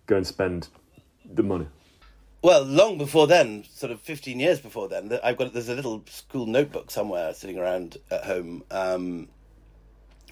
go 0.07 0.17
and 0.17 0.27
spend 0.27 0.69
the 1.33 1.45
money 1.45 1.69
well 2.43 2.65
long 2.65 2.99
before 2.99 3.29
then 3.29 3.63
sort 3.73 3.93
of 3.93 4.01
15 4.01 4.41
years 4.41 4.59
before 4.59 4.89
then 4.89 5.17
i've 5.23 5.37
got 5.37 5.53
there's 5.53 5.69
a 5.69 5.77
little 5.77 6.03
school 6.09 6.47
notebook 6.47 6.91
somewhere 6.91 7.33
sitting 7.33 7.57
around 7.57 7.99
at 8.11 8.25
home 8.25 8.65
um, 8.73 9.29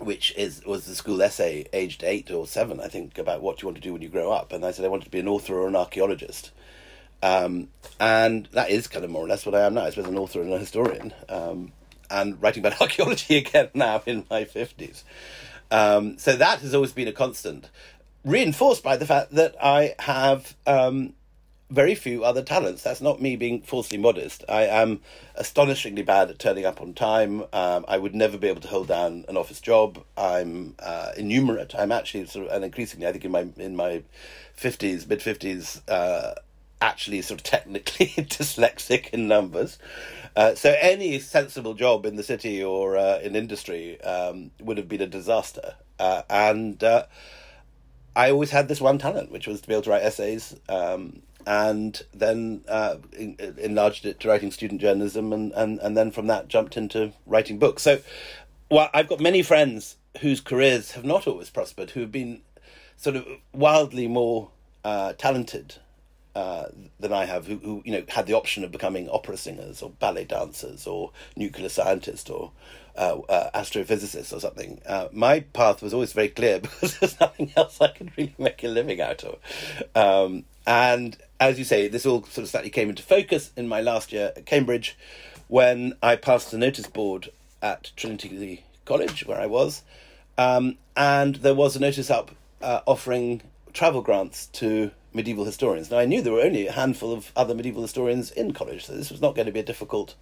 which 0.01 0.35
is 0.37 0.65
was 0.65 0.87
the 0.87 0.95
school 0.95 1.23
essay 1.23 1.67
aged 1.73 2.03
8 2.03 2.31
or 2.31 2.47
7 2.47 2.81
i 2.81 2.89
think 2.89 3.19
about 3.19 3.43
what 3.43 3.63
you 3.63 3.69
want 3.69 3.77
to 3.77 3.83
do 3.83 3.93
when 3.93 4.03
you 4.03 4.09
grow 4.09 4.33
up 4.33 4.53
and 4.53 4.65
i 4.65 4.71
said 4.71 4.85
i 4.85 4.89
wanted 4.89 5.05
to 5.05 5.11
be 5.11 5.21
an 5.21 5.29
author 5.29 5.55
or 5.55 5.69
an 5.69 5.77
archaeologist 5.77 6.51
um, 7.23 7.69
and 7.99 8.49
that 8.53 8.71
is 8.71 8.89
kind 8.89 9.05
of 9.05 9.11
more 9.11 9.25
or 9.25 9.29
less 9.29 9.45
what 9.45 9.55
I 9.55 9.67
am 9.67 9.75
now. 9.75 9.85
I 9.85 9.91
suppose 9.91 10.09
an 10.09 10.19
author 10.19 10.41
and 10.41 10.53
a 10.53 10.59
historian, 10.59 11.13
um, 11.29 11.73
and 12.11 12.41
writing 12.41 12.65
about 12.65 12.81
archaeology 12.81 13.37
again 13.37 13.69
now 13.75 14.03
in 14.07 14.25
my 14.31 14.45
fifties. 14.45 15.05
Um, 15.71 16.19
so 16.19 16.35
that 16.37 16.61
has 16.61 16.75
always 16.75 16.93
been 16.93 17.09
a 17.09 17.13
constant, 17.13 17.69
reinforced 18.25 18.83
by 18.83 18.97
the 18.97 19.07
fact 19.07 19.33
that 19.35 19.55
I 19.63 19.95
have 20.01 20.57
um, 20.67 21.15
very 21.71 21.95
few 21.95 22.25
other 22.25 22.43
talents. 22.43 22.83
That's 22.83 23.01
not 23.01 23.23
me 23.23 23.37
being 23.37 23.63
falsely 23.63 23.97
modest. 23.97 24.45
I 24.49 24.63
am 24.65 25.01
astonishingly 25.37 26.03
bad 26.03 26.31
at 26.31 26.39
turning 26.39 26.67
up 26.67 26.81
on 26.81 26.95
time. 26.95 27.45
Um, 27.53 27.85
I 27.89 27.97
would 27.97 28.15
never 28.15 28.37
be 28.37 28.49
able 28.49 28.61
to 28.63 28.69
hold 28.69 28.89
down 28.89 29.25
an 29.29 29.37
office 29.37 29.61
job. 29.61 30.03
I'm 30.17 30.75
uh, 30.81 31.13
innumerate. 31.17 31.75
I'm 31.79 31.93
actually 31.93 32.27
sort 32.27 32.47
of, 32.47 32.53
and 32.53 32.65
increasingly, 32.65 33.07
I 33.07 33.13
think 33.13 33.25
in 33.25 33.31
my 33.31 33.47
in 33.57 33.77
my 33.77 34.03
fifties, 34.55 35.07
mid 35.07 35.23
fifties. 35.23 35.81
Uh, 35.89 36.35
actually 36.83 37.21
sort 37.21 37.39
of 37.39 37.45
technically 37.45 38.07
dyslexic 38.17 39.11
in 39.11 39.29
numbers. 39.29 39.79
Uh, 40.35 40.55
so 40.55 40.75
any 40.81 41.19
sensible 41.19 41.75
job 41.75 42.07
in 42.07 42.17
the 42.17 42.23
city 42.23 42.63
or 42.63 42.97
uh, 42.97 43.19
in 43.19 43.37
industry 43.37 44.01
um, 44.03 44.51
would 44.61 44.79
have 44.79 44.89
been 44.89 45.03
a 45.03 45.07
disaster. 45.07 45.75
Uh, 45.99 46.23
and 46.31 46.83
uh, 46.83 47.05
I 48.17 48.31
always 48.31 48.51
had 48.51 48.69
this 48.69 48.81
one 48.81 48.99
talent, 48.99 49.31
which 49.31 49.47
was 49.47 49.61
to 49.61 49.69
be 49.69 49.75
able 49.75 49.83
to 49.83 49.91
write 49.91 50.03
essays, 50.03 50.57
um, 50.69 51.23
and 51.47 52.03
then 52.13 52.63
uh, 52.69 52.97
enlarged 53.59 54.07
it 54.07 54.21
to 54.21 54.29
writing 54.29 54.51
student 54.51 54.81
journalism, 54.81 55.33
and, 55.33 55.53
and, 55.53 55.79
and 55.81 55.97
then 55.97 56.11
from 56.11 56.27
that 56.29 56.49
jumped 56.49 56.77
into 56.77 57.13
writing 57.27 57.59
books. 57.59 57.83
So, 57.83 58.01
well, 58.71 58.91
I've 58.95 59.09
got 59.09 59.21
many 59.21 59.43
friends 59.43 59.97
whose 60.21 60.41
careers 60.41 60.93
have 60.93 61.05
not 61.05 61.27
always 61.27 61.51
prospered, 61.51 61.91
who 61.91 62.01
have 62.01 62.13
been 62.13 62.43
sort 62.97 63.17
of 63.17 63.27
wildly 63.53 64.09
more 64.09 64.51
uh, 64.85 65.13
talented 65.15 65.77
uh, 66.35 66.67
than 66.99 67.13
I 67.13 67.25
have, 67.25 67.47
who, 67.47 67.57
who 67.57 67.83
you 67.85 67.93
know 67.93 68.05
had 68.09 68.27
the 68.27 68.35
option 68.35 68.63
of 68.63 68.71
becoming 68.71 69.09
opera 69.11 69.37
singers 69.37 69.83
or 69.83 69.91
ballet 69.91 70.25
dancers 70.25 70.87
or 70.87 71.11
nuclear 71.37 71.69
scientists 71.69 72.31
or 72.31 72.53
uh, 72.97 73.19
uh, 73.29 73.51
astrophysicists 73.59 74.33
or 74.33 74.41
something. 74.41 74.81
Uh, 74.87 75.09
my 75.13 75.41
path 75.41 75.83
was 75.83 75.93
always 75.95 76.13
very 76.13 76.29
clear 76.29 76.61
because 76.61 76.99
there's 76.99 77.19
nothing 77.21 77.53
else 77.57 77.81
I 77.81 77.89
could 77.89 78.13
really 78.17 78.35
make 78.39 78.63
a 78.63 78.69
living 78.69 79.01
out 79.01 79.25
of. 79.25 79.39
Um, 79.95 80.45
and 80.67 81.17
as 81.39 81.59
you 81.59 81.65
say, 81.65 81.89
this 81.89 82.07
all 82.07 82.23
sort 82.25 82.45
of 82.45 82.49
slightly 82.49 82.71
came 82.71 82.91
into 82.91 83.03
focus 83.03 83.51
in 83.57 83.67
my 83.67 83.81
last 83.81 84.13
year 84.13 84.33
at 84.37 84.47
Cambridge 84.47 84.97
when 85.49 85.95
I 86.03 86.17
passed 86.17 86.51
the 86.51 86.59
notice 86.59 86.87
board 86.87 87.31
at 87.63 87.91
Trinity 87.97 88.65
College, 88.85 89.27
where 89.27 89.41
I 89.41 89.47
was, 89.47 89.83
um, 90.39 90.77
and 90.97 91.37
there 91.37 91.55
was 91.55 91.77
a 91.77 91.81
notice 91.81 92.11
up 92.11 92.31
uh, 92.63 92.81
offering 92.87 93.43
travel 93.73 94.03
grants 94.03 94.47
to 94.47 94.91
medieval 95.13 95.45
historians. 95.45 95.91
Now, 95.91 95.99
I 95.99 96.07
knew 96.07 96.23
there 96.23 96.33
were 96.33 96.43
only 96.43 96.67
a 96.67 96.73
handful 96.73 97.13
of 97.13 97.33
other 97.37 97.55
medieval 97.55 97.83
historians 97.83 98.31
in 98.31 98.53
college, 98.53 98.87
so 98.87 98.95
this 98.95 99.11
was 99.11 99.21
not 99.21 99.35
going 99.35 99.47
to 99.47 99.53
be 99.53 99.61
a 99.61 99.65
difficult 99.65 100.15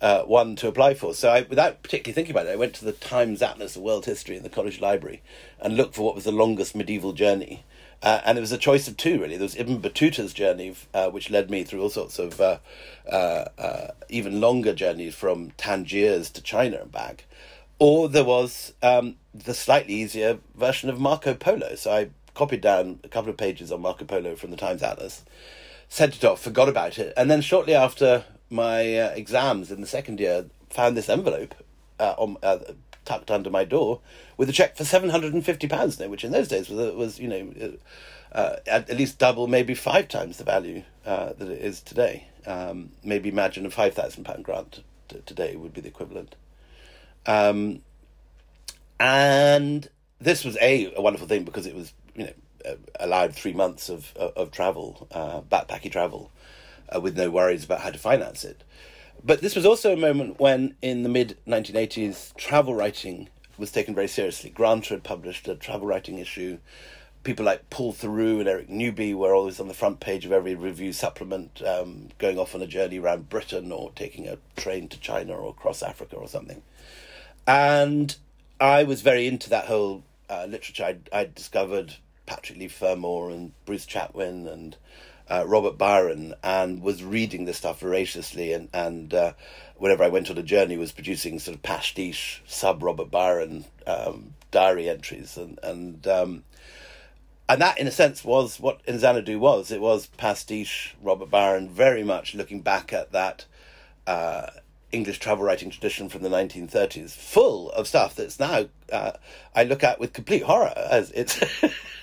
uh, 0.00 0.22
one 0.22 0.56
to 0.56 0.68
apply 0.68 0.94
for. 0.94 1.14
So, 1.14 1.30
I, 1.30 1.42
without 1.42 1.82
particularly 1.82 2.14
thinking 2.14 2.32
about 2.32 2.46
it, 2.46 2.52
I 2.52 2.56
went 2.56 2.74
to 2.74 2.84
the 2.84 2.92
Times 2.92 3.42
Atlas 3.42 3.76
of 3.76 3.82
World 3.82 4.06
History 4.06 4.36
in 4.36 4.42
the 4.42 4.48
college 4.48 4.80
library 4.80 5.22
and 5.60 5.76
looked 5.76 5.94
for 5.94 6.02
what 6.02 6.14
was 6.14 6.24
the 6.24 6.32
longest 6.32 6.74
medieval 6.74 7.12
journey. 7.12 7.64
Uh, 8.02 8.20
and 8.24 8.38
it 8.38 8.40
was 8.40 8.52
a 8.52 8.58
choice 8.58 8.88
of 8.88 8.96
two, 8.96 9.20
really. 9.20 9.36
There 9.36 9.44
was 9.44 9.56
Ibn 9.56 9.80
Battuta's 9.80 10.32
journey, 10.32 10.74
uh, 10.94 11.10
which 11.10 11.30
led 11.30 11.50
me 11.50 11.64
through 11.64 11.82
all 11.82 11.90
sorts 11.90 12.18
of 12.18 12.40
uh, 12.40 12.58
uh, 13.10 13.44
uh, 13.58 13.88
even 14.08 14.40
longer 14.40 14.72
journeys 14.72 15.14
from 15.14 15.50
Tangiers 15.58 16.30
to 16.30 16.42
China 16.42 16.78
and 16.78 16.90
back. 16.90 17.24
Or 17.78 18.08
there 18.08 18.24
was 18.24 18.72
um, 18.82 19.16
the 19.34 19.52
slightly 19.52 19.94
easier 19.94 20.38
version 20.54 20.88
of 20.88 20.98
Marco 20.98 21.34
Polo. 21.34 21.74
So 21.74 21.92
I 21.92 22.10
copied 22.34 22.62
down 22.62 23.00
a 23.04 23.08
couple 23.08 23.30
of 23.30 23.36
pages 23.36 23.70
on 23.70 23.82
Marco 23.82 24.06
Polo 24.06 24.34
from 24.34 24.50
the 24.50 24.56
Times 24.56 24.82
Atlas, 24.82 25.22
sent 25.88 26.16
it 26.16 26.24
off, 26.24 26.40
forgot 26.40 26.68
about 26.68 26.98
it, 26.98 27.12
and 27.16 27.30
then 27.30 27.42
shortly 27.42 27.74
after 27.74 28.24
my 28.48 28.96
uh, 28.96 29.10
exams 29.10 29.70
in 29.70 29.80
the 29.80 29.86
second 29.86 30.20
year, 30.20 30.46
found 30.70 30.96
this 30.96 31.08
envelope 31.08 31.54
on, 31.98 32.36
tucked 33.10 33.30
under 33.30 33.50
my 33.50 33.64
door 33.64 33.98
with 34.36 34.48
a 34.48 34.52
check 34.52 34.76
for 34.76 34.84
seven 34.84 35.10
hundred 35.10 35.34
and 35.34 35.44
fifty 35.44 35.66
pounds, 35.66 35.98
which 35.98 36.24
in 36.24 36.30
those 36.30 36.46
days 36.46 36.68
was 36.68 36.94
was 36.94 37.18
you 37.18 37.28
know 37.28 37.72
uh, 38.32 38.56
at, 38.66 38.88
at, 38.88 38.96
least 38.96 39.18
double, 39.18 39.48
maybe 39.48 39.74
five 39.74 40.06
times 40.06 40.36
the 40.36 40.44
value 40.44 40.84
uh, 41.04 41.32
that 41.32 41.48
it 41.48 41.60
is 41.60 41.80
today. 41.80 42.28
Um, 42.46 42.92
maybe 43.02 43.28
imagine 43.28 43.66
a 43.66 43.70
five 43.70 43.94
thousand 43.94 44.24
pound 44.24 44.44
grant 44.44 44.84
t- 45.08 45.22
today 45.26 45.56
would 45.56 45.74
be 45.74 45.80
the 45.80 45.88
equivalent. 45.88 46.36
Um, 47.26 47.82
and 49.00 49.88
this 50.20 50.44
was 50.44 50.56
a, 50.60 50.94
a 50.94 51.02
wonderful 51.02 51.26
thing 51.26 51.42
because 51.42 51.66
it 51.66 51.74
was 51.74 51.92
you 52.14 52.24
know 52.26 52.76
allowed 53.00 53.34
three 53.34 53.52
months 53.52 53.88
of 53.88 54.12
of, 54.16 54.32
of 54.36 54.50
travel, 54.52 55.08
uh, 55.10 55.40
backpacky 55.40 55.90
travel, 55.90 56.30
uh, 56.94 57.00
with 57.00 57.16
no 57.16 57.28
worries 57.28 57.64
about 57.64 57.80
how 57.80 57.90
to 57.90 57.98
finance 57.98 58.44
it. 58.44 58.62
But 59.22 59.40
this 59.40 59.54
was 59.54 59.66
also 59.66 59.92
a 59.92 59.96
moment 59.96 60.40
when, 60.40 60.74
in 60.80 61.02
the 61.02 61.08
mid 61.08 61.36
1980s, 61.46 62.34
travel 62.36 62.74
writing 62.74 63.28
was 63.58 63.70
taken 63.70 63.94
very 63.94 64.08
seriously. 64.08 64.50
Granta 64.50 64.94
had 64.94 65.04
published 65.04 65.46
a 65.46 65.54
travel 65.54 65.86
writing 65.86 66.18
issue. 66.18 66.58
People 67.22 67.44
like 67.44 67.68
Paul 67.68 67.92
Theroux 67.92 68.40
and 68.40 68.48
Eric 68.48 68.70
Newby 68.70 69.12
were 69.12 69.34
always 69.34 69.60
on 69.60 69.68
the 69.68 69.74
front 69.74 70.00
page 70.00 70.24
of 70.24 70.32
every 70.32 70.54
review 70.54 70.94
supplement, 70.94 71.60
um, 71.62 72.08
going 72.18 72.38
off 72.38 72.54
on 72.54 72.62
a 72.62 72.66
journey 72.66 72.98
around 72.98 73.28
Britain 73.28 73.70
or 73.70 73.92
taking 73.94 74.26
a 74.26 74.38
train 74.56 74.88
to 74.88 74.98
China 74.98 75.34
or 75.34 75.50
across 75.50 75.82
Africa 75.82 76.16
or 76.16 76.26
something. 76.26 76.62
And 77.46 78.16
I 78.58 78.84
was 78.84 79.02
very 79.02 79.26
into 79.26 79.50
that 79.50 79.66
whole 79.66 80.02
uh, 80.30 80.46
literature. 80.48 80.84
I'd, 80.84 81.10
I'd 81.12 81.34
discovered 81.34 81.96
Patrick 82.24 82.58
Leigh 82.58 82.68
Fermor 82.68 83.28
and 83.30 83.52
Bruce 83.66 83.84
Chatwin 83.84 84.50
and 84.50 84.76
uh, 85.30 85.44
Robert 85.46 85.78
Byron 85.78 86.34
and 86.42 86.82
was 86.82 87.04
reading 87.04 87.44
this 87.44 87.58
stuff 87.58 87.80
voraciously 87.80 88.52
and 88.52 88.68
and 88.74 89.14
uh, 89.14 89.32
whenever 89.76 90.04
I 90.04 90.08
went 90.08 90.30
on 90.30 90.36
a 90.36 90.42
journey 90.42 90.76
was 90.76 90.92
producing 90.92 91.38
sort 91.38 91.56
of 91.56 91.62
pastiche 91.62 92.42
sub 92.46 92.82
Robert 92.82 93.10
Byron 93.10 93.64
um, 93.86 94.34
diary 94.50 94.88
entries 94.88 95.36
and 95.36 95.58
and 95.62 96.06
um, 96.06 96.44
and 97.48 97.60
that 97.62 97.78
in 97.78 97.86
a 97.86 97.92
sense 97.92 98.24
was 98.24 98.60
what 98.60 98.80
In 98.86 98.98
Xanadu 98.98 99.38
was. 99.38 99.70
It 99.70 99.80
was 99.80 100.06
pastiche 100.06 100.96
Robert 101.02 101.30
Byron 101.30 101.68
very 101.68 102.04
much 102.04 102.34
looking 102.34 102.60
back 102.60 102.92
at 102.92 103.12
that 103.12 103.44
uh, 104.06 104.46
English 104.92 105.20
travel 105.20 105.44
writing 105.44 105.70
tradition 105.70 106.08
from 106.08 106.22
the 106.22 106.28
1930s, 106.28 107.10
full 107.10 107.70
of 107.70 107.86
stuff 107.86 108.14
that's 108.16 108.40
now 108.40 108.66
uh, 108.92 109.12
I 109.54 109.64
look 109.64 109.84
at 109.84 110.00
with 110.00 110.12
complete 110.12 110.42
horror 110.42 110.72
as 110.76 111.12
it's 111.12 111.40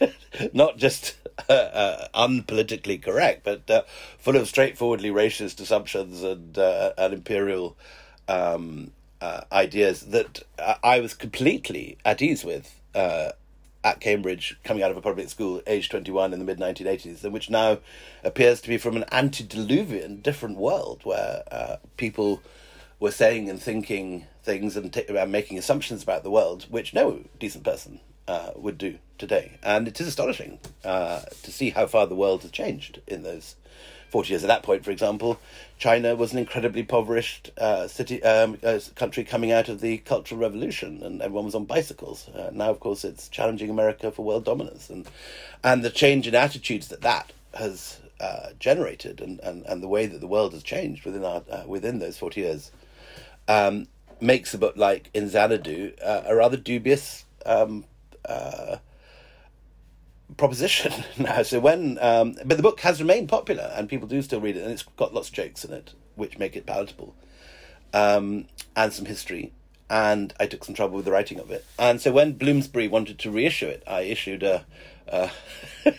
not 0.54 0.78
just 0.78 1.16
uh, 1.50 1.54
uh, 1.54 2.08
unpolitically 2.16 3.02
correct, 3.02 3.44
but 3.44 3.70
uh, 3.70 3.84
full 4.18 4.36
of 4.36 4.48
straightforwardly 4.48 5.10
racist 5.10 5.60
assumptions 5.60 6.24
and 6.24 6.58
uh, 6.58 6.94
and 6.98 7.14
imperial 7.14 7.78
um, 8.28 8.92
uh, 9.22 9.42
ideas 9.52 10.02
that 10.08 10.44
I 10.84 11.00
was 11.00 11.14
completely 11.14 11.98
at 12.06 12.22
ease 12.22 12.44
with 12.44 12.74
at 13.84 14.02
Cambridge, 14.02 14.58
coming 14.66 14.84
out 14.84 14.92
of 14.92 14.98
a 14.98 15.02
public 15.02 15.30
school, 15.30 15.62
age 15.66 15.88
21 15.88 16.34
in 16.34 16.40
the 16.40 16.46
mid 16.46 16.60
1980s, 16.60 17.24
and 17.24 17.32
which 17.32 17.50
now 17.50 17.78
appears 18.24 18.60
to 18.60 18.68
be 18.68 18.78
from 18.78 18.98
an 18.98 19.06
antediluvian 19.12 20.20
different 20.20 20.58
world 20.58 21.02
where 21.04 21.80
people 21.96 22.42
were 23.00 23.12
saying 23.12 23.50
and 23.50 23.62
thinking 23.62 24.26
things 24.44 24.76
and, 24.76 24.92
t- 24.92 25.06
and 25.08 25.32
making 25.32 25.58
assumptions 25.58 26.04
about 26.04 26.24
the 26.24 26.32
world, 26.32 26.66
which 26.70 26.94
no 26.94 27.24
decent 27.40 27.64
person 27.64 28.00
uh, 28.28 28.52
would 28.56 28.78
do 28.78 28.98
today. 29.18 29.58
And 29.64 29.88
it 29.88 30.00
is 30.00 30.08
astonishing 30.08 30.60
uh, 30.84 31.22
to 31.44 31.52
see 31.52 31.72
how 31.72 31.88
far 31.88 32.08
the 32.08 32.16
world 32.16 32.42
has 32.44 32.52
changed 32.52 33.02
in 33.08 33.24
those 33.24 33.56
40 34.10 34.30
years. 34.30 34.44
At 34.44 34.48
that 34.48 34.64
point, 34.64 34.84
for 34.84 34.92
example, 34.92 35.40
China 35.78 36.16
was 36.16 36.34
an 36.34 36.40
incredibly 36.40 36.82
impoverished 36.82 37.52
uh, 37.58 37.88
city 37.88 38.24
um, 38.24 38.58
uh, 38.64 38.80
country 38.96 39.24
coming 39.24 39.52
out 39.52 39.70
of 39.70 39.82
the 39.82 39.98
Cultural 40.00 40.40
Revolution, 40.40 41.04
and 41.04 41.22
everyone 41.22 41.46
was 41.46 41.56
on 41.56 41.66
bicycles. 41.66 42.30
Uh, 42.30 42.50
now, 42.54 42.70
of 42.70 42.80
course, 42.80 43.04
it's 43.04 43.28
challenging 43.30 43.70
America 43.70 44.12
for 44.12 44.24
world 44.24 44.46
dominance, 44.46 44.90
and 44.90 45.08
and 45.64 45.84
the 45.84 45.90
change 45.90 46.28
in 46.28 46.36
attitudes 46.36 46.88
that 46.88 47.02
that 47.02 47.34
has 47.54 48.00
uh, 48.20 48.50
generated, 48.60 49.20
and, 49.20 49.40
and, 49.42 49.66
and 49.66 49.84
the 49.84 49.88
way 49.88 50.06
that 50.06 50.22
the 50.22 50.28
world 50.28 50.54
has 50.54 50.64
changed 50.64 51.06
within 51.06 51.24
our 51.24 51.44
within 51.66 52.00
those 52.00 52.18
40 52.18 52.42
years. 52.42 52.72
Um, 53.48 53.88
makes 54.20 54.52
a 54.54 54.58
book 54.58 54.76
like 54.76 55.12
In 55.14 55.30
Xanadu 55.30 55.94
a 56.02 56.36
rather 56.36 56.58
dubious 56.58 57.24
um, 57.46 57.86
uh, 58.28 58.78
proposition 60.36 60.94
now. 61.18 61.44
So 61.44 61.60
when, 61.60 61.98
um, 62.02 62.36
but 62.46 62.58
the 62.58 62.64
book 62.64 62.82
has 62.82 63.00
remained 63.00 63.30
popular 63.30 63.72
and 63.76 63.90
people 63.90 64.08
do 64.08 64.22
still 64.22 64.42
read 64.42 64.58
it, 64.58 64.64
and 64.64 64.72
it's 64.72 64.84
got 64.84 65.14
lots 65.14 65.30
of 65.30 65.34
jokes 65.34 65.64
in 65.64 65.74
it 65.74 65.94
which 66.16 66.40
make 66.40 66.56
it 66.56 66.66
palatable, 66.66 67.16
um, 67.94 68.46
and 68.76 68.92
some 68.92 69.06
history. 69.06 69.54
And 69.90 70.34
I 70.40 70.48
took 70.48 70.66
some 70.66 70.76
trouble 70.76 70.98
with 70.98 71.06
the 71.06 71.12
writing 71.12 71.40
of 71.40 71.52
it. 71.52 71.66
And 71.80 72.02
so 72.02 72.12
when 72.12 72.34
Bloomsbury 72.34 72.88
wanted 72.90 73.20
to 73.20 73.32
reissue 73.32 73.68
it, 73.68 73.84
I 73.88 74.02
issued 74.02 74.44
a. 74.44 74.66
a 75.08 75.32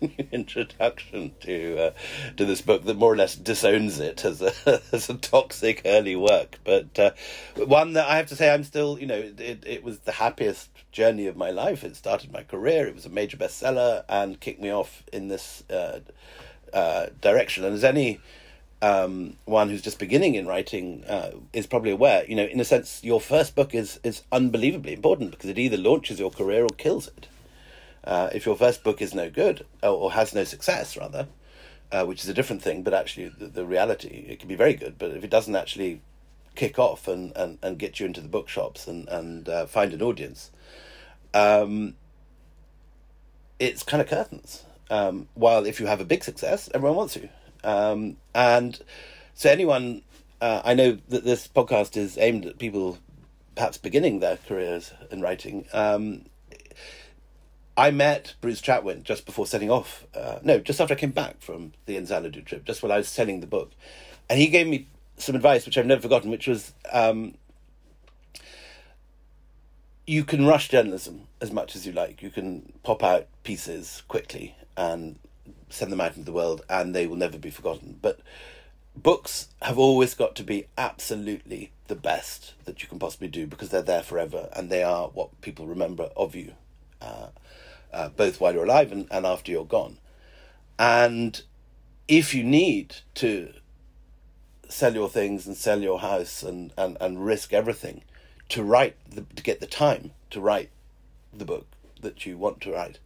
introduction 0.32 1.32
to 1.40 1.78
uh, 1.78 1.90
to 2.36 2.44
this 2.44 2.60
book 2.60 2.84
that 2.84 2.96
more 2.96 3.12
or 3.12 3.16
less 3.16 3.34
disowns 3.34 3.98
it 4.00 4.24
as 4.24 4.42
a 4.42 4.52
as 4.92 5.08
a 5.08 5.14
toxic 5.14 5.82
early 5.84 6.16
work, 6.16 6.58
but 6.64 6.98
uh, 6.98 7.10
one 7.56 7.94
that 7.94 8.08
I 8.08 8.16
have 8.16 8.26
to 8.28 8.36
say 8.36 8.52
I'm 8.52 8.64
still 8.64 8.98
you 8.98 9.06
know 9.06 9.32
it 9.38 9.64
it 9.66 9.82
was 9.82 10.00
the 10.00 10.12
happiest 10.12 10.70
journey 10.92 11.26
of 11.26 11.36
my 11.36 11.50
life. 11.50 11.84
It 11.84 11.96
started 11.96 12.32
my 12.32 12.42
career. 12.42 12.86
It 12.86 12.94
was 12.94 13.06
a 13.06 13.10
major 13.10 13.36
bestseller 13.36 14.04
and 14.08 14.40
kicked 14.40 14.60
me 14.60 14.70
off 14.70 15.02
in 15.12 15.28
this 15.28 15.62
uh, 15.70 16.00
uh, 16.72 17.06
direction. 17.20 17.64
And 17.64 17.74
as 17.74 17.84
any 17.84 18.20
um, 18.80 19.36
one 19.44 19.68
who's 19.68 19.82
just 19.82 19.98
beginning 19.98 20.34
in 20.34 20.46
writing 20.46 21.04
uh, 21.08 21.32
is 21.52 21.66
probably 21.66 21.90
aware, 21.90 22.24
you 22.26 22.36
know, 22.36 22.44
in 22.44 22.60
a 22.60 22.64
sense, 22.64 23.02
your 23.02 23.20
first 23.20 23.54
book 23.54 23.74
is 23.74 24.00
is 24.02 24.22
unbelievably 24.32 24.92
important 24.92 25.32
because 25.32 25.50
it 25.50 25.58
either 25.58 25.76
launches 25.76 26.18
your 26.18 26.30
career 26.30 26.64
or 26.64 26.70
kills 26.76 27.08
it. 27.08 27.28
Uh, 28.08 28.30
if 28.32 28.46
your 28.46 28.56
first 28.56 28.82
book 28.82 29.02
is 29.02 29.14
no 29.14 29.28
good 29.28 29.66
or, 29.82 29.90
or 29.90 30.12
has 30.12 30.34
no 30.34 30.42
success, 30.42 30.96
rather, 30.96 31.28
uh, 31.92 32.06
which 32.06 32.24
is 32.24 32.28
a 32.30 32.32
different 32.32 32.62
thing, 32.62 32.82
but 32.82 32.94
actually 32.94 33.28
the, 33.28 33.46
the 33.46 33.66
reality 33.66 34.24
it 34.26 34.38
can 34.38 34.48
be 34.48 34.54
very 34.54 34.72
good. 34.72 34.98
But 34.98 35.10
if 35.10 35.22
it 35.22 35.30
doesn't 35.30 35.54
actually 35.54 36.00
kick 36.54 36.78
off 36.78 37.06
and, 37.06 37.36
and, 37.36 37.58
and 37.62 37.78
get 37.78 38.00
you 38.00 38.06
into 38.06 38.22
the 38.22 38.28
bookshops 38.28 38.88
and 38.88 39.06
and 39.10 39.46
uh, 39.46 39.66
find 39.66 39.92
an 39.92 40.00
audience, 40.00 40.50
um, 41.34 41.96
it's 43.58 43.82
kind 43.82 44.00
of 44.00 44.08
curtains. 44.08 44.64
Um, 44.90 45.28
while 45.34 45.66
if 45.66 45.78
you 45.78 45.86
have 45.86 46.00
a 46.00 46.06
big 46.06 46.24
success, 46.24 46.70
everyone 46.72 46.96
wants 46.96 47.14
you. 47.14 47.28
Um, 47.62 48.16
and 48.34 48.80
so 49.34 49.50
anyone, 49.50 50.00
uh, 50.40 50.62
I 50.64 50.72
know 50.72 50.96
that 51.10 51.24
this 51.24 51.46
podcast 51.46 51.98
is 51.98 52.16
aimed 52.16 52.46
at 52.46 52.58
people 52.58 52.96
perhaps 53.54 53.76
beginning 53.76 54.20
their 54.20 54.38
careers 54.38 54.94
in 55.10 55.20
writing. 55.20 55.66
Um, 55.74 56.24
I 57.78 57.92
met 57.92 58.34
Bruce 58.40 58.60
Chatwin 58.60 59.04
just 59.04 59.24
before 59.24 59.46
setting 59.46 59.70
off. 59.70 60.04
Uh, 60.12 60.40
no, 60.42 60.58
just 60.58 60.80
after 60.80 60.94
I 60.94 60.96
came 60.96 61.12
back 61.12 61.40
from 61.40 61.72
the 61.86 61.96
In 61.96 62.06
Xanadu 62.06 62.42
trip, 62.42 62.64
just 62.64 62.82
while 62.82 62.90
I 62.90 62.96
was 62.96 63.08
selling 63.08 63.38
the 63.38 63.46
book, 63.46 63.70
and 64.28 64.40
he 64.40 64.48
gave 64.48 64.66
me 64.66 64.88
some 65.16 65.36
advice 65.36 65.64
which 65.64 65.78
I've 65.78 65.86
never 65.86 66.02
forgotten, 66.02 66.28
which 66.28 66.48
was 66.48 66.72
um, 66.90 67.36
you 70.08 70.24
can 70.24 70.44
rush 70.44 70.68
journalism 70.68 71.28
as 71.40 71.52
much 71.52 71.76
as 71.76 71.86
you 71.86 71.92
like. 71.92 72.20
You 72.20 72.30
can 72.30 72.72
pop 72.82 73.04
out 73.04 73.28
pieces 73.44 74.02
quickly 74.08 74.56
and 74.76 75.16
send 75.70 75.92
them 75.92 76.00
out 76.00 76.16
into 76.16 76.26
the 76.26 76.32
world, 76.32 76.64
and 76.68 76.96
they 76.96 77.06
will 77.06 77.16
never 77.16 77.38
be 77.38 77.50
forgotten. 77.50 77.96
But 78.02 78.18
books 78.96 79.50
have 79.62 79.78
always 79.78 80.14
got 80.14 80.34
to 80.34 80.42
be 80.42 80.66
absolutely 80.76 81.70
the 81.86 81.94
best 81.94 82.54
that 82.64 82.82
you 82.82 82.88
can 82.88 82.98
possibly 82.98 83.28
do 83.28 83.46
because 83.46 83.68
they're 83.68 83.82
there 83.82 84.02
forever 84.02 84.48
and 84.54 84.68
they 84.68 84.82
are 84.82 85.08
what 85.08 85.40
people 85.40 85.68
remember 85.68 86.10
of 86.16 86.34
you, 86.34 86.54
uh, 87.00 87.28
uh, 87.92 88.08
both 88.08 88.40
while 88.40 88.54
you're 88.54 88.64
alive 88.64 88.92
and, 88.92 89.06
and 89.10 89.26
after 89.26 89.50
you're 89.50 89.64
gone. 89.64 89.98
And 90.78 91.42
if 92.06 92.34
you 92.34 92.44
need 92.44 92.96
to 93.16 93.52
sell 94.68 94.94
your 94.94 95.08
things 95.08 95.46
and 95.46 95.56
sell 95.56 95.80
your 95.80 96.00
house 96.00 96.42
and, 96.42 96.72
and, 96.76 96.96
and 97.00 97.24
risk 97.24 97.52
everything, 97.52 98.02
to 98.48 98.62
write 98.62 98.96
the, 99.08 99.22
to 99.36 99.42
get 99.42 99.60
the 99.60 99.66
time 99.66 100.12
to 100.30 100.40
write 100.40 100.70
the 101.32 101.44
book 101.44 101.66
that 102.00 102.24
you 102.24 102.38
want 102.38 102.60
to 102.62 102.72
write 102.72 102.98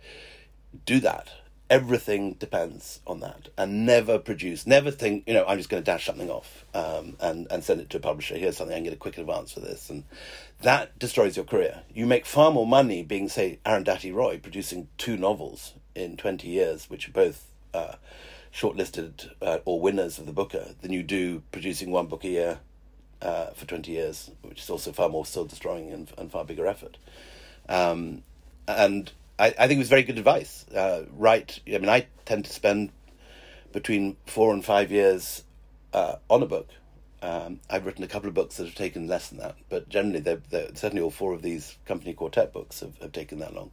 do 0.86 1.00
that 1.00 1.30
everything 1.72 2.34
depends 2.34 3.00
on 3.06 3.20
that. 3.20 3.48
And 3.56 3.86
never 3.86 4.18
produce 4.18 4.66
never 4.66 4.90
think 4.90 5.24
you 5.26 5.32
know 5.32 5.46
i'm 5.46 5.56
just 5.56 5.70
going 5.70 5.82
to 5.82 5.90
dash 5.90 6.04
something 6.04 6.30
off 6.30 6.66
um, 6.74 7.16
and 7.18 7.46
and 7.50 7.64
send 7.64 7.80
it 7.80 7.88
to 7.90 7.96
a 7.96 8.00
publisher. 8.00 8.36
Here's 8.36 8.58
something 8.58 8.74
i 8.74 8.76
can 8.76 8.84
get 8.84 8.92
a 8.92 8.96
quick 8.96 9.16
advance 9.16 9.52
for 9.52 9.60
this. 9.60 9.88
And 9.88 10.04
that 10.60 10.98
destroys 10.98 11.34
your 11.34 11.46
career. 11.46 11.82
You 11.92 12.06
make 12.06 12.26
far 12.26 12.50
more 12.50 12.66
money 12.66 13.02
being 13.02 13.28
say 13.30 13.58
arundhati 13.64 14.14
roy 14.14 14.38
producing 14.38 14.88
two 14.98 15.16
novels 15.16 15.72
in 15.94 16.18
20 16.18 16.46
years 16.46 16.90
which 16.90 17.08
are 17.08 17.12
both 17.12 17.46
uh, 17.72 17.94
shortlisted 18.52 19.30
uh, 19.40 19.58
or 19.64 19.80
winners 19.80 20.18
of 20.18 20.26
the 20.26 20.32
booker 20.32 20.74
than 20.82 20.92
you 20.92 21.02
do 21.02 21.42
producing 21.52 21.90
one 21.90 22.06
book 22.06 22.22
a 22.24 22.28
year 22.28 22.58
uh, 23.22 23.46
for 23.54 23.66
20 23.66 23.90
years, 23.90 24.30
which 24.42 24.60
is 24.60 24.68
also 24.68 24.92
far 24.92 25.08
more 25.08 25.24
soul 25.24 25.44
destroying 25.44 25.90
and, 25.90 26.12
and 26.18 26.30
far 26.30 26.44
bigger 26.44 26.66
effort. 26.66 26.98
Um, 27.68 28.24
and 28.68 29.12
I, 29.38 29.46
I 29.46 29.66
think 29.66 29.72
it 29.72 29.78
was 29.78 29.88
very 29.88 30.02
good 30.02 30.18
advice. 30.18 30.66
Uh, 30.68 31.04
right, 31.12 31.58
I 31.66 31.78
mean, 31.78 31.88
I 31.88 32.06
tend 32.24 32.44
to 32.44 32.52
spend 32.52 32.90
between 33.72 34.16
four 34.26 34.52
and 34.52 34.64
five 34.64 34.90
years 34.90 35.44
uh, 35.92 36.16
on 36.28 36.42
a 36.42 36.46
book. 36.46 36.68
Um, 37.22 37.60
I've 37.70 37.86
written 37.86 38.02
a 38.02 38.08
couple 38.08 38.28
of 38.28 38.34
books 38.34 38.56
that 38.56 38.66
have 38.66 38.74
taken 38.74 39.06
less 39.06 39.28
than 39.28 39.38
that, 39.38 39.56
but 39.68 39.88
generally, 39.88 40.20
they're, 40.20 40.42
they're, 40.50 40.74
certainly 40.74 41.02
all 41.02 41.10
four 41.10 41.32
of 41.32 41.42
these 41.42 41.78
company 41.86 42.14
quartet 42.14 42.52
books 42.52 42.80
have, 42.80 42.98
have 42.98 43.12
taken 43.12 43.38
that 43.38 43.54
long. 43.54 43.70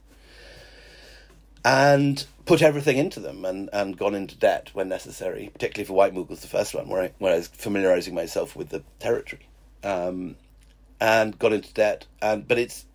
And 1.66 2.26
put 2.46 2.62
everything 2.62 2.98
into 2.98 3.20
them 3.20 3.44
and, 3.44 3.70
and 3.74 3.98
gone 3.98 4.16
into 4.16 4.38
debt 4.38 4.70
when 4.74 4.88
necessary, 4.88 5.50
particularly 5.52 5.86
for 5.86 5.94
White 5.94 6.14
Mughals, 6.14 6.42
the 6.42 6.48
first 6.48 6.74
one, 6.74 6.88
where 6.88 7.04
I, 7.04 7.12
where 7.18 7.34
I 7.34 7.38
was 7.38 7.48
familiarizing 7.48 8.16
myself 8.16 8.56
with 8.56 8.70
the 8.70 8.84
territory. 9.00 9.48
Um, 9.84 10.36
and 11.00 11.38
got 11.40 11.54
into 11.54 11.74
debt. 11.74 12.06
And 12.22 12.48
but 12.48 12.58
it's 12.58 12.86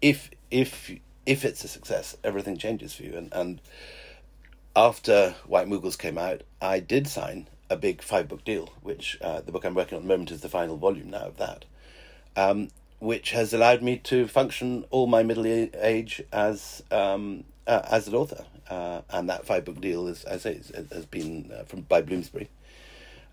if 0.00 0.30
if 0.50 0.90
if 1.26 1.44
it's 1.44 1.64
a 1.64 1.68
success, 1.68 2.16
everything 2.24 2.56
changes 2.56 2.94
for 2.94 3.02
you. 3.02 3.16
And 3.16 3.32
and 3.32 3.60
after 4.74 5.34
White 5.46 5.68
Mughals 5.68 5.98
came 5.98 6.18
out, 6.18 6.42
I 6.60 6.80
did 6.80 7.06
sign 7.06 7.48
a 7.70 7.76
big 7.76 8.02
five 8.02 8.28
book 8.28 8.44
deal, 8.44 8.72
which 8.82 9.18
uh, 9.20 9.40
the 9.40 9.52
book 9.52 9.64
I'm 9.64 9.74
working 9.74 9.96
on 9.96 10.02
at 10.02 10.08
the 10.08 10.12
moment 10.12 10.30
is 10.30 10.40
the 10.40 10.48
final 10.48 10.76
volume 10.76 11.10
now 11.10 11.26
of 11.26 11.36
that, 11.38 11.64
um, 12.36 12.68
which 12.98 13.30
has 13.32 13.52
allowed 13.52 13.82
me 13.82 13.98
to 13.98 14.26
function 14.26 14.84
all 14.90 15.06
my 15.06 15.22
middle 15.22 15.46
age 15.46 16.22
as 16.32 16.82
um, 16.90 17.44
uh, 17.66 17.82
as 17.90 18.08
an 18.08 18.14
author. 18.14 18.44
Uh, 18.70 19.02
and 19.10 19.28
that 19.28 19.44
five 19.44 19.64
book 19.66 19.80
deal, 19.80 20.06
is, 20.06 20.24
as 20.24 20.46
I 20.46 20.54
say, 20.54 20.84
has 20.92 21.04
been 21.04 21.52
uh, 21.52 21.64
from 21.64 21.82
by 21.82 22.00
Bloomsbury 22.00 22.48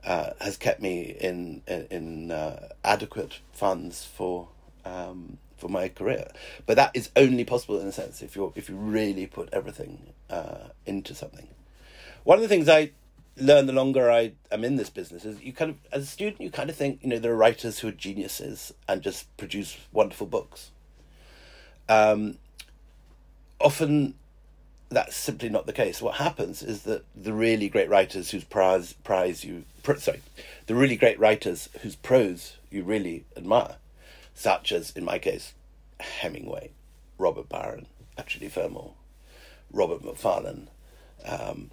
uh, 0.03 0.31
has 0.39 0.57
kept 0.57 0.81
me 0.81 1.15
in 1.19 1.61
in, 1.67 1.87
in 1.89 2.31
uh, 2.31 2.69
adequate 2.83 3.39
funds 3.51 4.05
for 4.05 4.47
um, 4.85 5.37
for 5.59 5.67
my 5.67 5.89
career. 5.89 6.31
But 6.65 6.77
that 6.77 6.91
is 6.93 7.09
only 7.15 7.43
possible 7.43 7.79
in 7.79 7.87
a 7.87 7.91
sense 7.91 8.21
if 8.21 8.35
you 8.35 8.51
if 8.55 8.69
you 8.69 8.75
really 8.75 9.27
put 9.27 9.49
everything 9.53 10.13
uh, 10.29 10.69
into 10.85 11.13
something. 11.13 11.47
One 12.23 12.37
of 12.37 12.41
the 12.41 12.47
things 12.47 12.69
I 12.69 12.91
learn 13.37 13.67
the 13.67 13.73
longer 13.73 14.11
I 14.11 14.33
am 14.51 14.63
in 14.63 14.75
this 14.75 14.89
business 14.89 15.23
is 15.23 15.41
you 15.41 15.53
kind 15.53 15.71
of 15.71 15.77
as 15.91 16.03
a 16.03 16.07
student 16.07 16.41
you 16.41 16.51
kind 16.51 16.69
of 16.69 16.75
think 16.75 16.99
you 17.01 17.09
know 17.09 17.19
there 17.19 17.31
are 17.31 17.37
writers 17.37 17.79
who 17.79 17.87
are 17.87 17.93
geniuses 17.93 18.73
and 18.87 19.01
just 19.01 19.35
produce 19.37 19.77
wonderful 19.91 20.27
books. 20.27 20.71
Um, 21.87 22.37
often 23.59 24.15
that's 24.89 25.15
simply 25.15 25.49
not 25.49 25.67
the 25.67 25.73
case. 25.73 26.01
What 26.01 26.15
happens 26.15 26.63
is 26.63 26.83
that 26.83 27.03
the 27.15 27.33
really 27.33 27.69
great 27.69 27.89
writers 27.89 28.31
whose 28.31 28.43
prize 28.43 28.93
prize 28.93 29.43
you 29.43 29.65
sorry, 29.97 30.21
the 30.67 30.75
really 30.75 30.95
great 30.95 31.19
writers 31.19 31.69
whose 31.81 31.95
prose 31.95 32.57
you 32.69 32.83
really 32.83 33.25
admire, 33.37 33.75
such 34.39 34.71
as 34.71 34.91
in 34.91 35.03
my 35.03 35.19
case, 35.19 35.53
Hemingway, 35.99 36.71
Robert 37.17 37.49
Byron, 37.49 37.87
Atcherley 38.17 38.49
Fermor, 38.49 38.91
Robert 39.69 40.01
Macfarlane, 40.01 40.69
um, 41.25 41.71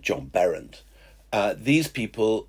John 0.00 0.30
Berend. 0.32 0.80
Uh, 1.30 1.54
these 1.54 1.86
people 1.86 2.48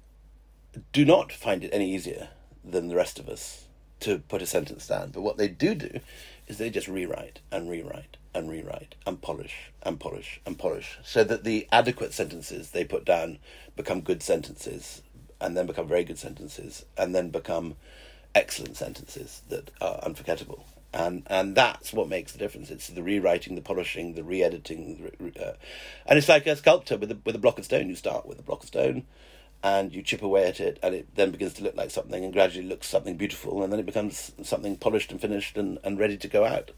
do 0.93 1.03
not 1.03 1.33
find 1.33 1.65
it 1.65 1.73
any 1.73 1.93
easier 1.93 2.29
than 2.63 2.87
the 2.87 2.95
rest 2.95 3.19
of 3.19 3.27
us 3.27 3.65
to 3.99 4.19
put 4.19 4.41
a 4.41 4.45
sentence 4.45 4.87
down. 4.87 5.11
But 5.11 5.23
what 5.23 5.35
they 5.35 5.49
do 5.49 5.75
do 5.75 5.99
is 6.47 6.57
they 6.57 6.69
just 6.69 6.87
rewrite 6.87 7.41
and 7.51 7.69
rewrite 7.69 8.15
and 8.33 8.49
rewrite 8.49 8.95
and 9.05 9.21
polish 9.21 9.71
and 9.83 9.99
polish 9.99 10.39
and 10.45 10.57
polish 10.57 10.99
so 11.03 11.25
that 11.25 11.43
the 11.43 11.67
adequate 11.69 12.13
sentences 12.13 12.69
they 12.69 12.85
put 12.85 13.03
down 13.03 13.39
become 13.75 13.99
good 13.99 14.23
sentences 14.23 15.01
and 15.41 15.57
then 15.57 15.65
become 15.65 15.87
very 15.87 16.05
good 16.05 16.17
sentences 16.17 16.85
and 16.97 17.13
then 17.13 17.29
become 17.29 17.75
excellent 18.35 18.77
sentences 18.77 19.41
that 19.49 19.71
are 19.81 19.99
unforgettable. 20.03 20.65
And 20.93 21.23
and 21.27 21.55
that's 21.55 21.91
what 21.91 22.07
makes 22.07 22.31
the 22.31 22.37
difference. 22.37 22.69
It's 22.69 22.87
the 22.87 23.03
rewriting 23.03 23.55
the 23.55 23.61
polishing 23.61 24.13
the 24.13 24.23
re-editing 24.23 25.33
uh, 25.39 25.53
and 26.05 26.17
it's 26.17 26.29
like 26.29 26.45
a 26.45 26.55
sculptor 26.55 26.97
with 26.97 27.11
a, 27.11 27.17
with 27.25 27.35
a 27.35 27.39
block 27.39 27.57
of 27.57 27.65
stone. 27.65 27.89
You 27.89 27.95
start 27.95 28.25
with 28.25 28.39
a 28.39 28.43
block 28.43 28.61
of 28.61 28.67
stone 28.67 29.05
and 29.63 29.93
you 29.93 30.01
chip 30.01 30.21
away 30.21 30.45
at 30.45 30.59
it 30.59 30.79
and 30.83 30.93
it 30.93 31.07
then 31.15 31.31
begins 31.31 31.53
to 31.55 31.63
look 31.63 31.75
like 31.75 31.91
something 31.91 32.23
and 32.23 32.31
gradually 32.31 32.67
looks 32.67 32.87
something 32.87 33.17
beautiful 33.17 33.63
and 33.63 33.73
then 33.73 33.79
it 33.79 33.85
becomes 33.85 34.31
something 34.43 34.77
polished 34.77 35.11
and 35.11 35.19
finished 35.19 35.57
and, 35.57 35.79
and 35.83 35.99
ready 35.99 36.17
to 36.17 36.27
go 36.27 36.45
out. 36.45 36.71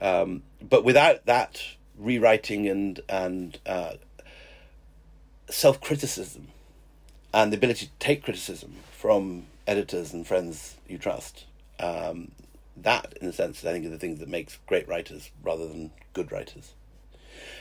Um, 0.00 0.42
but 0.60 0.84
without 0.84 1.26
that 1.26 1.62
rewriting 1.98 2.68
and 2.68 3.00
and 3.08 3.58
uh, 3.66 3.94
self 5.48 5.80
criticism 5.80 6.48
and 7.32 7.52
the 7.52 7.56
ability 7.56 7.86
to 7.86 7.92
take 7.98 8.22
criticism 8.22 8.76
from 8.92 9.46
editors 9.66 10.12
and 10.12 10.26
friends 10.26 10.76
you 10.90 10.98
trust, 10.98 11.46
um, 11.78 12.32
that 12.76 13.14
in 13.20 13.28
a 13.28 13.32
sense 13.32 13.64
I 13.64 13.72
think 13.72 13.86
are 13.86 13.90
the 13.90 13.98
thing 13.98 14.16
that 14.16 14.28
makes 14.28 14.58
great 14.66 14.88
writers 14.88 15.30
rather 15.42 15.66
than 15.66 15.90
good 16.12 16.32
writers. 16.32 16.74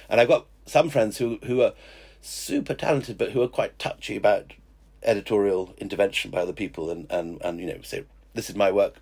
And 0.10 0.20
I've 0.20 0.28
got 0.28 0.48
some 0.66 0.90
friends 0.90 1.18
who 1.18 1.40
who 1.44 1.62
are 1.62 1.74
super 2.22 2.74
talented 2.74 3.18
but 3.18 3.32
who 3.32 3.42
are 3.42 3.48
quite 3.48 3.80
touchy 3.80 4.16
about 4.16 4.54
editorial 5.02 5.74
intervention 5.78 6.32
by 6.32 6.40
other 6.42 6.54
people 6.54 6.90
and 6.90 7.08
and 7.10 7.42
and 7.42 7.60
you 7.60 7.66
know 7.66 7.82
say 7.82 8.04
this 8.34 8.50
is 8.50 8.56
my 8.56 8.70
work 8.70 8.96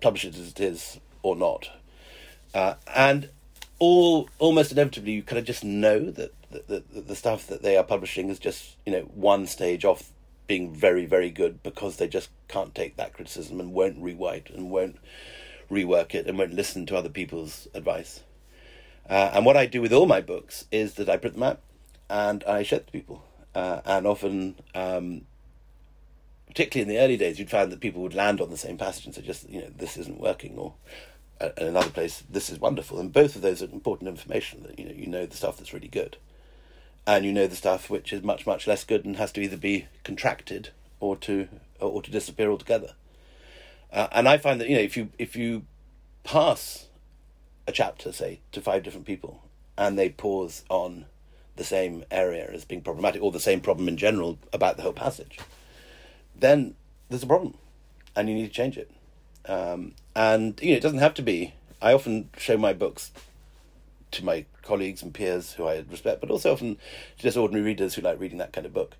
publish 0.00 0.24
it 0.24 0.36
as 0.36 0.50
it 0.50 0.60
is 0.60 1.00
or 1.22 1.34
not 1.34 1.68
uh, 2.54 2.74
and 2.94 3.30
all 3.78 4.28
almost 4.38 4.72
inevitably, 4.72 5.12
you 5.12 5.22
kind 5.22 5.38
of 5.38 5.44
just 5.44 5.64
know 5.64 6.10
that 6.10 6.32
the, 6.50 6.84
the, 6.92 7.00
the 7.00 7.16
stuff 7.16 7.46
that 7.46 7.62
they 7.62 7.76
are 7.76 7.84
publishing 7.84 8.28
is 8.28 8.38
just 8.38 8.76
you 8.86 8.92
know 8.92 9.02
one 9.14 9.46
stage 9.46 9.84
off 9.84 10.11
being 10.46 10.74
very 10.74 11.06
very 11.06 11.30
good 11.30 11.62
because 11.62 11.96
they 11.96 12.08
just 12.08 12.30
can't 12.48 12.74
take 12.74 12.96
that 12.96 13.12
criticism 13.12 13.60
and 13.60 13.72
won't 13.72 13.98
rewrite 13.98 14.50
and 14.50 14.70
won't 14.70 14.98
rework 15.70 16.14
it 16.14 16.26
and 16.26 16.38
won't 16.38 16.54
listen 16.54 16.86
to 16.86 16.96
other 16.96 17.08
people's 17.08 17.66
advice. 17.74 18.20
Uh, 19.08 19.30
and 19.34 19.44
what 19.44 19.56
I 19.56 19.66
do 19.66 19.80
with 19.80 19.92
all 19.92 20.06
my 20.06 20.20
books 20.20 20.66
is 20.70 20.94
that 20.94 21.08
I 21.08 21.16
print 21.16 21.34
them 21.34 21.42
out 21.42 21.60
and 22.08 22.44
I 22.44 22.62
show 22.62 22.76
it 22.76 22.86
to 22.86 22.92
people. 22.92 23.24
Uh, 23.54 23.80
and 23.84 24.06
often, 24.06 24.56
um, 24.74 25.22
particularly 26.46 26.82
in 26.82 26.96
the 26.96 27.02
early 27.02 27.16
days, 27.16 27.38
you'd 27.38 27.50
find 27.50 27.72
that 27.72 27.80
people 27.80 28.02
would 28.02 28.14
land 28.14 28.40
on 28.40 28.50
the 28.50 28.56
same 28.56 28.78
passage 28.78 29.06
and 29.06 29.14
say, 29.14 29.22
"Just 29.22 29.48
you 29.48 29.60
know, 29.60 29.70
this 29.76 29.96
isn't 29.96 30.20
working," 30.20 30.56
or 30.56 30.74
in 31.56 31.66
another 31.66 31.90
place, 31.90 32.22
this 32.30 32.50
is 32.50 32.58
wonderful. 32.58 32.98
And 32.98 33.12
both 33.12 33.36
of 33.36 33.42
those 33.42 33.62
are 33.62 33.66
important 33.66 34.08
information 34.08 34.62
that 34.62 34.78
you 34.78 34.84
know 34.84 34.92
you 34.92 35.06
know 35.06 35.26
the 35.26 35.36
stuff 35.36 35.56
that's 35.56 35.74
really 35.74 35.88
good, 35.88 36.16
and 37.06 37.24
you 37.24 37.32
know 37.32 37.46
the 37.46 37.56
stuff 37.56 37.90
which 37.90 38.12
is 38.12 38.22
much 38.22 38.46
much 38.46 38.66
less 38.66 38.84
good 38.84 39.04
and 39.04 39.16
has 39.16 39.32
to 39.32 39.40
either 39.40 39.56
be 39.56 39.86
contracted 40.04 40.70
or 41.00 41.16
to 41.16 41.48
or 41.80 42.02
to 42.02 42.10
disappear 42.10 42.50
altogether. 42.50 42.94
Uh, 43.92 44.08
and 44.12 44.28
I 44.28 44.38
find 44.38 44.60
that 44.60 44.68
you 44.68 44.76
know 44.76 44.82
if 44.82 44.96
you 44.96 45.10
if 45.18 45.36
you 45.36 45.64
pass 46.24 46.86
a 47.66 47.72
chapter 47.72 48.12
say 48.12 48.40
to 48.52 48.60
five 48.60 48.82
different 48.82 49.06
people 49.06 49.42
and 49.76 49.98
they 49.98 50.08
pause 50.08 50.64
on 50.68 51.06
the 51.56 51.64
same 51.64 52.04
area 52.10 52.48
as 52.50 52.64
being 52.64 52.80
problematic 52.80 53.22
or 53.22 53.32
the 53.32 53.40
same 53.40 53.60
problem 53.60 53.88
in 53.88 53.96
general 53.96 54.38
about 54.52 54.76
the 54.76 54.82
whole 54.82 54.92
passage, 54.92 55.38
then 56.34 56.74
there's 57.08 57.22
a 57.22 57.26
problem, 57.26 57.54
and 58.16 58.28
you 58.28 58.34
need 58.34 58.46
to 58.46 58.52
change 58.52 58.78
it. 58.78 58.90
Um, 59.46 59.94
and 60.14 60.58
you 60.62 60.70
know, 60.70 60.76
it 60.76 60.82
doesn't 60.82 60.98
have 60.98 61.14
to 61.14 61.22
be. 61.22 61.54
I 61.80 61.92
often 61.92 62.30
show 62.38 62.56
my 62.56 62.72
books 62.72 63.10
to 64.12 64.24
my 64.24 64.44
colleagues 64.62 65.02
and 65.02 65.12
peers 65.12 65.52
who 65.54 65.66
I 65.66 65.84
respect, 65.90 66.20
but 66.20 66.30
also 66.30 66.52
often 66.52 66.76
to 67.16 67.22
just 67.22 67.36
ordinary 67.36 67.64
readers 67.64 67.94
who 67.94 68.02
like 68.02 68.20
reading 68.20 68.38
that 68.38 68.52
kind 68.52 68.66
of 68.66 68.72
book. 68.72 68.96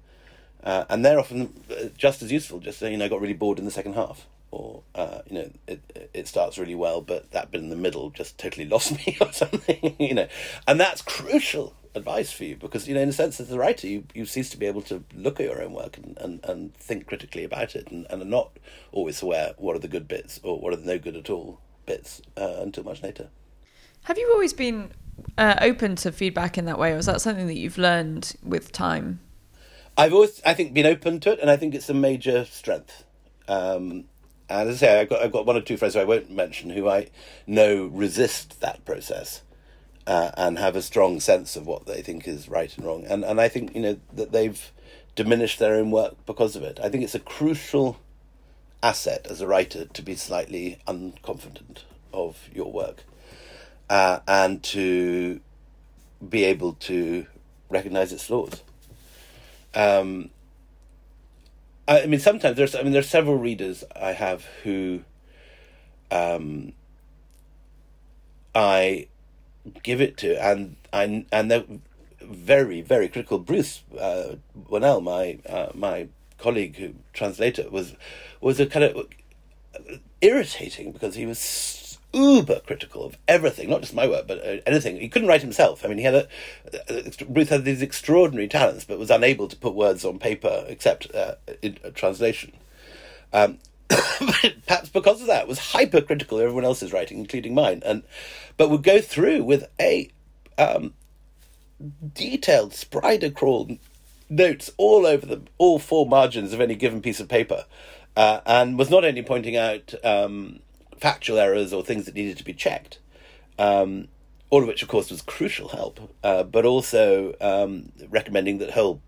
Uh, 0.63 0.85
and 0.89 1.05
they're 1.05 1.19
often 1.19 1.65
uh, 1.71 1.89
just 1.97 2.23
as 2.23 2.31
useful. 2.31 2.61
Just 2.61 2.79
saying, 2.79 2.93
you 2.93 2.99
know, 2.99 3.07
I 3.07 3.09
got 3.09 3.21
really 3.21 3.33
bored 3.35 3.59
in 3.59 3.65
the 3.65 3.71
second 3.71 3.95
half, 3.95 4.27
or 4.51 4.83
uh, 4.95 5.21
you 5.29 5.35
know, 5.35 5.51
it 5.67 6.11
it 6.15 6.29
starts 6.29 6.59
really 6.59 6.75
well, 6.75 7.01
but 7.01 7.31
that 7.33 7.51
bit 7.51 7.61
in 7.61 7.69
the 7.69 7.77
middle 7.77 8.11
just 8.11 8.39
totally 8.39 8.67
lost 8.69 8.93
me, 9.07 9.17
or 9.21 9.33
something. 9.33 9.97
You 10.03 10.15
know, 10.15 10.29
and 10.67 10.81
that's 10.81 11.03
crucial 11.03 11.75
advice 11.95 12.33
for 12.33 12.45
you 12.45 12.57
because 12.57 12.89
you 12.89 12.95
know 12.95 13.01
in 13.01 13.09
a 13.09 13.13
sense 13.13 13.39
as 13.39 13.53
a 13.53 13.59
writer 13.59 13.87
you, 13.87 14.05
you 14.15 14.25
cease 14.25 14.49
to 14.49 14.57
be 14.57 14.67
able 14.67 14.81
to 14.81 15.05
look 15.15 15.39
at 15.39 15.47
your 15.47 15.63
own 15.63 15.73
work 15.73 15.99
and, 15.99 16.17
and, 16.19 16.45
and 16.45 16.75
think 16.75 17.07
critically 17.07 17.45
about 17.45 17.77
it 17.77 17.87
and, 17.89 18.07
and 18.09 18.23
are 18.23 18.27
not 18.27 18.59
always 18.93 19.23
aware 19.23 19.53
what 19.59 19.77
are 19.77 19.81
the 19.81 19.89
good 19.89 20.09
bits 20.09 20.41
or 20.43 20.59
what 20.59 20.73
are 20.73 20.77
the 20.77 20.87
no 20.87 20.99
good 20.99 21.17
at 21.17 21.29
all 21.29 21.61
bits 21.85 22.23
uh, 22.37 22.57
until 22.61 22.85
much 22.85 23.03
later 23.03 23.29
have 24.03 24.19
you 24.19 24.31
always 24.33 24.53
been 24.53 24.91
uh, 25.39 25.57
open 25.61 25.97
to 25.97 26.13
feedback 26.13 26.59
in 26.59 26.65
that 26.65 26.79
way 26.79 26.93
or 26.93 26.97
is 26.97 27.07
that 27.07 27.21
something 27.21 27.47
that 27.47 27.57
you've 27.57 27.79
learned 27.79 28.35
with 28.43 28.73
time 28.73 29.21
i've 29.97 30.13
always 30.13 30.43
i 30.45 30.55
think 30.55 30.73
been 30.75 30.87
open 30.87 31.21
to 31.21 31.33
it 31.33 31.41
and 31.41 31.51
i 31.51 31.57
think 31.57 31.75
it's 31.75 31.89
a 31.89 31.95
major 31.95 32.45
strength 32.45 33.05
um, 33.49 34.05
and 34.49 34.69
as 34.69 34.77
i 34.77 34.87
say 34.87 35.01
i've 35.01 35.09
got, 35.09 35.23
I've 35.23 35.33
got 35.33 35.47
one 35.47 35.57
or 35.57 35.61
two 35.61 35.77
friends 35.77 35.95
who 35.95 36.01
i 36.01 36.05
won't 36.05 36.31
mention 36.31 36.71
who 36.71 36.89
i 36.89 37.09
know 37.47 37.87
resist 37.87 38.61
that 38.61 38.85
process 38.85 39.43
uh, 40.07 40.31
and 40.37 40.59
have 40.59 40.77
a 40.77 40.83
strong 40.83 41.21
sense 41.21 41.57
of 41.57 41.67
what 41.67 41.87
they 41.87 42.03
think 42.03 42.27
is 42.27 42.49
right 42.49 42.77
and 42.77 42.87
wrong. 42.87 43.05
And 43.07 43.25
and 43.25 43.41
I 43.41 43.49
think 43.49 43.75
you 43.75 43.83
know 43.83 43.99
that 44.13 44.33
they've 44.33 44.73
diminished 45.15 45.59
their 45.59 45.75
own 45.75 45.91
work 45.91 46.15
because 46.27 46.57
of 46.57 46.63
it. 46.63 46.81
I 46.83 46.89
think 46.89 47.05
it's 47.05 47.15
a 47.15 47.21
crucial 47.21 47.99
asset 48.83 49.27
as 49.31 49.41
a 49.41 49.47
writer 49.47 49.85
to 49.85 50.03
be 50.03 50.17
slightly 50.17 50.79
unconfident 50.89 51.85
of 52.13 52.49
your 52.53 52.73
work 52.73 53.05
uh, 53.93 54.21
and 54.27 54.63
to 54.63 55.39
be 56.27 56.45
able 56.45 56.73
to 56.73 57.27
recognize 57.69 58.11
its 58.11 58.25
flaws. 58.25 58.63
Um, 59.75 60.31
I, 61.87 62.03
I 62.03 62.07
mean, 62.07 62.19
sometimes 62.19 62.57
there's. 62.57 62.75
I 62.75 62.83
mean, 62.83 62.93
there's 62.93 63.11
several 63.11 63.37
readers 63.37 63.85
I 63.95 64.13
have 64.13 64.47
who, 64.63 65.03
um, 66.11 66.73
I 68.55 69.09
give 69.83 70.01
it 70.01 70.17
to, 70.19 70.43
and 70.43 70.77
and 70.91 71.27
and 71.31 71.51
they're 71.51 71.65
very 72.23 72.81
very 72.81 73.09
critical. 73.09 73.41
Bruce 73.41 73.83
uh, 74.01 74.37
my 74.71 75.39
uh, 75.47 75.67
my 75.75 76.09
colleague 76.39 76.77
who 76.77 76.95
translator, 77.13 77.69
was 77.69 77.95
was 78.41 78.59
a 78.59 78.65
kind 78.65 78.87
of 78.87 79.07
irritating 80.23 80.93
because 80.93 81.15
he 81.15 81.27
was 81.27 81.39
uber 82.13 82.61
critical 82.67 83.05
of 83.05 83.17
everything, 83.27 83.71
not 83.71 83.81
just 83.81 83.95
my 83.95 84.07
work, 84.07 84.27
but 84.27 84.39
uh, 84.39 84.61
anything. 84.67 85.01
He 85.01 85.09
couldn't 85.09 85.29
write 85.29 85.43
himself. 85.43 85.85
I 85.85 85.89
mean, 85.89 85.99
he 85.99 86.05
had 86.05 86.15
a 86.15 86.29
uh, 86.89 87.11
Bruce 87.29 87.49
had 87.49 87.65
these 87.65 87.83
extraordinary 87.83 88.49
talents, 88.49 88.85
but 88.85 88.99
was 88.99 89.11
unable 89.11 89.49
to 89.49 89.57
put 89.57 89.75
words 89.75 90.05
on 90.05 90.19
paper 90.19 90.65
except 90.69 91.15
uh, 91.15 91.37
in 91.63 91.79
translation. 91.95 92.53
Um, 93.33 93.59
perhaps 93.89 94.89
because 94.91 95.21
of 95.21 95.27
that, 95.27 95.49
was 95.49 95.59
hypercritical 95.59 96.39
of 96.39 96.45
everyone 96.45 96.65
else's 96.65 96.93
writing, 96.93 97.19
including 97.19 97.55
mine, 97.55 97.83
and 97.85 98.03
but 98.57 98.71
would 98.71 98.83
go 98.83 99.01
through 99.01 99.45
with 99.45 99.65
a 99.81 100.11
um, 100.59 100.95
detailed 102.15 102.75
spider 102.75 103.31
crawl 103.31 103.77
notes 104.29 104.71
all 104.77 105.07
over 105.07 105.27
the 105.27 105.43
all 105.59 105.79
four 105.79 106.07
margins 106.07 106.53
of 106.53 106.61
any 106.61 106.75
given 106.75 107.01
piece 107.03 107.21
of 107.21 107.29
paper, 107.29 107.65
uh, 108.17 108.41
and 108.47 108.79
was 108.79 108.91
not 108.91 109.05
only 109.05 109.23
pointing 109.23 109.57
out 109.57 109.95
um, 110.05 110.61
factual 110.99 111.39
errors 111.39 111.73
or 111.73 111.85
things 111.85 112.07
that 112.07 112.15
needed 112.15 112.39
to 112.39 112.45
be 112.45 112.55
checked, 112.55 112.99
um, 113.59 114.09
all 114.51 114.63
of 114.63 114.69
which, 114.69 114.83
of 114.83 114.89
course, 114.89 115.11
was 115.11 115.23
crucial 115.23 115.69
help, 115.69 116.15
uh, 116.23 116.43
but 116.43 116.65
also 116.65 117.35
um, 117.41 117.93
recommending 118.11 118.59
that 118.59 118.73
whole 118.73 119.01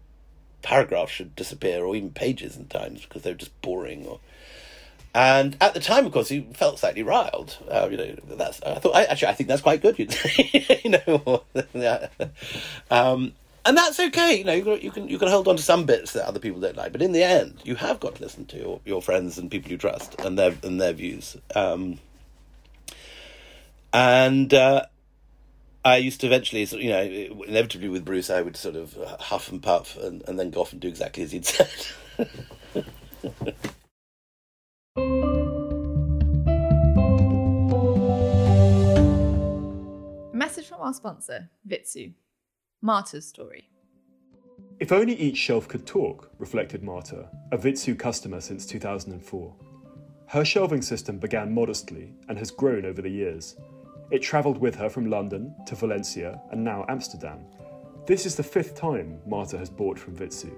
paragraphs 0.62 1.12
should 1.12 1.36
disappear 1.36 1.84
or 1.84 1.94
even 1.94 2.10
pages 2.10 2.56
in 2.56 2.66
times 2.66 3.02
because 3.02 3.22
they 3.22 3.30
were 3.30 3.36
just 3.36 3.60
boring 3.60 4.06
or 4.06 4.20
and 5.14 5.56
at 5.60 5.74
the 5.74 5.80
time, 5.80 6.06
of 6.06 6.12
course, 6.12 6.28
he 6.28 6.40
felt 6.54 6.80
slightly 6.80 7.04
riled. 7.04 7.56
Uh, 7.70 7.86
you 7.88 7.96
know, 7.96 8.16
that's 8.36 8.60
I 8.64 8.80
thought 8.80 8.96
I, 8.96 9.04
actually 9.04 9.28
I 9.28 9.34
think 9.34 9.48
that's 9.48 9.62
quite 9.62 9.80
good. 9.80 9.96
you 10.84 10.90
know, 10.90 11.44
um, 12.90 13.32
and 13.66 13.77
that's 13.77 13.98
okay. 13.98 14.38
You 14.38 14.44
know, 14.44 14.74
you 14.74 14.90
can, 14.90 15.09
you 15.09 15.18
can 15.18 15.29
hold 15.29 15.48
on 15.48 15.57
to 15.57 15.62
some 15.62 15.87
bits 15.87 16.12
that 16.12 16.27
other 16.27 16.38
people 16.38 16.61
don't 16.61 16.77
like, 16.77 16.92
but 16.92 17.03
in 17.03 17.12
the 17.12 17.22
end, 17.22 17.61
you 17.64 17.74
have 17.77 17.98
got 18.00 18.16
to 18.16 18.22
listen 18.22 18.44
to 18.46 18.59
your, 18.59 18.81
your 18.85 19.00
friends 19.00 19.38
and 19.38 19.50
people 19.50 19.70
you 19.70 19.79
trust 19.79 20.20
and 20.20 20.38
their 20.38 20.55
and 20.62 20.81
their 20.81 20.92
views. 20.92 21.37
Um, 21.55 21.98
and 23.92 24.53
uh, 24.53 24.87
I 25.85 25.96
used 25.96 26.20
to 26.20 26.27
eventually, 26.27 26.64
you 26.64 26.90
know, 26.90 27.44
inevitably 27.46 27.88
with 27.88 28.05
Bruce, 28.05 28.29
I 28.29 28.42
would 28.42 28.57
sort 28.57 28.77
of 28.77 28.94
huff 29.20 29.50
and 29.50 29.62
puff 29.62 29.96
and, 29.96 30.22
and 30.29 30.38
then 30.38 30.50
go 30.50 30.62
off 30.62 30.72
and 30.72 30.81
do 30.81 30.88
exactly 30.88 31.22
as 31.22 31.33
he'd 31.33 31.46
said. 31.46 31.70
Message 40.33 40.66
from 40.66 40.81
our 40.81 40.92
sponsor, 40.92 41.48
Vitsoe. 41.66 42.12
Marta's 42.84 43.26
story. 43.26 43.70
If 44.78 44.92
only 44.92 45.14
each 45.14 45.38
shelf 45.38 45.66
could 45.68 45.86
talk, 45.86 46.30
reflected 46.36 46.82
Marta, 46.82 47.30
a 47.50 47.56
Vitsoe 47.56 47.98
customer 47.98 48.42
since 48.42 48.66
2004. 48.66 49.54
Her 50.26 50.44
shelving 50.44 50.82
system 50.82 51.16
began 51.16 51.54
modestly 51.54 52.12
and 52.28 52.36
has 52.36 52.50
grown 52.50 52.84
over 52.84 53.00
the 53.00 53.08
years. 53.08 53.56
It 54.10 54.20
travelled 54.20 54.58
with 54.58 54.74
her 54.74 54.90
from 54.90 55.08
London 55.08 55.54
to 55.64 55.74
Valencia 55.74 56.38
and 56.52 56.62
now 56.62 56.84
Amsterdam. 56.90 57.46
This 58.06 58.26
is 58.26 58.36
the 58.36 58.42
fifth 58.42 58.74
time 58.74 59.18
Marta 59.26 59.56
has 59.56 59.70
bought 59.70 59.98
from 59.98 60.14
Vitsoe. 60.14 60.52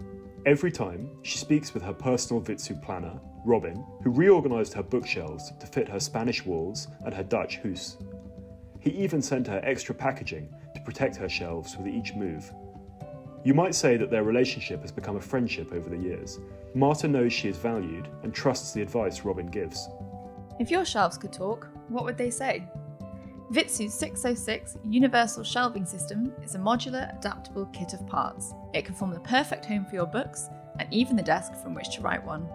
Every 0.46 0.72
time, 0.72 1.08
she 1.22 1.38
speaks 1.38 1.74
with 1.74 1.84
her 1.84 1.94
personal 1.94 2.42
Vitsoe 2.42 2.82
planner, 2.82 3.20
Robin, 3.44 3.86
who 4.02 4.10
reorganised 4.10 4.74
her 4.74 4.82
bookshelves 4.82 5.52
to 5.60 5.66
fit 5.68 5.88
her 5.88 6.00
Spanish 6.00 6.44
walls 6.44 6.88
and 7.04 7.14
her 7.14 7.22
Dutch 7.22 7.58
house. 7.58 7.98
He 8.80 8.90
even 8.90 9.22
sent 9.22 9.46
her 9.46 9.60
extra 9.62 9.94
packaging 9.94 10.48
protect 10.87 11.16
her 11.16 11.29
shelves 11.29 11.77
with 11.77 11.88
each 11.88 12.14
move. 12.14 12.51
You 13.44 13.53
might 13.53 13.75
say 13.75 13.96
that 13.96 14.11
their 14.11 14.22
relationship 14.22 14.81
has 14.81 14.90
become 14.90 15.16
a 15.16 15.20
friendship 15.20 15.72
over 15.72 15.90
the 15.90 15.99
years. 15.99 16.38
Marta 16.75 17.07
knows 17.07 17.33
she 17.33 17.49
is 17.49 17.59
valued 17.59 18.09
and 18.22 18.33
trusts 18.33 18.72
the 18.72 18.83
advice 18.83 19.25
Robin 19.25 19.46
gives. 19.46 19.88
If 20.59 20.70
your 20.70 20.85
shelves 20.85 21.18
could 21.18 21.33
talk, 21.33 21.68
what 21.88 22.05
would 22.05 22.16
they 22.16 22.31
say? 22.31 22.66
Vitsoe's 23.53 23.94
606 23.94 24.79
Universal 24.85 25.44
Shelving 25.44 25.85
System 25.85 26.33
is 26.42 26.55
a 26.55 26.59
modular, 26.59 27.16
adaptable 27.16 27.66
kit 27.66 27.92
of 27.92 28.07
parts. 28.07 28.53
It 28.72 28.85
can 28.85 28.94
form 28.94 29.12
the 29.12 29.20
perfect 29.20 29.64
home 29.64 29.85
for 29.85 29.94
your 29.94 30.07
books 30.07 30.49
and 30.81 30.92
even 30.92 31.14
the 31.14 31.22
desk 31.22 31.55
from 31.62 31.75
which 31.75 31.94
to 31.94 32.01
write 32.01 32.25
one. 32.25 32.49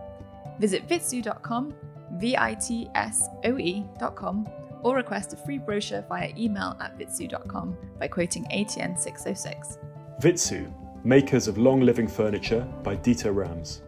Visit 0.59 0.87
vitsoe.com, 0.87 1.73
V 2.13 2.35
I 2.37 2.53
T 2.55 2.89
S 2.95 3.29
O 3.45 3.57
E.com, 3.57 4.49
or 4.83 4.95
request 4.95 5.33
a 5.33 5.37
free 5.37 5.57
brochure 5.57 6.05
via 6.07 6.31
email 6.37 6.75
at 6.79 6.97
vitsoe.com 6.97 7.77
by 7.99 8.07
quoting 8.07 8.45
ATN 8.45 8.97
606. 8.97 9.77
Vitsoe, 10.21 10.71
makers 11.03 11.47
of 11.47 11.57
long 11.57 11.81
living 11.81 12.07
furniture 12.07 12.61
by 12.83 12.95
Dieter 12.95 13.33
Rams. 13.35 13.81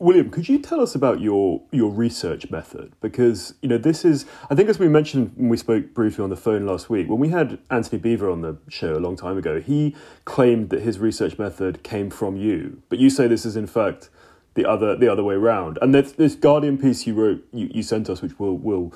William, 0.00 0.30
could 0.30 0.48
you 0.48 0.58
tell 0.58 0.80
us 0.80 0.94
about 0.94 1.20
your 1.20 1.60
your 1.70 1.90
research 1.90 2.50
method? 2.50 2.94
Because 3.02 3.52
you 3.60 3.68
know 3.68 3.76
this 3.76 4.02
is, 4.02 4.24
I 4.48 4.54
think, 4.54 4.70
as 4.70 4.78
we 4.78 4.88
mentioned 4.88 5.32
when 5.36 5.50
we 5.50 5.58
spoke 5.58 5.92
briefly 5.92 6.24
on 6.24 6.30
the 6.30 6.36
phone 6.36 6.64
last 6.64 6.88
week, 6.88 7.06
when 7.06 7.20
we 7.20 7.28
had 7.28 7.58
Antony 7.70 8.00
Beevor 8.00 8.32
on 8.32 8.40
the 8.40 8.56
show 8.68 8.96
a 8.96 8.98
long 8.98 9.14
time 9.14 9.36
ago, 9.36 9.60
he 9.60 9.94
claimed 10.24 10.70
that 10.70 10.80
his 10.80 10.98
research 10.98 11.38
method 11.38 11.82
came 11.82 12.08
from 12.08 12.38
you, 12.38 12.82
but 12.88 12.98
you 12.98 13.10
say 13.10 13.28
this 13.28 13.44
is 13.44 13.56
in 13.56 13.66
fact 13.66 14.08
the 14.54 14.64
other 14.64 14.96
the 14.96 15.06
other 15.06 15.22
way 15.22 15.34
around. 15.34 15.78
And 15.82 15.94
this, 15.94 16.12
this 16.12 16.34
Guardian 16.34 16.78
piece 16.78 17.06
you 17.06 17.12
wrote, 17.12 17.46
you, 17.52 17.70
you 17.70 17.82
sent 17.82 18.08
us, 18.08 18.22
which 18.22 18.38
we'll 18.38 18.56
will 18.56 18.94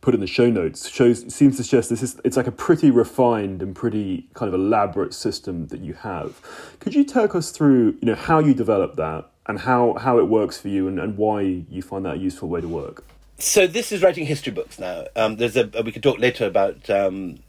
put 0.00 0.14
in 0.14 0.20
the 0.20 0.26
show 0.26 0.50
notes, 0.50 0.88
shows 0.88 1.32
seems 1.32 1.58
to 1.58 1.62
suggest 1.62 1.90
this 1.90 2.02
is 2.02 2.20
it's 2.24 2.36
like 2.36 2.48
a 2.48 2.52
pretty 2.52 2.90
refined 2.90 3.62
and 3.62 3.76
pretty 3.76 4.28
kind 4.34 4.52
of 4.52 4.54
elaborate 4.58 5.14
system 5.14 5.68
that 5.68 5.80
you 5.80 5.94
have. 5.94 6.40
Could 6.80 6.96
you 6.96 7.04
take 7.04 7.36
us 7.36 7.52
through, 7.52 7.98
you 8.00 8.06
know, 8.06 8.16
how 8.16 8.40
you 8.40 8.52
developed 8.52 8.96
that? 8.96 9.30
And 9.50 9.58
how, 9.58 9.94
how 9.94 10.18
it 10.18 10.28
works 10.28 10.58
for 10.58 10.68
you 10.68 10.88
and, 10.88 10.98
and 10.98 11.16
why 11.16 11.42
you 11.42 11.82
find 11.82 12.06
that 12.06 12.14
a 12.14 12.18
useful 12.18 12.48
way 12.48 12.60
to 12.60 12.68
work. 12.68 13.04
So 13.38 13.66
this 13.66 13.90
is 13.92 14.02
writing 14.02 14.26
history 14.26 14.52
books 14.52 14.78
now. 14.78 15.06
Um, 15.16 15.36
there's 15.36 15.56
a 15.56 15.70
we 15.84 15.92
could 15.92 16.02
talk 16.02 16.18
later 16.18 16.46
about 16.46 16.88
um, 16.90 17.40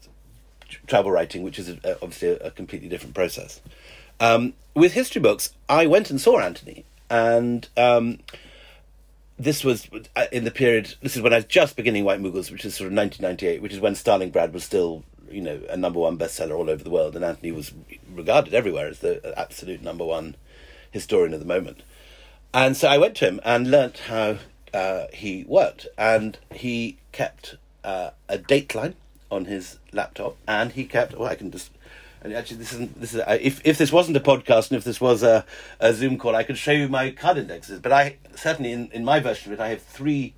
travel 0.86 1.10
writing, 1.10 1.42
which 1.42 1.58
is 1.58 1.68
a, 1.68 1.94
obviously 2.02 2.30
a, 2.30 2.50
completely 2.50 2.88
different 2.88 3.14
process. 3.14 3.60
Um, 4.18 4.54
with 4.74 4.94
history 4.94 5.20
books, 5.20 5.52
I 5.68 5.86
went 5.86 6.10
and 6.10 6.20
saw 6.20 6.38
Antony, 6.38 6.84
and 7.10 7.68
um, 7.76 8.20
this 9.38 9.64
was 9.64 9.88
uh, 10.16 10.26
in 10.32 10.44
the 10.44 10.50
period. 10.50 10.94
This 11.02 11.14
is 11.14 11.20
when 11.20 11.34
I 11.34 11.36
was 11.36 11.44
just 11.44 11.76
beginning 11.76 12.04
White 12.04 12.22
Mughals, 12.22 12.50
which 12.50 12.64
is 12.64 12.74
sort 12.74 12.86
of 12.86 12.96
1998, 12.96 13.60
which 13.60 13.74
is 13.74 13.80
when 13.80 13.94
Stalingrad 13.94 14.52
was 14.52 14.64
still 14.64 15.04
you 15.30 15.42
know 15.42 15.60
a 15.68 15.76
number 15.76 16.00
one 16.00 16.16
bestseller 16.16 16.56
all 16.56 16.70
over 16.70 16.82
the 16.82 16.90
world, 16.90 17.14
and 17.14 17.24
Antony 17.24 17.52
was 17.52 17.72
regarded 18.14 18.54
everywhere 18.54 18.88
as 18.88 19.00
the 19.00 19.38
absolute 19.38 19.82
number 19.82 20.04
one 20.04 20.36
historian 20.90 21.34
of 21.34 21.40
the 21.40 21.46
moment. 21.46 21.82
And 22.54 22.76
so 22.76 22.88
I 22.88 22.98
went 22.98 23.16
to 23.16 23.26
him 23.26 23.40
and 23.44 23.70
learnt 23.70 23.98
how 23.98 24.38
uh, 24.74 25.06
he 25.12 25.44
worked. 25.48 25.86
And 25.96 26.38
he 26.52 26.98
kept 27.12 27.56
uh, 27.84 28.10
a 28.28 28.38
dateline 28.38 28.94
on 29.30 29.46
his 29.46 29.78
laptop, 29.92 30.36
and 30.46 30.72
he 30.72 30.84
kept. 30.84 31.16
Well, 31.16 31.28
I 31.28 31.34
can 31.34 31.50
just. 31.50 31.70
And 32.20 32.32
actually, 32.34 32.58
this 32.58 32.72
isn't. 32.74 33.00
This 33.00 33.14
is 33.14 33.20
uh, 33.20 33.38
if 33.40 33.60
if 33.64 33.78
this 33.78 33.90
wasn't 33.90 34.16
a 34.16 34.20
podcast 34.20 34.70
and 34.70 34.78
if 34.78 34.84
this 34.84 35.00
was 35.00 35.22
a, 35.22 35.44
a 35.80 35.92
Zoom 35.92 36.18
call, 36.18 36.36
I 36.36 36.44
could 36.44 36.58
show 36.58 36.70
you 36.70 36.88
my 36.88 37.10
card 37.10 37.38
indexes. 37.38 37.80
But 37.80 37.92
I 37.92 38.18
certainly 38.36 38.72
in, 38.72 38.90
in 38.92 39.04
my 39.04 39.18
version 39.18 39.52
of 39.52 39.58
it, 39.58 39.62
I 39.62 39.68
have 39.68 39.82
three 39.82 40.34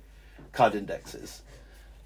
card 0.51 0.73
indexes, 0.73 1.43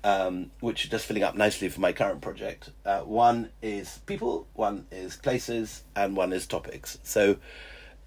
um, 0.04 0.52
which 0.60 0.84
are 0.86 0.90
just 0.90 1.06
filling 1.06 1.24
up 1.24 1.36
nicely 1.36 1.70
for 1.70 1.80
my 1.80 1.94
current 1.94 2.20
project. 2.20 2.72
Uh, 2.86 3.02
one 3.02 3.52
is 3.62 4.00
people, 4.06 4.48
one 4.54 4.88
is 4.92 5.16
places, 5.16 5.84
and 5.96 6.18
one 6.18 6.34
is 6.34 6.46
topics. 6.46 6.98
So 7.04 7.38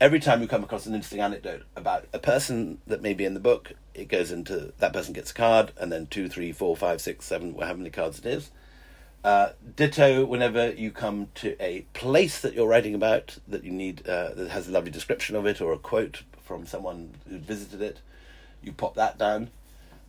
every 0.02 0.18
time 0.18 0.42
you 0.42 0.48
come 0.48 0.64
across 0.64 0.84
an 0.84 0.94
interesting 0.94 1.20
anecdote 1.20 1.62
about 1.76 2.06
a 2.12 2.18
person 2.18 2.78
that 2.88 3.00
may 3.00 3.14
be 3.14 3.24
in 3.24 3.34
the 3.34 3.40
book, 3.40 3.74
it 3.94 4.08
goes 4.08 4.32
into 4.32 4.72
that 4.78 4.92
person 4.92 5.12
gets 5.12 5.30
a 5.30 5.34
card, 5.34 5.70
and 5.78 5.92
then 5.92 6.08
two, 6.08 6.28
three, 6.28 6.50
four, 6.50 6.76
five, 6.76 7.00
six, 7.00 7.24
seven, 7.24 7.54
how 7.60 7.72
many 7.72 7.88
cards 7.88 8.18
it 8.18 8.26
is. 8.26 8.50
Uh, 9.22 9.50
ditto, 9.76 10.24
whenever 10.24 10.72
you 10.72 10.90
come 10.90 11.28
to 11.36 11.54
a 11.62 11.82
place 11.92 12.40
that 12.40 12.52
you're 12.52 12.66
writing 12.66 12.96
about 12.96 13.38
that 13.46 13.62
you 13.62 13.70
need 13.70 14.04
uh, 14.08 14.34
that 14.34 14.50
has 14.50 14.66
a 14.66 14.72
lovely 14.72 14.90
description 14.90 15.36
of 15.36 15.46
it 15.46 15.60
or 15.60 15.72
a 15.72 15.78
quote 15.78 16.24
from 16.42 16.66
someone 16.66 17.12
who 17.28 17.38
visited 17.38 17.80
it, 17.80 18.00
you 18.60 18.72
pop 18.72 18.96
that 18.96 19.16
down, 19.18 19.50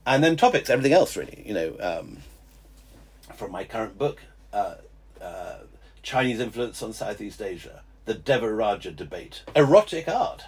and 0.08 0.24
then 0.24 0.36
topics, 0.36 0.72
everything 0.72 0.94
else 0.94 1.16
really. 1.16 1.44
You 1.46 1.54
know, 1.54 1.76
um, 1.80 2.18
from 3.36 3.52
my 3.52 3.64
current 3.64 4.00
book, 4.00 4.24
uh, 4.52 4.76
uh 5.22 5.58
Chinese 6.02 6.40
influence 6.40 6.82
on 6.82 6.94
Southeast 6.94 7.44
Asia 7.44 7.84
the 8.06 8.16
Devaraja 8.16 8.96
debate, 8.96 9.44
erotic 9.56 10.08
art, 10.08 10.44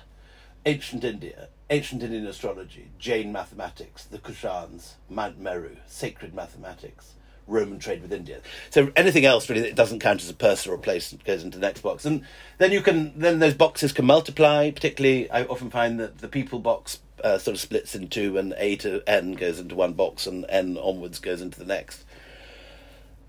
ancient 0.65 1.03
India, 1.03 1.49
ancient 1.69 2.03
Indian 2.03 2.27
astrology, 2.27 2.89
Jain 2.99 3.31
mathematics, 3.31 4.03
the 4.03 4.17
Kushans, 4.17 4.93
Mount 5.09 5.39
Meru, 5.39 5.77
sacred 5.87 6.33
mathematics, 6.33 7.13
Roman 7.47 7.79
trade 7.79 8.01
with 8.01 8.11
India. 8.11 8.39
So 8.71 8.91
anything 8.95 9.25
else 9.25 9.49
really 9.49 9.61
that 9.61 9.75
doesn't 9.75 9.99
count 9.99 10.23
as 10.23 10.29
a 10.29 10.33
purse 10.33 10.65
or 10.65 10.73
a 10.73 10.79
place 10.79 11.15
goes 11.25 11.43
into 11.43 11.59
the 11.59 11.65
next 11.65 11.81
box. 11.81 12.05
And 12.05 12.25
then 12.57 12.71
you 12.71 12.81
can 12.81 13.13
then 13.19 13.39
those 13.39 13.53
boxes 13.53 13.93
can 13.93 14.05
multiply. 14.05 14.71
Particularly, 14.71 15.29
I 15.29 15.43
often 15.43 15.69
find 15.69 15.99
that 15.99 16.19
the 16.19 16.27
people 16.27 16.59
box 16.59 16.99
uh, 17.23 17.37
sort 17.37 17.55
of 17.55 17.61
splits 17.61 17.95
in 17.95 18.07
two, 18.07 18.37
and 18.37 18.53
A 18.57 18.75
to 18.77 19.03
N 19.07 19.33
goes 19.33 19.59
into 19.59 19.75
one 19.75 19.93
box, 19.93 20.25
and 20.25 20.45
N 20.49 20.77
onwards 20.77 21.19
goes 21.19 21.41
into 21.41 21.59
the 21.59 21.65
next. 21.65 22.03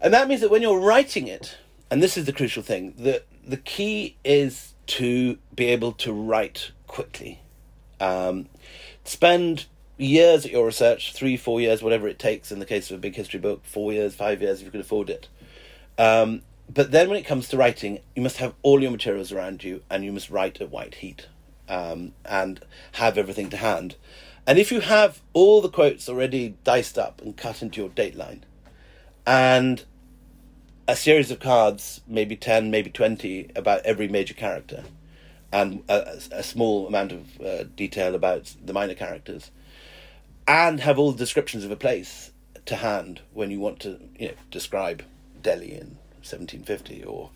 And 0.00 0.12
that 0.14 0.28
means 0.28 0.40
that 0.40 0.50
when 0.50 0.62
you're 0.62 0.80
writing 0.80 1.26
it, 1.26 1.56
and 1.90 2.02
this 2.02 2.16
is 2.16 2.24
the 2.24 2.32
crucial 2.32 2.62
thing, 2.62 2.94
the 2.96 3.22
the 3.46 3.56
key 3.56 4.16
is 4.24 4.74
to 4.86 5.38
be 5.54 5.66
able 5.66 5.92
to 5.92 6.12
write 6.12 6.72
quickly. 6.86 7.40
Um, 8.00 8.48
spend 9.04 9.66
years 9.96 10.44
at 10.44 10.52
your 10.52 10.66
research, 10.66 11.12
three, 11.12 11.36
four 11.36 11.60
years, 11.60 11.82
whatever 11.82 12.08
it 12.08 12.18
takes 12.18 12.52
in 12.52 12.58
the 12.58 12.66
case 12.66 12.90
of 12.90 12.96
a 12.96 13.00
big 13.00 13.14
history 13.14 13.40
book, 13.40 13.64
four 13.64 13.92
years, 13.92 14.14
five 14.14 14.42
years, 14.42 14.58
if 14.58 14.66
you 14.66 14.70
can 14.70 14.80
afford 14.80 15.10
it. 15.10 15.28
Um, 15.98 16.42
but 16.72 16.90
then 16.90 17.08
when 17.08 17.18
it 17.18 17.24
comes 17.24 17.48
to 17.48 17.56
writing, 17.56 18.00
you 18.14 18.22
must 18.22 18.38
have 18.38 18.54
all 18.62 18.82
your 18.82 18.90
materials 18.90 19.32
around 19.32 19.62
you 19.62 19.82
and 19.88 20.04
you 20.04 20.12
must 20.12 20.30
write 20.30 20.60
at 20.60 20.70
white 20.70 20.96
heat 20.96 21.28
um, 21.68 22.12
and 22.24 22.60
have 22.92 23.16
everything 23.16 23.48
to 23.50 23.56
hand. 23.56 23.96
And 24.46 24.58
if 24.58 24.70
you 24.70 24.80
have 24.80 25.22
all 25.32 25.60
the 25.60 25.68
quotes 25.68 26.08
already 26.08 26.56
diced 26.64 26.98
up 26.98 27.20
and 27.22 27.36
cut 27.36 27.62
into 27.62 27.80
your 27.80 27.90
dateline, 27.90 28.42
and 29.26 29.84
a 30.88 30.96
series 30.96 31.30
of 31.30 31.40
cards, 31.40 32.00
maybe 32.06 32.36
10, 32.36 32.70
maybe 32.70 32.90
20, 32.90 33.50
about 33.56 33.84
every 33.84 34.08
major 34.08 34.34
character, 34.34 34.84
and 35.52 35.82
a, 35.88 36.18
a 36.30 36.42
small 36.42 36.86
amount 36.86 37.12
of 37.12 37.40
uh, 37.40 37.64
detail 37.74 38.14
about 38.14 38.54
the 38.64 38.72
minor 38.72 38.94
characters, 38.94 39.50
and 40.46 40.80
have 40.80 40.98
all 40.98 41.12
the 41.12 41.18
descriptions 41.18 41.64
of 41.64 41.70
a 41.70 41.76
place 41.76 42.30
to 42.66 42.76
hand 42.76 43.20
when 43.32 43.50
you 43.50 43.58
want 43.58 43.80
to 43.80 43.98
you 44.18 44.28
know, 44.28 44.34
describe 44.50 45.02
Delhi 45.42 45.72
in 45.72 45.96
1750 46.22 47.04
or 47.04 47.30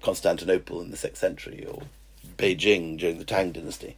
Constantinople 0.00 0.80
in 0.80 0.90
the 0.90 0.96
6th 0.96 1.16
century 1.16 1.64
or 1.66 1.82
Beijing 2.36 2.98
during 2.98 3.18
the 3.18 3.24
Tang 3.24 3.52
dynasty 3.52 3.96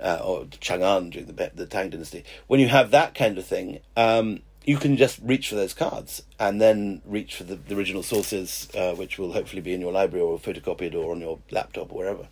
uh, 0.00 0.20
or 0.24 0.44
Chang'an 0.44 1.10
during 1.10 1.26
the, 1.26 1.50
the 1.54 1.66
Tang 1.66 1.90
dynasty. 1.90 2.24
When 2.46 2.60
you 2.60 2.68
have 2.68 2.90
that 2.92 3.14
kind 3.14 3.38
of 3.38 3.46
thing, 3.46 3.80
um, 3.96 4.42
you 4.64 4.76
can 4.76 4.96
just 4.96 5.18
reach 5.22 5.48
for 5.48 5.54
those 5.54 5.74
cards 5.74 6.22
and 6.38 6.60
then 6.60 7.00
reach 7.04 7.36
for 7.36 7.44
the, 7.44 7.56
the 7.56 7.76
original 7.76 8.02
sources, 8.02 8.68
uh, 8.76 8.94
which 8.94 9.18
will 9.18 9.32
hopefully 9.32 9.62
be 9.62 9.72
in 9.72 9.80
your 9.80 9.92
library 9.92 10.24
or 10.24 10.38
photocopied 10.38 10.94
or 10.94 11.12
on 11.12 11.20
your 11.20 11.38
laptop 11.50 11.92
or 11.92 11.98
wherever. 11.98 12.28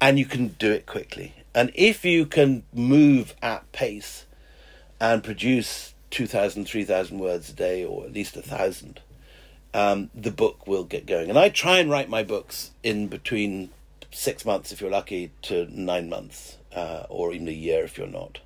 And 0.00 0.18
you 0.18 0.26
can 0.26 0.48
do 0.48 0.70
it 0.72 0.84
quickly. 0.86 1.34
And 1.54 1.72
if 1.74 2.04
you 2.04 2.26
can 2.26 2.64
move 2.74 3.34
at 3.40 3.70
pace 3.72 4.26
and 5.00 5.24
produce 5.24 5.94
2,000, 6.10 6.66
3,000 6.66 7.18
words 7.18 7.48
a 7.50 7.52
day 7.54 7.84
or 7.84 8.04
at 8.04 8.12
least 8.12 8.36
a 8.36 8.42
thousand, 8.42 9.00
um, 9.72 10.10
the 10.14 10.30
book 10.30 10.66
will 10.66 10.84
get 10.84 11.06
going. 11.06 11.30
And 11.30 11.38
I 11.38 11.48
try 11.48 11.78
and 11.78 11.90
write 11.90 12.10
my 12.10 12.22
books 12.22 12.72
in 12.82 13.08
between 13.08 13.70
six 14.10 14.44
months, 14.44 14.72
if 14.72 14.80
you're 14.80 14.90
lucky, 14.90 15.32
to 15.42 15.66
nine 15.70 16.08
months, 16.08 16.58
uh, 16.74 17.04
or 17.08 17.32
even 17.32 17.48
a 17.48 17.52
year 17.52 17.84
if 17.84 17.96
you're 17.96 18.06
not. 18.06 18.40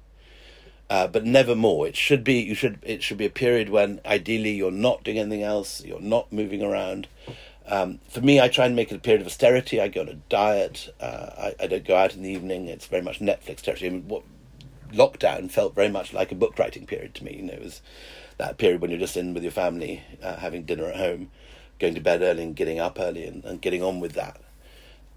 Uh, 0.90 1.06
but 1.06 1.24
never 1.24 1.54
more. 1.54 1.86
It 1.86 1.96
should 1.96 2.24
be 2.24 2.40
you 2.40 2.56
should 2.56 2.80
it 2.82 3.00
should 3.00 3.16
be 3.16 3.26
a 3.26 3.30
period 3.30 3.70
when 3.70 4.00
ideally 4.04 4.50
you're 4.50 4.72
not 4.72 5.04
doing 5.04 5.18
anything 5.18 5.44
else, 5.44 5.84
you're 5.84 6.00
not 6.00 6.32
moving 6.32 6.62
around. 6.62 7.06
Um, 7.66 8.00
for 8.08 8.20
me, 8.20 8.40
I 8.40 8.48
try 8.48 8.66
and 8.66 8.74
make 8.74 8.90
it 8.90 8.96
a 8.96 8.98
period 8.98 9.20
of 9.20 9.28
austerity. 9.28 9.80
I 9.80 9.86
go 9.86 10.00
on 10.00 10.08
a 10.08 10.14
diet. 10.14 10.92
Uh, 11.00 11.30
I, 11.38 11.54
I 11.60 11.66
don't 11.68 11.84
go 11.84 11.96
out 11.96 12.16
in 12.16 12.22
the 12.22 12.30
evening. 12.30 12.66
It's 12.66 12.86
very 12.86 13.02
much 13.02 13.20
Netflix 13.20 13.60
territory. 13.60 13.88
I 13.88 13.92
mean, 13.92 14.08
what 14.08 14.24
lockdown 14.92 15.48
felt 15.48 15.76
very 15.76 15.88
much 15.88 16.12
like 16.12 16.32
a 16.32 16.34
book 16.34 16.58
writing 16.58 16.86
period 16.86 17.14
to 17.14 17.24
me. 17.24 17.36
You 17.36 17.42
know, 17.44 17.52
it 17.52 17.62
was 17.62 17.80
that 18.38 18.58
period 18.58 18.80
when 18.80 18.90
you're 18.90 18.98
just 18.98 19.16
in 19.16 19.32
with 19.32 19.44
your 19.44 19.52
family, 19.52 20.02
uh, 20.20 20.36
having 20.36 20.64
dinner 20.64 20.86
at 20.86 20.96
home, 20.96 21.30
going 21.78 21.94
to 21.94 22.00
bed 22.00 22.22
early 22.22 22.42
and 22.42 22.56
getting 22.56 22.80
up 22.80 22.98
early 22.98 23.24
and, 23.24 23.44
and 23.44 23.62
getting 23.62 23.82
on 23.82 24.00
with 24.00 24.14
that. 24.14 24.40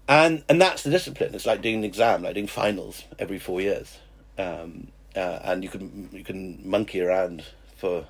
And 0.06 0.44
and 0.48 0.60
that's 0.60 0.84
the 0.84 0.90
discipline. 0.90 1.34
It's 1.34 1.46
like 1.46 1.62
doing 1.62 1.76
an 1.76 1.84
exam, 1.84 2.22
like 2.22 2.34
doing 2.34 2.46
finals 2.46 3.04
every 3.18 3.40
four 3.40 3.60
years. 3.60 3.98
Um, 4.38 4.88
uh, 5.16 5.38
and 5.44 5.62
you 5.62 5.70
can 5.70 6.08
you 6.12 6.24
can 6.24 6.68
monkey 6.68 7.00
around 7.00 7.44
for 7.76 8.06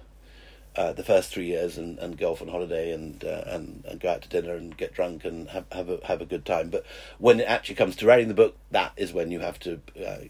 uh, 0.77 0.93
the 0.93 1.05
first 1.05 1.31
three 1.33 1.47
years 1.47 1.79
and, 1.79 1.99
and 1.99 2.19
go 2.19 2.33
off 2.33 2.43
on 2.43 2.49
holiday 2.49 2.93
and, 2.93 3.23
uh, 3.25 3.45
and 3.47 3.85
and 3.87 4.01
go 4.01 4.11
out 4.11 4.23
to 4.23 4.29
dinner 4.29 4.55
and 4.55 4.77
get 4.77 4.93
drunk 4.93 5.25
and 5.25 5.49
have 5.51 5.65
have 5.73 5.89
a 5.89 6.01
have 6.05 6.21
a 6.21 6.27
good 6.27 6.45
time. 6.45 6.71
But 6.71 6.85
when 7.19 7.41
it 7.41 7.45
actually 7.45 7.77
comes 7.77 7.97
to 7.97 8.07
writing 8.07 8.29
the 8.29 8.35
book, 8.35 8.57
that 8.71 8.93
is 8.97 9.13
when 9.13 9.31
you 9.31 9.41
have 9.41 9.59
to 9.61 9.81
uh, 10.05 10.25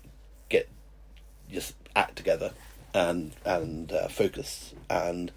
get 0.49 0.69
just 1.51 1.75
act 1.97 2.17
together 2.17 2.53
and 2.93 3.33
and 3.45 3.91
uh, 3.93 4.09
focus 4.09 4.75
and 4.91 5.33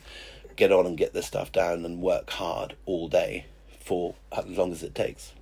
get 0.56 0.72
on 0.72 0.86
and 0.86 0.98
get 0.98 1.14
this 1.14 1.28
stuff 1.28 1.52
down 1.52 1.86
and 1.86 2.02
work 2.02 2.30
hard 2.32 2.76
all 2.86 3.08
day 3.08 3.46
for 3.80 4.16
as 4.32 4.46
long 4.46 4.72
as 4.72 4.84
it 4.84 4.94
takes. 4.94 5.34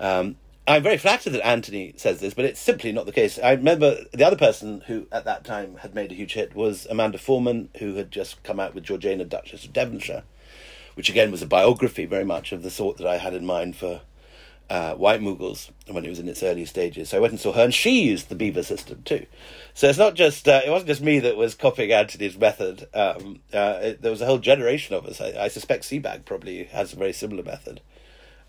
Um, 0.00 0.36
I'm 0.66 0.84
very 0.84 0.96
flattered 0.96 1.30
that 1.30 1.44
Antony 1.44 1.92
says 1.96 2.20
this, 2.20 2.34
but 2.34 2.44
it's 2.44 2.60
simply 2.60 2.92
not 2.92 3.04
the 3.04 3.12
case. 3.12 3.36
I 3.36 3.50
remember 3.50 4.04
the 4.12 4.24
other 4.24 4.36
person 4.36 4.82
who 4.86 5.08
at 5.10 5.24
that 5.24 5.42
time 5.44 5.78
had 5.78 5.92
made 5.92 6.12
a 6.12 6.14
huge 6.14 6.34
hit 6.34 6.54
was 6.54 6.86
Amanda 6.88 7.18
Foreman, 7.18 7.68
who 7.78 7.96
had 7.96 8.12
just 8.12 8.40
come 8.44 8.60
out 8.60 8.72
with 8.72 8.84
Georgiana, 8.84 9.24
Duchess 9.24 9.64
of 9.64 9.72
Devonshire, 9.72 10.22
which 10.94 11.10
again 11.10 11.32
was 11.32 11.42
a 11.42 11.46
biography 11.46 12.04
very 12.04 12.24
much 12.24 12.52
of 12.52 12.62
the 12.62 12.70
sort 12.70 12.96
that 12.98 13.08
I 13.08 13.18
had 13.18 13.34
in 13.34 13.44
mind 13.44 13.74
for 13.74 14.02
uh, 14.70 14.94
White 14.94 15.20
Mughals 15.20 15.70
when 15.90 16.04
it 16.04 16.08
was 16.08 16.20
in 16.20 16.28
its 16.28 16.44
early 16.44 16.64
stages. 16.64 17.08
So 17.08 17.16
I 17.16 17.20
went 17.20 17.32
and 17.32 17.40
saw 17.40 17.52
her, 17.54 17.64
and 17.64 17.74
she 17.74 18.04
used 18.04 18.28
the 18.28 18.36
Beevor 18.36 18.64
system 18.64 19.02
too. 19.04 19.26
So 19.74 19.88
it's 19.88 19.98
not 19.98 20.14
just 20.14 20.46
uh, 20.46 20.60
it 20.64 20.70
wasn't 20.70 20.90
just 20.90 21.02
me 21.02 21.18
that 21.18 21.36
was 21.36 21.56
copying 21.56 21.90
Antony's 21.90 22.38
method. 22.38 22.86
Um, 22.94 23.40
uh, 23.52 23.80
it, 23.82 24.02
there 24.02 24.12
was 24.12 24.20
a 24.20 24.26
whole 24.26 24.38
generation 24.38 24.94
of 24.94 25.06
us. 25.06 25.20
I, 25.20 25.34
I 25.36 25.48
suspect 25.48 25.82
Sebag 25.82 26.24
probably 26.24 26.64
has 26.66 26.92
a 26.92 26.96
very 26.96 27.12
similar 27.12 27.42
method. 27.42 27.80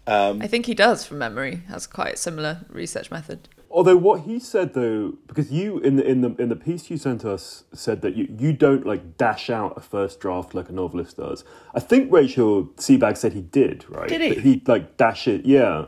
Um, 0.06 0.42
I 0.42 0.48
think 0.48 0.66
he 0.66 0.74
does, 0.74 1.06
from 1.06 1.20
memory, 1.20 1.64
has 1.70 1.88
quite 1.88 2.16
a 2.16 2.18
similar 2.18 2.66
research 2.70 3.10
method. 3.10 3.48
Although 3.72 3.98
what 3.98 4.22
he 4.22 4.40
said 4.40 4.76
though, 4.76 5.14
because 5.26 5.52
you 5.52 5.80
in 5.80 5.96
the 5.96 6.06
in 6.06 6.22
the 6.22 6.36
in 6.36 6.50
the 6.50 6.56
piece 6.56 6.92
you 6.92 6.98
sent 6.98 7.26
us 7.26 7.64
said 7.74 8.04
that 8.04 8.16
you, 8.16 8.28
you 8.38 8.54
don't 8.54 8.86
like 8.86 9.18
dash 9.18 9.50
out 9.50 9.76
a 9.76 9.82
first 9.82 10.20
draft 10.20 10.54
like 10.54 10.70
a 10.70 10.72
novelist 10.72 11.18
does. 11.18 11.44
I 11.74 11.80
think 11.80 12.12
Rachel 12.12 12.66
Sebag 12.76 13.18
said 13.18 13.34
he 13.34 13.42
did, 13.42 13.86
right? 13.90 14.08
Did 14.08 14.22
he? 14.22 14.30
That 14.30 14.40
he 14.42 14.62
like 14.68 14.98
dash 14.98 15.28
it, 15.28 15.46
yeah. 15.46 15.86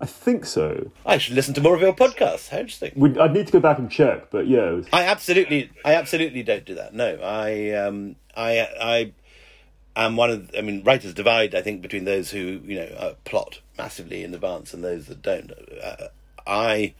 I 0.00 0.06
think 0.06 0.44
so. 0.44 0.90
I 1.06 1.18
should 1.18 1.34
listen 1.34 1.54
to 1.54 1.60
more 1.60 1.76
of 1.76 1.80
your 1.80 1.94
podcasts. 1.94 2.48
How 2.48 2.58
interesting. 2.58 2.92
We'd, 2.96 3.16
I'd 3.16 3.32
need 3.32 3.46
to 3.46 3.52
go 3.52 3.60
back 3.60 3.78
and 3.78 3.88
check, 3.88 4.30
but 4.30 4.48
yeah. 4.48 4.72
Was... 4.72 4.86
I 4.92 5.04
absolutely, 5.04 5.70
I 5.84 5.94
absolutely 5.94 6.42
don't 6.42 6.64
do 6.64 6.74
that. 6.74 6.94
No, 6.94 7.14
I, 7.22 7.70
um, 7.70 8.16
I, 8.36 8.68
I 8.80 9.12
am 9.96 10.16
one 10.16 10.30
of. 10.30 10.50
I 10.56 10.60
mean, 10.60 10.82
writers 10.82 11.14
divide. 11.14 11.54
I 11.54 11.62
think 11.62 11.82
between 11.82 12.04
those 12.04 12.30
who 12.30 12.60
you 12.64 12.76
know 12.76 12.94
uh, 12.96 13.14
plot 13.24 13.60
massively 13.78 14.24
in 14.24 14.34
advance 14.34 14.74
and 14.74 14.82
those 14.84 15.06
that 15.06 15.22
don't. 15.22 15.52
Uh, 15.82 16.08
I 16.46 16.94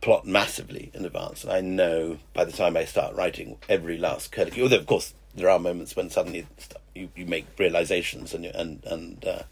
plot 0.00 0.26
massively 0.26 0.90
in 0.94 1.04
advance, 1.04 1.44
and 1.44 1.52
I 1.52 1.60
know 1.60 2.18
by 2.32 2.44
the 2.44 2.52
time 2.52 2.76
I 2.76 2.84
start 2.84 3.14
writing 3.14 3.58
every 3.68 3.98
last 3.98 4.32
curlicue. 4.32 4.62
Although, 4.62 4.78
of 4.78 4.86
course, 4.86 5.14
there 5.34 5.50
are 5.50 5.58
moments 5.58 5.94
when 5.94 6.10
suddenly 6.10 6.46
you, 6.94 7.10
you 7.14 7.26
make 7.26 7.46
realizations 7.58 8.34
and 8.34 8.46
and 8.46 8.84
and. 8.84 9.24
Uh, 9.24 9.42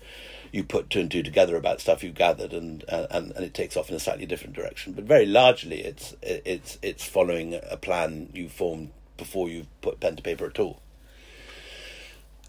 you 0.50 0.64
put 0.64 0.88
two 0.88 1.00
and 1.00 1.10
two 1.10 1.22
together 1.22 1.56
about 1.56 1.78
stuff 1.78 2.02
you've 2.02 2.14
gathered, 2.14 2.54
and, 2.54 2.82
and 2.88 3.32
and 3.32 3.44
it 3.44 3.52
takes 3.52 3.76
off 3.76 3.90
in 3.90 3.96
a 3.96 4.00
slightly 4.00 4.24
different 4.24 4.56
direction. 4.56 4.94
But 4.94 5.04
very 5.04 5.26
largely, 5.26 5.82
it's 5.82 6.16
it's 6.22 6.78
it's 6.80 7.04
following 7.04 7.60
a 7.70 7.76
plan 7.76 8.30
you 8.32 8.48
formed 8.48 8.90
before 9.18 9.50
you 9.50 9.66
put 9.82 10.00
pen 10.00 10.16
to 10.16 10.22
paper 10.22 10.46
at 10.46 10.58
all. 10.58 10.80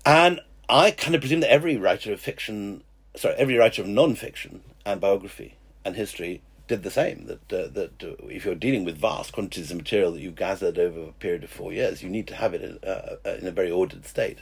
And 0.09 0.41
I 0.67 0.89
kind 0.89 1.13
of 1.13 1.21
presume 1.21 1.41
that 1.41 1.51
every 1.51 1.77
writer 1.77 2.11
of 2.11 2.19
fiction, 2.19 2.83
sorry, 3.15 3.35
every 3.35 3.55
writer 3.57 3.83
of 3.83 3.87
non-fiction 3.87 4.63
and 4.83 4.99
biography 4.99 5.53
and 5.85 5.95
history 5.95 6.41
did 6.67 6.81
the 6.81 6.89
same. 6.89 7.27
That 7.27 7.53
uh, 7.53 7.67
that 7.67 8.03
uh, 8.03 8.25
if 8.27 8.43
you're 8.43 8.55
dealing 8.55 8.85
with 8.85 8.97
vast 8.97 9.33
quantities 9.33 9.69
of 9.69 9.77
material 9.77 10.13
that 10.13 10.21
you've 10.21 10.33
gathered 10.33 10.79
over 10.79 10.99
a 10.99 11.11
period 11.11 11.43
of 11.43 11.51
four 11.51 11.71
years, 11.71 12.01
you 12.01 12.09
need 12.09 12.25
to 12.25 12.33
have 12.33 12.55
it 12.55 12.63
in, 12.63 12.79
uh, 12.83 13.17
uh 13.23 13.37
in 13.39 13.45
a 13.45 13.51
very 13.51 13.69
ordered 13.69 14.03
state. 14.03 14.39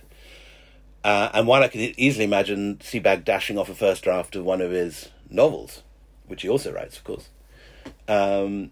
Uh, 1.03 1.31
and 1.33 1.47
while 1.47 1.61
I 1.61 1.67
can 1.67 1.81
easily 1.97 2.23
imagine 2.23 2.77
Sebag 2.77 3.25
dashing 3.25 3.57
off 3.57 3.67
a 3.67 3.75
first 3.75 4.05
draft 4.05 4.37
of 4.37 4.45
one 4.45 4.61
of 4.61 4.71
his 4.71 5.09
novels, 5.29 5.83
which 6.27 6.43
he 6.43 6.49
also 6.49 6.71
writes, 6.71 6.95
of 6.95 7.03
course, 7.03 7.27
um, 8.07 8.71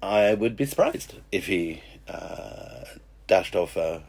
I 0.00 0.34
would 0.34 0.54
be 0.54 0.64
surprised 0.64 1.16
if 1.32 1.46
he 1.46 1.82
uh, 2.06 2.84
dashed 3.26 3.56
off 3.56 3.76
a, 3.76 4.04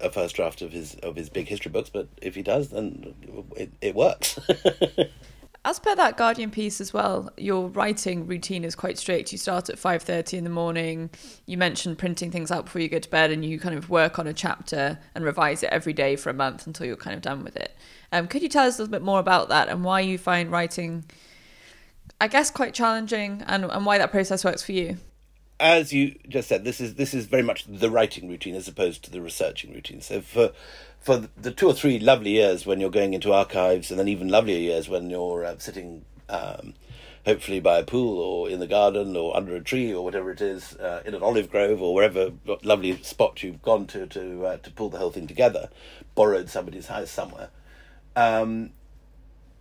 a 0.00 0.10
first 0.10 0.36
draft 0.36 0.62
of 0.62 0.72
his 0.72 0.94
of 1.02 1.16
his 1.16 1.28
big 1.28 1.48
history 1.48 1.70
books. 1.70 1.90
But 1.90 2.08
if 2.20 2.34
he 2.34 2.42
does, 2.42 2.68
then 2.68 3.14
it, 3.56 3.72
it 3.80 3.94
works. 3.94 4.38
As 5.64 5.78
per 5.78 5.94
that 5.96 6.16
Guardian 6.16 6.50
piece 6.50 6.80
as 6.80 6.94
well, 6.94 7.30
your 7.36 7.68
writing 7.68 8.26
routine 8.26 8.64
is 8.64 8.74
quite 8.74 8.96
strict. 8.96 9.32
You 9.32 9.38
start 9.38 9.68
at 9.68 9.76
5:30 9.76 10.38
in 10.38 10.44
the 10.44 10.50
morning. 10.50 11.10
You 11.46 11.58
mentioned 11.58 11.98
printing 11.98 12.30
things 12.30 12.50
out 12.50 12.66
before 12.66 12.80
you 12.80 12.88
go 12.88 12.98
to 13.00 13.10
bed 13.10 13.30
and 13.30 13.44
you 13.44 13.58
kind 13.58 13.76
of 13.76 13.90
work 13.90 14.18
on 14.18 14.26
a 14.26 14.32
chapter 14.32 14.98
and 15.14 15.24
revise 15.24 15.62
it 15.62 15.70
every 15.70 15.92
day 15.92 16.16
for 16.16 16.30
a 16.30 16.34
month 16.34 16.66
until 16.66 16.86
you're 16.86 16.96
kind 16.96 17.14
of 17.14 17.22
done 17.22 17.44
with 17.44 17.56
it. 17.56 17.76
Um, 18.12 18.28
could 18.28 18.42
you 18.42 18.48
tell 18.48 18.66
us 18.66 18.78
a 18.78 18.82
little 18.82 18.92
bit 18.92 19.02
more 19.02 19.20
about 19.20 19.48
that 19.50 19.68
and 19.68 19.84
why 19.84 20.00
you 20.00 20.16
find 20.16 20.50
writing 20.50 21.04
I 22.20 22.28
guess 22.28 22.50
quite 22.50 22.74
challenging 22.74 23.42
and, 23.46 23.64
and 23.64 23.86
why 23.86 23.98
that 23.98 24.10
process 24.10 24.44
works 24.44 24.62
for 24.62 24.72
you? 24.72 24.96
As 25.60 25.92
you 25.92 26.14
just 26.28 26.48
said, 26.48 26.64
this 26.64 26.80
is 26.80 26.94
this 26.94 27.14
is 27.14 27.26
very 27.26 27.42
much 27.42 27.64
the 27.66 27.90
writing 27.90 28.28
routine 28.28 28.54
as 28.54 28.68
opposed 28.68 29.02
to 29.04 29.10
the 29.10 29.20
researching 29.20 29.72
routine. 29.72 30.00
So 30.00 30.20
for 30.20 30.52
for 31.00 31.28
the 31.36 31.50
two 31.50 31.66
or 31.66 31.74
three 31.74 31.98
lovely 31.98 32.32
years 32.32 32.64
when 32.66 32.80
you're 32.80 32.90
going 32.90 33.14
into 33.14 33.32
archives, 33.32 33.90
and 33.90 33.98
then 33.98 34.08
even 34.08 34.28
lovelier 34.28 34.58
years 34.58 34.88
when 34.88 35.10
you're 35.10 35.44
uh, 35.44 35.58
sitting, 35.58 36.04
um, 36.28 36.74
hopefully 37.24 37.60
by 37.60 37.78
a 37.78 37.84
pool 37.84 38.20
or 38.20 38.48
in 38.48 38.60
the 38.60 38.66
garden 38.66 39.16
or 39.16 39.36
under 39.36 39.56
a 39.56 39.60
tree 39.60 39.92
or 39.92 40.04
whatever 40.04 40.30
it 40.30 40.40
is, 40.40 40.76
uh, 40.76 41.02
in 41.04 41.14
an 41.14 41.22
olive 41.22 41.50
grove 41.50 41.82
or 41.82 41.94
wherever 41.94 42.30
lovely 42.62 42.96
spot 43.02 43.42
you've 43.42 43.62
gone 43.62 43.86
to 43.86 44.06
to 44.06 44.46
uh, 44.46 44.56
to 44.58 44.70
pull 44.70 44.90
the 44.90 44.98
whole 44.98 45.10
thing 45.10 45.26
together, 45.26 45.70
borrowed 46.14 46.48
somebody's 46.48 46.86
house 46.86 47.10
somewhere. 47.10 47.48
Um, 48.14 48.70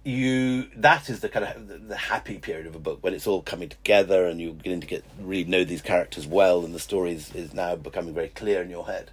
you 0.07 0.69
that 0.77 1.09
is 1.09 1.19
the 1.19 1.27
kind 1.27 1.45
of 1.45 1.89
the 1.89 1.97
happy 1.97 2.37
period 2.37 2.65
of 2.65 2.73
a 2.75 2.79
book 2.79 2.99
when 3.01 3.13
it's 3.13 3.27
all 3.27 3.41
coming 3.41 3.67
together 3.67 4.25
and 4.25 4.39
you're 4.39 4.53
getting 4.53 4.79
to 4.79 4.87
get 4.87 5.03
really 5.19 5.43
know 5.43 5.65
these 5.65 5.81
characters 5.81 6.25
well 6.25 6.63
and 6.63 6.73
the 6.73 6.79
story 6.79 7.11
is, 7.11 7.35
is 7.35 7.53
now 7.53 7.75
becoming 7.75 8.13
very 8.13 8.29
clear 8.29 8.61
in 8.61 8.69
your 8.69 8.85
head. 8.85 9.11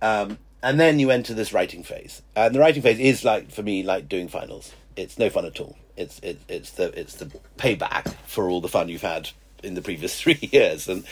Um, 0.00 0.38
and 0.62 0.80
then 0.80 0.98
you 0.98 1.10
enter 1.10 1.34
this 1.34 1.52
writing 1.52 1.82
phase. 1.82 2.22
And 2.34 2.54
the 2.54 2.58
writing 2.58 2.80
phase 2.80 2.98
is 2.98 3.22
like 3.22 3.50
for 3.50 3.62
me 3.62 3.82
like 3.82 4.08
doing 4.08 4.28
finals. 4.28 4.72
It's 4.96 5.18
no 5.18 5.28
fun 5.28 5.44
at 5.44 5.60
all. 5.60 5.76
It's 5.94 6.18
it, 6.20 6.40
it's 6.48 6.70
the 6.70 6.98
it's 6.98 7.16
the 7.16 7.26
payback 7.58 8.14
for 8.26 8.48
all 8.48 8.62
the 8.62 8.68
fun 8.68 8.88
you've 8.88 9.02
had 9.02 9.28
in 9.62 9.74
the 9.74 9.82
previous 9.82 10.18
three 10.20 10.38
years. 10.40 10.88
And 10.88 11.04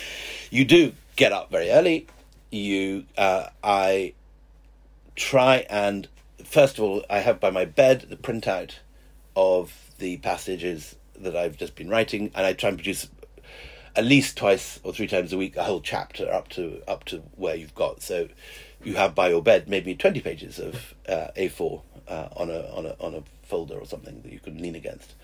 you 0.51 0.65
do 0.65 0.95
get 1.17 1.33
up 1.33 1.51
very 1.51 1.71
early. 1.71 2.07
You 2.51 3.05
uh, 3.19 3.49
i 3.63 4.15
try 5.17 5.67
and 5.71 6.09
first 6.45 6.79
of 6.79 6.85
all 6.85 7.03
i 7.09 7.21
have 7.21 7.41
by 7.41 7.51
my 7.51 7.65
bed 7.65 8.03
the 8.11 8.17
printout 8.17 8.73
of 9.37 9.73
the 9.99 10.17
passages 10.17 10.97
that 11.19 11.37
I've 11.37 11.57
just 11.57 11.77
been 11.77 11.89
writing, 11.89 12.31
and 12.35 12.47
I 12.47 12.53
try 12.55 12.71
and 12.71 12.79
produce 12.79 13.09
at 13.95 14.05
least 14.05 14.37
twice 14.37 14.79
or 14.83 14.93
three 14.93 15.07
times 15.07 15.33
a 15.33 15.39
week 15.39 15.57
a 15.57 15.65
whole 15.65 15.81
chapter 15.81 16.31
up 16.31 16.49
to 16.49 16.83
up 16.89 17.05
to 17.05 17.23
where 17.37 17.55
you've 17.55 17.75
got. 17.75 18.03
So 18.03 18.29
you 18.85 18.95
have 18.95 19.15
by 19.15 19.29
your 19.29 19.43
bed 19.43 19.69
maybe 19.69 19.95
twenty 19.95 20.21
pages 20.21 20.59
of 20.59 20.95
uh, 21.09 21.29
A4 21.37 21.83
uh, 22.09 22.29
on 22.37 22.51
a 22.51 22.61
on 22.75 22.87
a 22.87 22.97
on 23.01 23.15
a 23.15 23.23
folder 23.47 23.79
or 23.79 23.87
something 23.87 24.23
that 24.23 24.33
you 24.33 24.41
can 24.41 24.59
lean 24.61 24.75
against. 24.75 25.15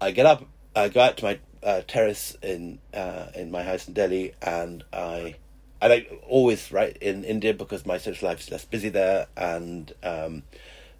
I 0.00 0.10
get 0.12 0.26
up, 0.26 0.44
I 0.74 0.88
go 0.88 1.00
out 1.00 1.16
to 1.18 1.24
my 1.24 1.38
uh, 1.62 1.82
terrace 1.86 2.36
in 2.42 2.78
uh, 2.94 3.26
in 3.34 3.50
my 3.50 3.62
house 3.62 3.88
in 3.88 3.94
Delhi, 3.94 4.34
and 4.42 4.84
I. 4.92 5.36
I 5.80 5.86
like 5.86 6.24
always 6.26 6.72
write 6.72 6.96
in 6.96 7.22
India 7.22 7.54
because 7.54 7.86
my 7.86 7.98
social 7.98 8.28
life 8.28 8.40
is 8.40 8.50
less 8.50 8.64
busy 8.64 8.88
there, 8.88 9.28
and 9.36 9.92
um, 10.02 10.42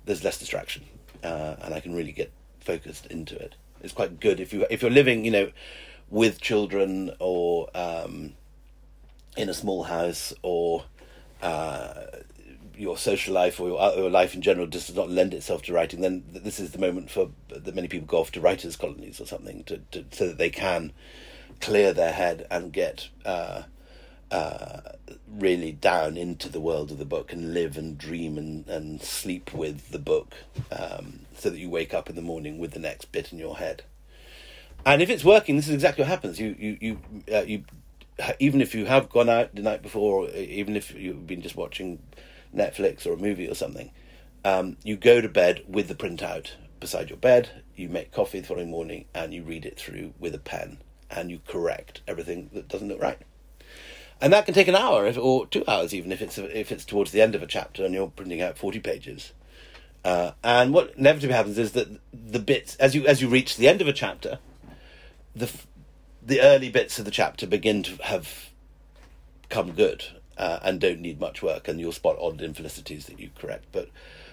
there's 0.04 0.22
less 0.22 0.38
distraction, 0.38 0.84
uh, 1.24 1.56
and 1.62 1.74
I 1.74 1.80
can 1.80 1.96
really 1.96 2.12
get 2.12 2.30
focused 2.68 3.06
into 3.06 3.34
it. 3.36 3.54
It's 3.82 3.94
quite 3.94 4.20
good 4.20 4.40
if 4.40 4.52
you 4.52 4.66
if 4.68 4.82
you're 4.82 4.90
living, 5.00 5.24
you 5.24 5.30
know, 5.30 5.50
with 6.10 6.40
children 6.40 7.12
or 7.18 7.70
um, 7.74 8.34
in 9.36 9.48
a 9.48 9.54
small 9.54 9.84
house 9.84 10.34
or 10.42 10.84
uh, 11.40 12.04
your 12.76 12.96
social 12.96 13.32
life 13.34 13.58
or 13.60 13.68
your, 13.68 13.94
your, 13.96 14.10
life 14.10 14.34
in 14.34 14.42
general 14.42 14.66
does 14.66 14.94
not 14.94 15.08
lend 15.08 15.32
itself 15.32 15.62
to 15.62 15.72
writing, 15.72 16.00
then 16.00 16.24
this 16.30 16.60
is 16.60 16.72
the 16.72 16.78
moment 16.78 17.10
for 17.10 17.30
that 17.48 17.74
many 17.74 17.88
people 17.88 18.06
go 18.06 18.18
off 18.18 18.32
to 18.32 18.40
writers' 18.40 18.76
colonies 18.76 19.20
or 19.20 19.26
something 19.26 19.64
to, 19.64 19.78
to 19.90 20.04
so 20.10 20.28
that 20.28 20.38
they 20.38 20.50
can 20.50 20.92
clear 21.60 21.92
their 21.92 22.12
head 22.12 22.46
and 22.50 22.72
get 22.72 23.08
uh, 23.24 23.62
uh, 24.30 24.80
really 25.26 25.72
down 25.72 26.16
into 26.16 26.48
the 26.48 26.60
world 26.60 26.90
of 26.90 26.98
the 26.98 27.04
book 27.04 27.32
and 27.32 27.54
live 27.54 27.76
and 27.76 27.96
dream 27.96 28.36
and, 28.36 28.66
and 28.68 29.02
sleep 29.02 29.52
with 29.52 29.90
the 29.90 29.98
book 29.98 30.34
um, 30.70 31.20
so 31.36 31.50
that 31.50 31.58
you 31.58 31.70
wake 31.70 31.94
up 31.94 32.10
in 32.10 32.16
the 32.16 32.22
morning 32.22 32.58
with 32.58 32.72
the 32.72 32.78
next 32.78 33.10
bit 33.12 33.32
in 33.32 33.38
your 33.38 33.56
head. 33.56 33.82
And 34.84 35.02
if 35.02 35.10
it's 35.10 35.24
working, 35.24 35.56
this 35.56 35.68
is 35.68 35.74
exactly 35.74 36.02
what 36.02 36.08
happens. 36.08 36.38
You 36.38 36.54
you 36.58 36.78
you 36.80 36.98
uh, 37.32 37.42
you 37.42 37.64
even 38.38 38.60
if 38.60 38.74
you 38.74 38.86
have 38.86 39.08
gone 39.08 39.28
out 39.28 39.54
the 39.54 39.62
night 39.62 39.82
before, 39.82 40.26
or 40.26 40.30
even 40.30 40.76
if 40.76 40.94
you've 40.94 41.26
been 41.26 41.42
just 41.42 41.56
watching 41.56 42.00
Netflix 42.54 43.06
or 43.06 43.12
a 43.12 43.16
movie 43.16 43.48
or 43.48 43.54
something, 43.54 43.90
um, 44.44 44.76
you 44.82 44.96
go 44.96 45.20
to 45.20 45.28
bed 45.28 45.64
with 45.68 45.88
the 45.88 45.94
printout 45.94 46.52
beside 46.80 47.10
your 47.10 47.18
bed. 47.18 47.62
You 47.76 47.88
make 47.88 48.12
coffee 48.12 48.40
the 48.40 48.46
following 48.46 48.70
morning 48.70 49.06
and 49.14 49.34
you 49.34 49.42
read 49.42 49.66
it 49.66 49.78
through 49.78 50.14
with 50.18 50.34
a 50.34 50.38
pen 50.38 50.78
and 51.10 51.30
you 51.30 51.40
correct 51.46 52.00
everything 52.06 52.50
that 52.52 52.68
doesn't 52.68 52.88
look 52.88 53.00
right 53.00 53.20
and 54.20 54.32
that 54.32 54.44
can 54.44 54.54
take 54.54 54.68
an 54.68 54.76
hour 54.76 55.10
or 55.18 55.46
two 55.46 55.64
hours 55.68 55.94
even 55.94 56.12
if 56.12 56.20
it's 56.20 56.38
if 56.38 56.72
it's 56.72 56.84
towards 56.84 57.12
the 57.12 57.20
end 57.20 57.34
of 57.34 57.42
a 57.42 57.46
chapter 57.46 57.84
and 57.84 57.94
you're 57.94 58.08
printing 58.08 58.42
out 58.42 58.58
40 58.58 58.80
pages. 58.80 59.32
Uh, 60.04 60.32
and 60.44 60.72
what 60.72 60.94
inevitably 60.96 61.34
happens 61.34 61.58
is 61.58 61.72
that 61.72 61.88
the 62.12 62.38
bits 62.38 62.76
as 62.76 62.94
you 62.94 63.06
as 63.06 63.20
you 63.20 63.28
reach 63.28 63.56
the 63.56 63.68
end 63.68 63.80
of 63.80 63.88
a 63.88 63.92
chapter 63.92 64.38
the 65.34 65.50
the 66.22 66.40
early 66.40 66.68
bits 66.68 66.98
of 66.98 67.04
the 67.04 67.10
chapter 67.10 67.46
begin 67.46 67.82
to 67.82 67.96
have 68.02 68.50
come 69.48 69.72
good 69.72 70.04
uh, 70.36 70.58
and 70.62 70.80
don't 70.80 71.00
need 71.00 71.20
much 71.20 71.42
work 71.42 71.68
and 71.68 71.80
you'll 71.80 71.92
spot 71.92 72.16
odd 72.20 72.40
infelicities 72.40 73.06
that 73.06 73.18
you 73.18 73.30
correct. 73.38 73.66
But 73.72 73.88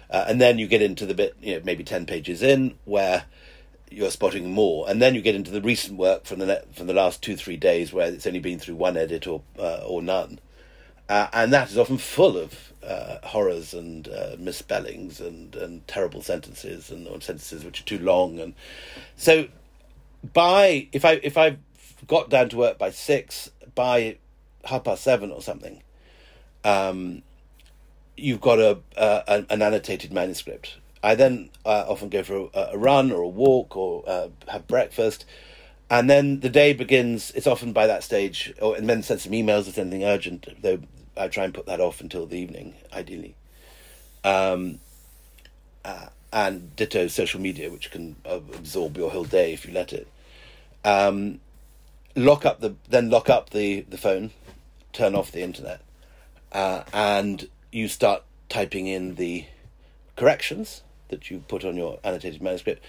uh, 0.09 0.25
and 0.27 0.39
then 0.39 0.59
you 0.59 0.67
get 0.67 0.81
into 0.81 1.05
the 1.05 1.13
bit 1.13 1.35
you 1.41 1.55
know 1.55 1.61
maybe 1.63 1.83
10 1.83 2.05
pages 2.05 2.43
in 2.43 2.75
where 2.85 3.25
you're 3.95 4.11
spotting 4.11 4.51
more, 4.51 4.89
and 4.89 5.01
then 5.01 5.15
you 5.15 5.21
get 5.21 5.35
into 5.35 5.51
the 5.51 5.61
recent 5.61 5.97
work 5.97 6.25
from 6.25 6.39
the 6.39 6.63
from 6.73 6.87
the 6.87 6.93
last 6.93 7.21
two 7.21 7.37
three 7.37 7.55
days 7.55 7.93
where 7.93 8.11
it's 8.11 8.27
only 8.27 8.39
been 8.39 8.59
through 8.59 8.75
one 8.75 8.97
edit 8.97 9.25
or 9.25 9.41
uh, 9.57 9.81
or 9.87 10.01
none, 10.01 10.39
uh, 11.07 11.27
and 11.31 11.53
that 11.53 11.71
is 11.71 11.77
often 11.77 11.97
full 11.97 12.37
of 12.37 12.73
uh, 12.83 13.17
horrors 13.23 13.73
and 13.73 14.09
uh, 14.09 14.35
misspellings 14.37 15.21
and 15.21 15.55
and 15.55 15.87
terrible 15.87 16.21
sentences 16.21 16.91
and 16.91 17.07
sentences 17.23 17.63
which 17.63 17.79
are 17.79 17.85
too 17.85 17.99
long, 17.99 18.37
and 18.39 18.53
so 19.15 19.47
by 20.33 20.87
if 20.91 21.05
I 21.05 21.13
if 21.23 21.37
I 21.37 21.57
got 22.05 22.29
down 22.29 22.49
to 22.49 22.57
work 22.57 22.77
by 22.77 22.91
six 22.91 23.49
by 23.75 24.17
half 24.65 24.83
past 24.83 25.03
seven 25.03 25.31
or 25.31 25.41
something, 25.41 25.81
um, 26.65 27.21
you've 28.17 28.41
got 28.41 28.59
a, 28.59 28.79
a 28.97 29.45
an 29.49 29.61
annotated 29.61 30.11
manuscript 30.11 30.75
I 31.05 31.13
then 31.13 31.51
uh, 31.63 31.85
often 31.87 32.09
go 32.09 32.23
for 32.23 32.49
a, 32.55 32.59
a, 32.73 32.77
run 32.79 33.11
or 33.11 33.21
a 33.21 33.27
walk 33.27 33.77
or 33.77 34.03
uh, 34.07 34.29
have 34.47 34.65
breakfast. 34.65 35.23
And 35.87 36.09
then 36.09 36.39
the 36.39 36.49
day 36.49 36.73
begins. 36.73 37.29
It's 37.35 37.45
often 37.45 37.73
by 37.73 37.85
that 37.85 38.03
stage, 38.03 38.51
or 38.59 38.75
and 38.75 38.89
then 38.89 39.03
send 39.03 39.21
some 39.21 39.33
emails 39.33 39.67
if 39.67 39.77
anything 39.77 40.03
urgent. 40.03 40.47
Though 40.63 40.79
I 41.15 41.27
try 41.27 41.43
and 41.43 41.53
put 41.53 41.67
that 41.67 41.79
off 41.79 42.01
until 42.01 42.25
the 42.25 42.39
evening, 42.39 42.73
ideally. 42.91 43.35
Um, 44.23 44.79
uh, 45.85 46.07
and 46.33 46.75
ditto 46.75 47.05
social 47.05 47.39
media, 47.39 47.69
which 47.69 47.91
can 47.91 48.15
absorb 48.25 48.97
your 48.97 49.11
whole 49.11 49.25
day 49.25 49.53
if 49.53 49.63
you 49.63 49.73
let 49.73 49.93
it. 49.93 50.07
Um, 50.83 51.39
lock 52.15 52.47
up 52.47 52.61
the 52.61 52.73
then 52.89 53.11
lock 53.11 53.29
up 53.29 53.51
the 53.51 53.81
the 53.81 53.99
phone, 53.99 54.31
turn 54.91 55.13
off 55.13 55.31
the 55.31 55.43
internet, 55.43 55.81
uh, 56.51 56.81
and 56.91 57.47
you 57.71 57.89
start 57.89 58.23
typing 58.49 58.87
in 58.87 59.15
the 59.15 59.45
corrections 60.15 60.81
that 61.09 61.29
you 61.29 61.43
put 61.47 61.63
on 61.63 61.75
your 61.75 61.99
annotated 62.03 62.41
manuscript. 62.41 62.83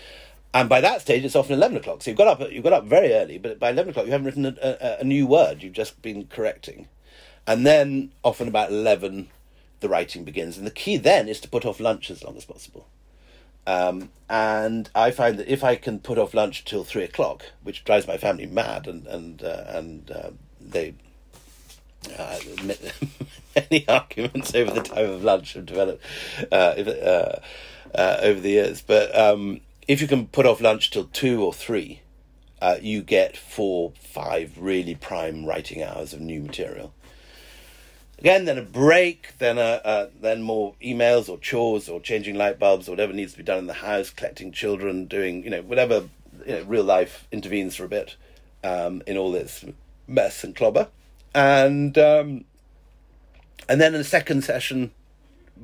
And 0.55 0.69
by 0.69 0.81
that 0.81 1.03
stage, 1.03 1.25
it's 1.25 1.37
often 1.37 1.55
eleven 1.55 1.77
o'clock. 1.77 2.03
So 2.03 2.11
you've 2.11 2.19
got 2.19 2.41
up, 2.41 2.51
you've 2.51 2.65
got 2.65 2.73
up 2.73 2.85
very 2.85 3.13
early, 3.13 3.39
but 3.39 3.59
by 3.59 3.71
eleven 3.71 3.91
o'clock, 3.91 4.07
you 4.07 4.13
haven't 4.13 4.27
written 4.27 4.47
a, 4.47 4.57
a, 4.63 4.97
a 5.01 5.05
new 5.05 5.27
word. 5.27 5.63
You've 5.63 5.75
just 5.75 6.01
been 6.01 6.27
correcting, 6.27 6.89
and 7.47 7.67
then 7.67 8.13
often 8.25 8.49
about 8.49 8.71
eleven, 8.71 9.29
the 9.81 9.89
writing 9.89 10.25
begins. 10.25 10.57
And 10.57 10.67
the 10.67 10.71
key 10.71 10.97
then 10.97 11.29
is 11.29 11.41
to 11.41 11.49
put 11.49 11.67
off 11.67 11.81
lunch 11.81 12.11
as 12.11 12.25
long 12.25 12.37
as 12.37 12.45
possible. 12.45 12.87
Um, 13.67 14.11
and 14.31 14.89
I 14.95 15.11
find 15.11 15.39
that 15.39 15.53
if 15.53 15.65
I 15.65 15.75
can 15.75 15.99
put 15.99 16.19
off 16.19 16.35
lunch 16.35 16.65
till 16.65 16.85
three 16.85 17.03
o'clock, 17.03 17.45
which 17.63 17.85
drives 17.85 18.07
my 18.07 18.17
family 18.17 18.47
mad, 18.47 18.87
and 18.87 19.07
and 19.07 19.43
uh, 19.43 19.65
and 19.69 20.11
uh, 20.11 20.31
they 20.61 20.95
uh, 22.17 22.39
many 23.57 23.89
arguments 23.89 24.55
over 24.55 24.71
the 24.71 24.83
time 24.83 25.11
of 25.11 25.25
lunch 25.25 25.55
have 25.55 25.67
developed. 25.67 26.03
Uh, 26.53 26.75
if, 26.77 26.89
uh, 27.95 27.99
uh, 27.99 28.19
over 28.23 28.41
the 28.41 28.51
years. 28.51 28.83
But 28.83 29.17
um, 29.19 29.61
if 29.89 30.01
you 30.01 30.09
can 30.09 30.27
put 30.27 30.47
off 30.47 30.61
lunch 30.61 30.91
till 30.91 31.05
two 31.05 31.43
or 31.43 31.53
three, 31.53 32.01
uh, 32.61 32.77
you 32.81 33.03
get 33.03 33.37
four, 33.37 33.93
five 34.01 34.57
really 34.59 34.95
prime 34.95 35.45
writing 35.45 35.83
hours 35.83 36.13
of 36.13 36.21
new 36.21 36.41
material. 36.41 36.93
Again, 38.19 38.47
then 38.47 38.57
a 38.57 38.63
break, 38.63 39.35
then 39.39 39.59
a, 39.59 39.81
uh, 39.85 40.09
then 40.19 40.43
more 40.43 40.75
emails 40.83 41.29
or 41.29 41.39
chores 41.39 41.89
or 41.89 42.01
changing 42.01 42.37
light 42.37 42.59
bulbs 42.59 42.89
or 42.89 42.93
whatever 42.93 43.13
needs 43.13 43.33
to 43.33 43.39
be 43.39 43.45
done 43.45 43.59
in 43.59 43.67
the 43.67 43.75
house, 43.75 44.09
collecting 44.09 44.53
children, 44.53 45.05
doing 45.05 45.45
you 45.45 45.51
know 45.51 45.61
whatever 45.61 46.05
you 46.47 46.53
know, 46.53 46.63
real 46.63 46.85
life 46.85 47.29
intervenes 47.31 47.77
for 47.77 47.85
a 47.85 47.89
bit 47.89 48.17
um, 48.65 49.03
in 49.07 49.19
all 49.19 49.31
this 49.31 49.67
mess 50.09 50.45
and 50.45 50.57
clobber, 50.57 50.89
and 51.35 51.99
um, 51.99 52.47
and 53.69 53.81
then 53.83 53.93
in 53.93 54.01
the 54.01 54.05
second 54.05 54.45
session 54.45 54.93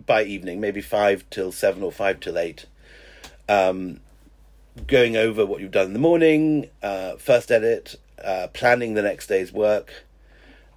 by 0.07 0.24
evening, 0.24 0.61
maybe 0.61 0.80
five 0.80 1.24
till 1.30 1.53
seven 1.53 1.82
or 1.82 1.93
five 1.93 2.20
till 2.20 2.38
eight, 2.38 2.66
um, 3.49 4.01
going 4.86 5.16
over 5.16 5.45
what 5.45 5.61
you've 5.61 5.70
done 5.70 5.86
in 5.86 5.93
the 5.93 5.99
morning, 5.99 6.68
uh, 6.82 7.16
first 7.16 7.51
edit, 7.51 7.97
uh, 8.24 8.49
planning 8.53 8.95
the 8.95 9.03
next 9.03 9.26
day's 9.26 9.53
work, 9.53 10.05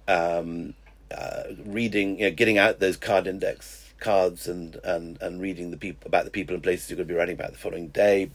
um, 0.08 0.74
uh, 1.16 1.44
reading, 1.64 2.18
you 2.18 2.26
know, 2.26 2.34
getting 2.34 2.58
out 2.58 2.80
those 2.80 2.96
card 2.96 3.26
index 3.26 3.92
cards 3.98 4.46
and, 4.46 4.76
and, 4.84 5.20
and 5.22 5.40
reading 5.40 5.70
the 5.70 5.76
people 5.76 6.06
about 6.06 6.24
the 6.26 6.30
people 6.30 6.54
and 6.54 6.62
places 6.62 6.90
you're 6.90 6.96
going 6.96 7.08
to 7.08 7.14
be 7.14 7.18
writing 7.18 7.34
about 7.34 7.52
the 7.52 7.58
following 7.58 7.88
day, 7.88 8.30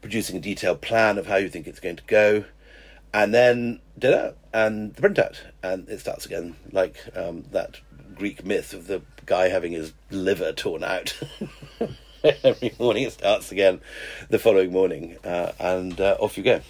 producing 0.00 0.36
a 0.36 0.40
detailed 0.40 0.80
plan 0.80 1.18
of 1.18 1.26
how 1.26 1.36
you 1.36 1.48
think 1.48 1.66
it's 1.66 1.80
going 1.80 1.96
to 1.96 2.04
go. 2.06 2.44
and 3.12 3.34
then 3.34 3.80
dinner 3.98 4.34
and 4.52 4.94
the 4.94 5.02
printout, 5.02 5.38
and 5.62 5.88
it 5.88 6.00
starts 6.00 6.26
again 6.26 6.56
like 6.72 6.96
um, 7.16 7.44
that 7.52 7.80
Greek 8.20 8.44
myth 8.44 8.74
of 8.74 8.86
the 8.86 9.00
guy 9.24 9.48
having 9.48 9.72
his 9.72 9.94
liver 10.10 10.52
torn 10.52 10.84
out. 10.84 11.18
Every 12.44 12.74
morning 12.78 13.04
it 13.04 13.14
starts 13.14 13.50
again 13.50 13.80
the 14.28 14.38
following 14.38 14.70
morning, 14.70 15.16
uh, 15.24 15.52
and 15.58 15.98
uh, 15.98 16.18
off 16.20 16.36
you 16.36 16.44
go. 16.44 16.60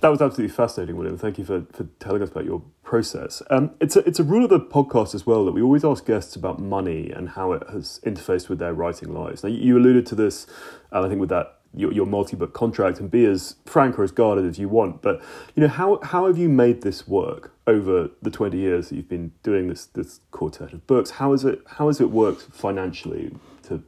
That 0.00 0.10
was 0.10 0.20
absolutely 0.20 0.54
fascinating, 0.54 0.98
William. 0.98 1.16
Thank 1.16 1.38
you 1.38 1.46
for, 1.46 1.64
for 1.72 1.84
telling 1.98 2.20
us 2.20 2.28
about 2.28 2.44
your 2.44 2.60
process. 2.82 3.40
Um, 3.48 3.70
it's, 3.80 3.96
a, 3.96 4.00
it's 4.00 4.20
a 4.20 4.22
rule 4.22 4.44
of 4.44 4.50
the 4.50 4.60
podcast 4.60 5.14
as 5.14 5.26
well 5.26 5.46
that 5.46 5.52
we 5.52 5.62
always 5.62 5.82
ask 5.82 6.04
guests 6.04 6.36
about 6.36 6.60
money 6.60 7.10
and 7.10 7.30
how 7.30 7.52
it 7.52 7.62
has 7.70 8.00
interfaced 8.04 8.50
with 8.50 8.58
their 8.58 8.74
writing 8.74 9.14
lives. 9.14 9.42
Now, 9.42 9.48
you 9.48 9.78
alluded 9.78 10.04
to 10.08 10.14
this, 10.14 10.46
and 10.92 11.06
I 11.06 11.08
think 11.08 11.20
with 11.20 11.30
that 11.30 11.58
your, 11.74 11.92
your 11.92 12.06
multi-book 12.06 12.52
contract 12.52 13.00
and 13.00 13.10
be 13.10 13.24
as 13.24 13.56
frank 13.64 13.98
or 13.98 14.04
as 14.04 14.10
guarded 14.10 14.44
as 14.44 14.58
you 14.58 14.68
want. 14.68 15.02
But 15.02 15.22
you 15.54 15.62
know, 15.62 15.68
how 15.68 16.00
how 16.02 16.26
have 16.26 16.38
you 16.38 16.48
made 16.48 16.82
this 16.82 17.06
work 17.06 17.52
over 17.68 18.10
the 18.20 18.30
twenty 18.30 18.58
years 18.58 18.88
that 18.88 18.96
you've 18.96 19.08
been 19.08 19.30
doing 19.42 19.68
this 19.68 19.86
this 19.86 20.20
quartet 20.30 20.72
of 20.72 20.86
books? 20.86 21.10
How 21.10 21.32
is 21.32 21.44
it 21.44 21.60
how 21.76 21.86
has 21.86 22.00
it 22.00 22.10
worked 22.10 22.42
financially 22.42 23.36
to 23.64 23.82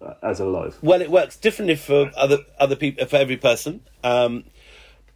uh, 0.00 0.14
as 0.22 0.38
a 0.38 0.44
life? 0.44 0.80
Well, 0.82 1.00
it 1.00 1.10
works 1.10 1.36
differently 1.36 1.76
for 1.76 2.12
other 2.16 2.38
other 2.60 2.76
people 2.76 3.06
for 3.06 3.16
every 3.16 3.36
person. 3.36 3.80
Um, 4.04 4.44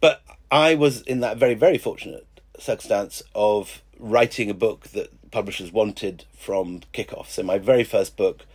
but 0.01 0.21
I 0.51 0.75
was 0.75 1.01
in 1.03 1.21
that 1.21 1.37
very, 1.37 1.55
very 1.55 1.77
fortunate 1.77 2.27
circumstance 2.59 3.23
of 3.33 3.81
writing 3.97 4.49
a 4.49 4.53
book 4.53 4.87
that 4.89 5.31
publishers 5.31 5.71
wanted 5.71 6.25
from 6.37 6.81
kickoff. 6.93 7.27
So 7.27 7.41
my 7.41 7.57
very 7.57 7.83
first 7.83 8.17
book 8.17 8.45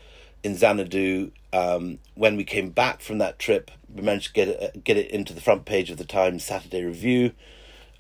in 0.44 0.54
Xanadu, 0.54 1.32
um, 1.52 1.98
when 2.14 2.36
we 2.36 2.44
came 2.44 2.70
back 2.70 3.00
from 3.00 3.18
that 3.18 3.38
trip, 3.38 3.70
we 3.92 4.02
managed 4.02 4.28
to 4.28 4.32
get 4.34 4.48
it, 4.48 4.84
get 4.84 4.96
it 4.96 5.10
into 5.10 5.32
the 5.32 5.40
front 5.40 5.64
page 5.64 5.90
of 5.90 5.96
the 5.96 6.04
Times 6.04 6.44
Saturday 6.44 6.84
Review. 6.84 7.32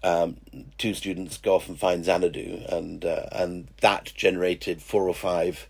Um, 0.02 0.36
two 0.78 0.94
students 0.94 1.38
go 1.38 1.56
off 1.56 1.68
and 1.68 1.78
find 1.78 2.04
Xanadu, 2.04 2.64
and 2.68 3.04
uh, 3.04 3.26
and 3.32 3.68
that 3.80 4.12
generated 4.14 4.80
four 4.80 5.08
or 5.08 5.14
five 5.14 5.68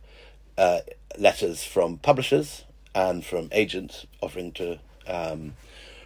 uh, 0.59 0.81
letters 1.19 1.65
from 1.65 1.99
publishers 1.99 2.65
and 2.95 3.25
from 3.25 3.49
agents 3.53 4.07
offering 4.21 4.53
to 4.53 4.79
um, 5.07 5.55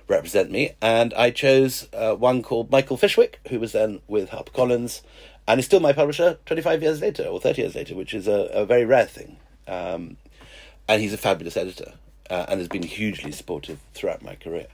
represent 0.09 0.51
me, 0.51 0.73
and 0.81 1.13
I 1.15 1.31
chose 1.31 1.89
uh, 1.93 2.15
one 2.15 2.43
called 2.43 2.71
Michael 2.71 2.97
Fishwick, 2.97 3.41
who 3.49 3.59
was 3.59 3.73
then 3.73 4.01
with 4.07 4.31
HarperCollins, 4.31 5.03
and 5.49 5.59
is 5.59 5.67
still 5.67 5.81
my 5.81 5.93
publisher 5.93 6.39
25 6.47 6.83
years 6.83 7.01
later, 7.01 7.25
or 7.25 7.41
30 7.41 7.63
years 7.63 7.75
later, 7.75 7.97
which 7.97 8.15
is 8.15 8.29
a, 8.29 8.49
a 8.53 8.65
very 8.65 8.85
rare 8.85 9.07
thing. 9.07 9.39
Um, 9.67 10.17
and 10.89 11.01
he's 11.01 11.13
a 11.13 11.19
fabulous 11.19 11.57
editor, 11.57 11.95
uh, 12.31 12.47
and 12.49 12.61
has 12.61 12.69
been 12.69 12.83
hugely 12.83 13.33
supportive 13.33 13.79
throughout 13.95 14.23
my 14.23 14.35
career. 14.35 14.67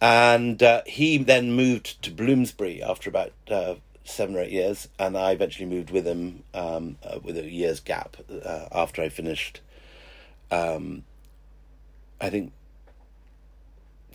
And 0.00 0.62
uh, 0.62 0.82
he 0.86 1.18
then 1.18 1.52
moved 1.52 2.00
to 2.02 2.10
Bloomsbury 2.10 2.82
after 2.82 3.10
about 3.10 3.32
uh, 3.50 3.74
seven 4.04 4.36
or 4.36 4.40
eight 4.40 4.52
years, 4.52 4.88
and 4.98 5.16
I 5.16 5.32
eventually 5.32 5.66
moved 5.66 5.90
with 5.90 6.06
him 6.06 6.44
um, 6.54 6.96
uh, 7.02 7.18
with 7.22 7.36
a 7.36 7.50
year's 7.50 7.80
gap 7.80 8.16
uh, 8.44 8.66
after 8.72 9.02
I 9.02 9.08
finished. 9.08 9.60
Um, 10.50 11.04
I 12.20 12.30
think 12.30 12.52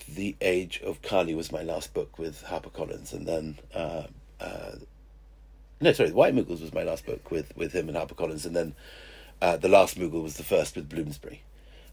the 0.08 0.36
Age 0.42 0.82
of 0.84 1.02
Kali 1.02 1.36
was 1.36 1.52
my 1.52 1.64
last 1.64 1.94
book 1.94 2.18
with 2.18 2.44
HarperCollins, 2.46 3.14
and 3.14 3.28
then 3.28 3.60
uh, 3.74 4.04
uh, 4.40 4.76
no, 5.82 5.92
sorry, 5.92 6.10
The 6.10 6.16
White 6.16 6.36
Mughals 6.36 6.62
was 6.62 6.74
my 6.74 6.84
last 6.84 7.06
book 7.06 7.30
with 7.30 7.56
with 7.58 7.74
him 7.74 7.90
and 7.90 7.98
HarperCollins, 7.98 8.46
and 8.46 8.56
then 8.56 8.74
The 9.42 9.68
Last 9.68 10.00
Mughal 10.00 10.24
was 10.24 10.38
the 10.38 10.44
first 10.44 10.76
with 10.76 10.90
Bloomsbury, 10.90 11.42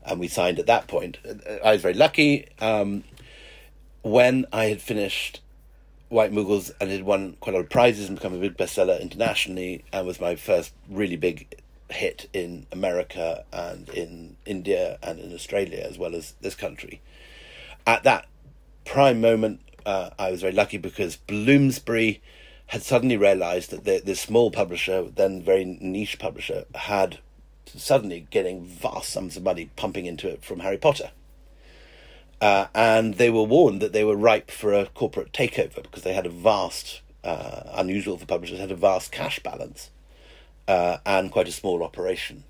and 0.05 0.21
we 0.21 0.29
signed 0.29 0.61
at 0.61 0.67
that 0.67 0.87
point. 0.87 1.19
I 1.65 1.73
was 1.73 1.83
very 1.83 1.95
lucky. 1.95 2.47
Um, 2.61 3.03
when 4.03 4.47
I 4.53 4.67
had 4.67 4.81
finished 4.81 5.41
White 6.09 6.33
Mughals 6.33 6.71
and 6.81 6.91
had 6.91 7.05
won 7.05 7.37
quite 7.41 7.55
a 7.55 7.59
lot 7.59 7.65
of 7.65 7.71
prizes 7.71 8.09
and 8.09 8.19
become 8.19 8.35
a 8.35 8.39
big 8.39 8.57
bestseller 8.57 9.01
internationally, 9.01 9.85
and 9.93 10.07
was 10.07 10.21
my 10.21 10.37
first 10.37 10.73
really 10.89 11.17
big 11.17 11.55
hit 11.89 12.29
in 12.33 12.67
America 12.71 13.45
and 13.53 13.89
in 13.91 14.37
India 14.47 14.99
and 15.03 15.19
in 15.19 15.35
Australia 15.35 15.85
as 15.89 15.99
well 15.99 16.15
as 16.15 16.35
this 16.41 16.55
country 16.55 17.01
at 17.87 18.03
that 18.05 18.27
prime 18.85 19.21
moment, 19.21 19.61
uh, 19.87 20.11
I 20.19 20.31
was 20.31 20.41
very 20.41 20.53
lucky 20.53 20.79
because 20.79 21.17
Bloomsbury 21.17 22.23
had 22.67 22.83
suddenly 22.83 23.17
realized 23.17 23.71
that 23.71 23.85
the, 23.85 24.01
this 24.05 24.21
small 24.21 24.51
publisher, 24.51 25.03
then 25.03 25.43
very 25.43 25.65
niche 25.65 26.19
publisher, 26.19 26.65
had 26.75 27.19
suddenly 27.67 28.27
getting 28.31 28.65
vast 28.65 29.11
sums 29.11 29.37
of 29.37 29.43
money 29.43 29.71
pumping 29.77 30.07
into 30.07 30.29
it 30.29 30.45
from 30.45 30.61
Harry 30.61 30.79
Potter. 30.79 31.11
Uh, 32.41 32.67
and 32.75 33.15
they 33.15 33.29
were 33.29 33.43
warned 33.43 33.83
that 33.83 33.93
they 33.93 34.05
were 34.05 34.17
ripe 34.17 34.51
for 34.51 34.73
a 34.73 34.87
corporate 34.87 35.33
takeover 35.33 35.83
because 35.83 36.03
they 36.03 36.15
had 36.15 36.25
a 36.25 36.31
vast, 36.31 37.03
uh, 37.23 37.63
unusual 37.75 38.17
for 38.17 38.25
publishers, 38.25 38.59
had 38.59 38.71
a 38.71 38.77
vast 38.77 39.13
cash 39.13 39.41
balance 39.41 39.91
uh, 40.67 40.99
and 41.05 41.31
quite 41.31 41.49
a 41.49 41.53
small 41.53 41.83
operation. 41.83 42.45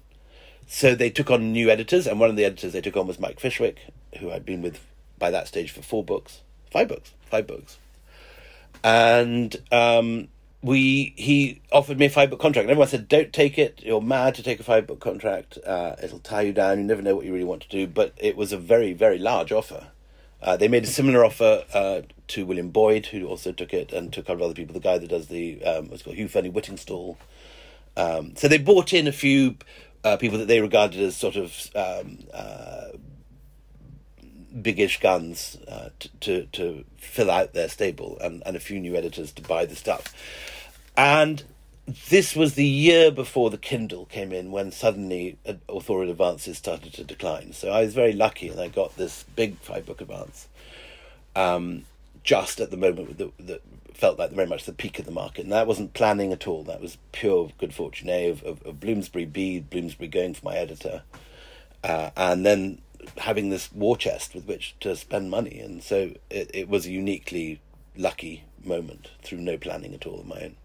So 0.66 0.94
they 0.94 1.10
took 1.10 1.30
on 1.30 1.52
new 1.52 1.70
editors, 1.70 2.06
and 2.06 2.20
one 2.20 2.30
of 2.30 2.36
the 2.36 2.44
editors 2.44 2.72
they 2.72 2.80
took 2.80 2.96
on 2.96 3.06
was 3.06 3.18
Mike 3.18 3.40
Fishwick, 3.40 3.78
who 4.18 4.30
I'd 4.30 4.44
been 4.44 4.62
with 4.62 4.78
by 5.18 5.30
that 5.30 5.48
stage 5.48 5.72
for 5.72 5.82
four 5.82 6.04
books, 6.04 6.42
five 6.70 6.86
books, 6.86 7.12
five 7.28 7.46
books, 7.46 7.78
and 8.84 9.56
um, 9.72 10.28
we 10.62 11.14
he 11.16 11.62
offered 11.72 11.98
me 11.98 12.06
a 12.06 12.10
five 12.10 12.30
book 12.30 12.40
contract. 12.40 12.64
And 12.64 12.70
everyone 12.70 12.88
said, 12.88 13.08
"Don't 13.08 13.32
take 13.32 13.58
it. 13.58 13.82
You're 13.82 14.02
mad 14.02 14.34
to 14.36 14.42
take 14.42 14.60
a 14.60 14.64
five 14.64 14.86
book 14.86 15.00
contract. 15.00 15.58
Uh, 15.64 15.96
it'll 16.02 16.18
tie 16.18 16.42
you 16.42 16.52
down. 16.52 16.78
You 16.78 16.84
never 16.84 17.02
know 17.02 17.14
what 17.16 17.24
you 17.24 17.32
really 17.32 17.44
want 17.44 17.62
to 17.62 17.68
do." 17.68 17.86
But 17.86 18.14
it 18.16 18.36
was 18.36 18.52
a 18.52 18.58
very 18.58 18.92
very 18.92 19.18
large 19.18 19.52
offer. 19.52 19.88
Uh, 20.42 20.56
they 20.56 20.68
made 20.68 20.84
a 20.84 20.88
similar 20.88 21.24
offer 21.24 21.64
uh, 21.74 22.00
to 22.28 22.46
William 22.46 22.70
Boyd, 22.70 23.06
who 23.06 23.26
also 23.26 23.52
took 23.52 23.74
it, 23.74 23.92
and 23.92 24.12
took 24.12 24.24
a 24.24 24.26
couple 24.28 24.44
of 24.44 24.50
other 24.50 24.54
people. 24.54 24.74
The 24.74 24.80
guy 24.80 24.98
that 24.98 25.08
does 25.08 25.28
the 25.28 25.62
um, 25.64 25.88
what's 25.88 26.02
called 26.02 26.16
Hugh 26.16 26.28
Fearnley 26.28 26.52
Whittingstall. 26.52 27.16
Um, 27.96 28.34
so 28.36 28.48
they 28.48 28.58
bought 28.58 28.92
in 28.92 29.06
a 29.06 29.12
few 29.12 29.56
uh, 30.04 30.16
people 30.16 30.38
that 30.38 30.48
they 30.48 30.60
regarded 30.60 31.00
as 31.00 31.16
sort 31.16 31.36
of 31.36 31.70
um, 31.74 32.18
uh, 32.32 32.88
biggish 34.62 35.00
guns 35.00 35.56
uh, 35.68 35.90
to, 35.98 36.08
to, 36.20 36.46
to 36.46 36.84
fill 36.96 37.30
out 37.30 37.52
their 37.52 37.68
stable 37.68 38.18
and, 38.20 38.42
and 38.44 38.56
a 38.56 38.60
few 38.60 38.80
new 38.80 38.96
editors 38.96 39.32
to 39.32 39.42
buy 39.42 39.64
the 39.64 39.76
stuff. 39.76 40.14
And 40.96 41.44
this 42.08 42.36
was 42.36 42.54
the 42.54 42.66
year 42.66 43.10
before 43.10 43.50
the 43.50 43.58
Kindle 43.58 44.06
came 44.06 44.32
in 44.32 44.50
when 44.50 44.70
suddenly 44.70 45.38
authorial 45.68 46.10
advances 46.10 46.58
started 46.58 46.92
to 46.94 47.04
decline. 47.04 47.52
So 47.52 47.70
I 47.70 47.82
was 47.82 47.94
very 47.94 48.12
lucky 48.12 48.48
and 48.48 48.60
I 48.60 48.68
got 48.68 48.96
this 48.96 49.24
big 49.34 49.58
five 49.58 49.86
book 49.86 50.00
advance 50.00 50.48
um, 51.34 51.84
just 52.22 52.60
at 52.60 52.70
the 52.70 52.76
moment 52.76 53.18
that, 53.18 53.62
felt 53.94 54.18
like 54.18 54.30
very 54.30 54.48
much 54.48 54.64
the 54.64 54.72
peak 54.72 54.98
of 54.98 55.04
the 55.04 55.12
market. 55.12 55.42
And 55.42 55.52
that 55.52 55.66
wasn't 55.66 55.92
planning 55.92 56.32
at 56.32 56.46
all. 56.46 56.62
That 56.64 56.80
was 56.80 56.96
pure 57.12 57.50
good 57.58 57.74
fortune. 57.74 58.08
A, 58.08 58.30
of, 58.30 58.42
of, 58.44 58.62
of 58.62 58.80
Bloomsbury, 58.80 59.26
B, 59.26 59.60
Bloomsbury 59.60 60.08
going 60.08 60.32
for 60.32 60.46
my 60.46 60.54
editor. 60.54 61.02
Uh, 61.84 62.08
and 62.16 62.46
then 62.46 62.80
having 63.18 63.50
this 63.50 63.72
war 63.72 63.96
chest 63.96 64.34
with 64.34 64.46
which 64.46 64.74
to 64.80 64.96
spend 64.96 65.30
money, 65.30 65.60
and 65.60 65.82
so 65.82 66.12
it, 66.28 66.50
it 66.52 66.68
was 66.68 66.86
a 66.86 66.90
uniquely 66.90 67.60
lucky 67.96 68.44
moment 68.64 69.10
through 69.22 69.38
no 69.38 69.56
planning 69.56 69.94
at 69.94 70.06
all 70.06 70.20
of 70.20 70.26
my 70.26 70.40
own. 70.40 70.56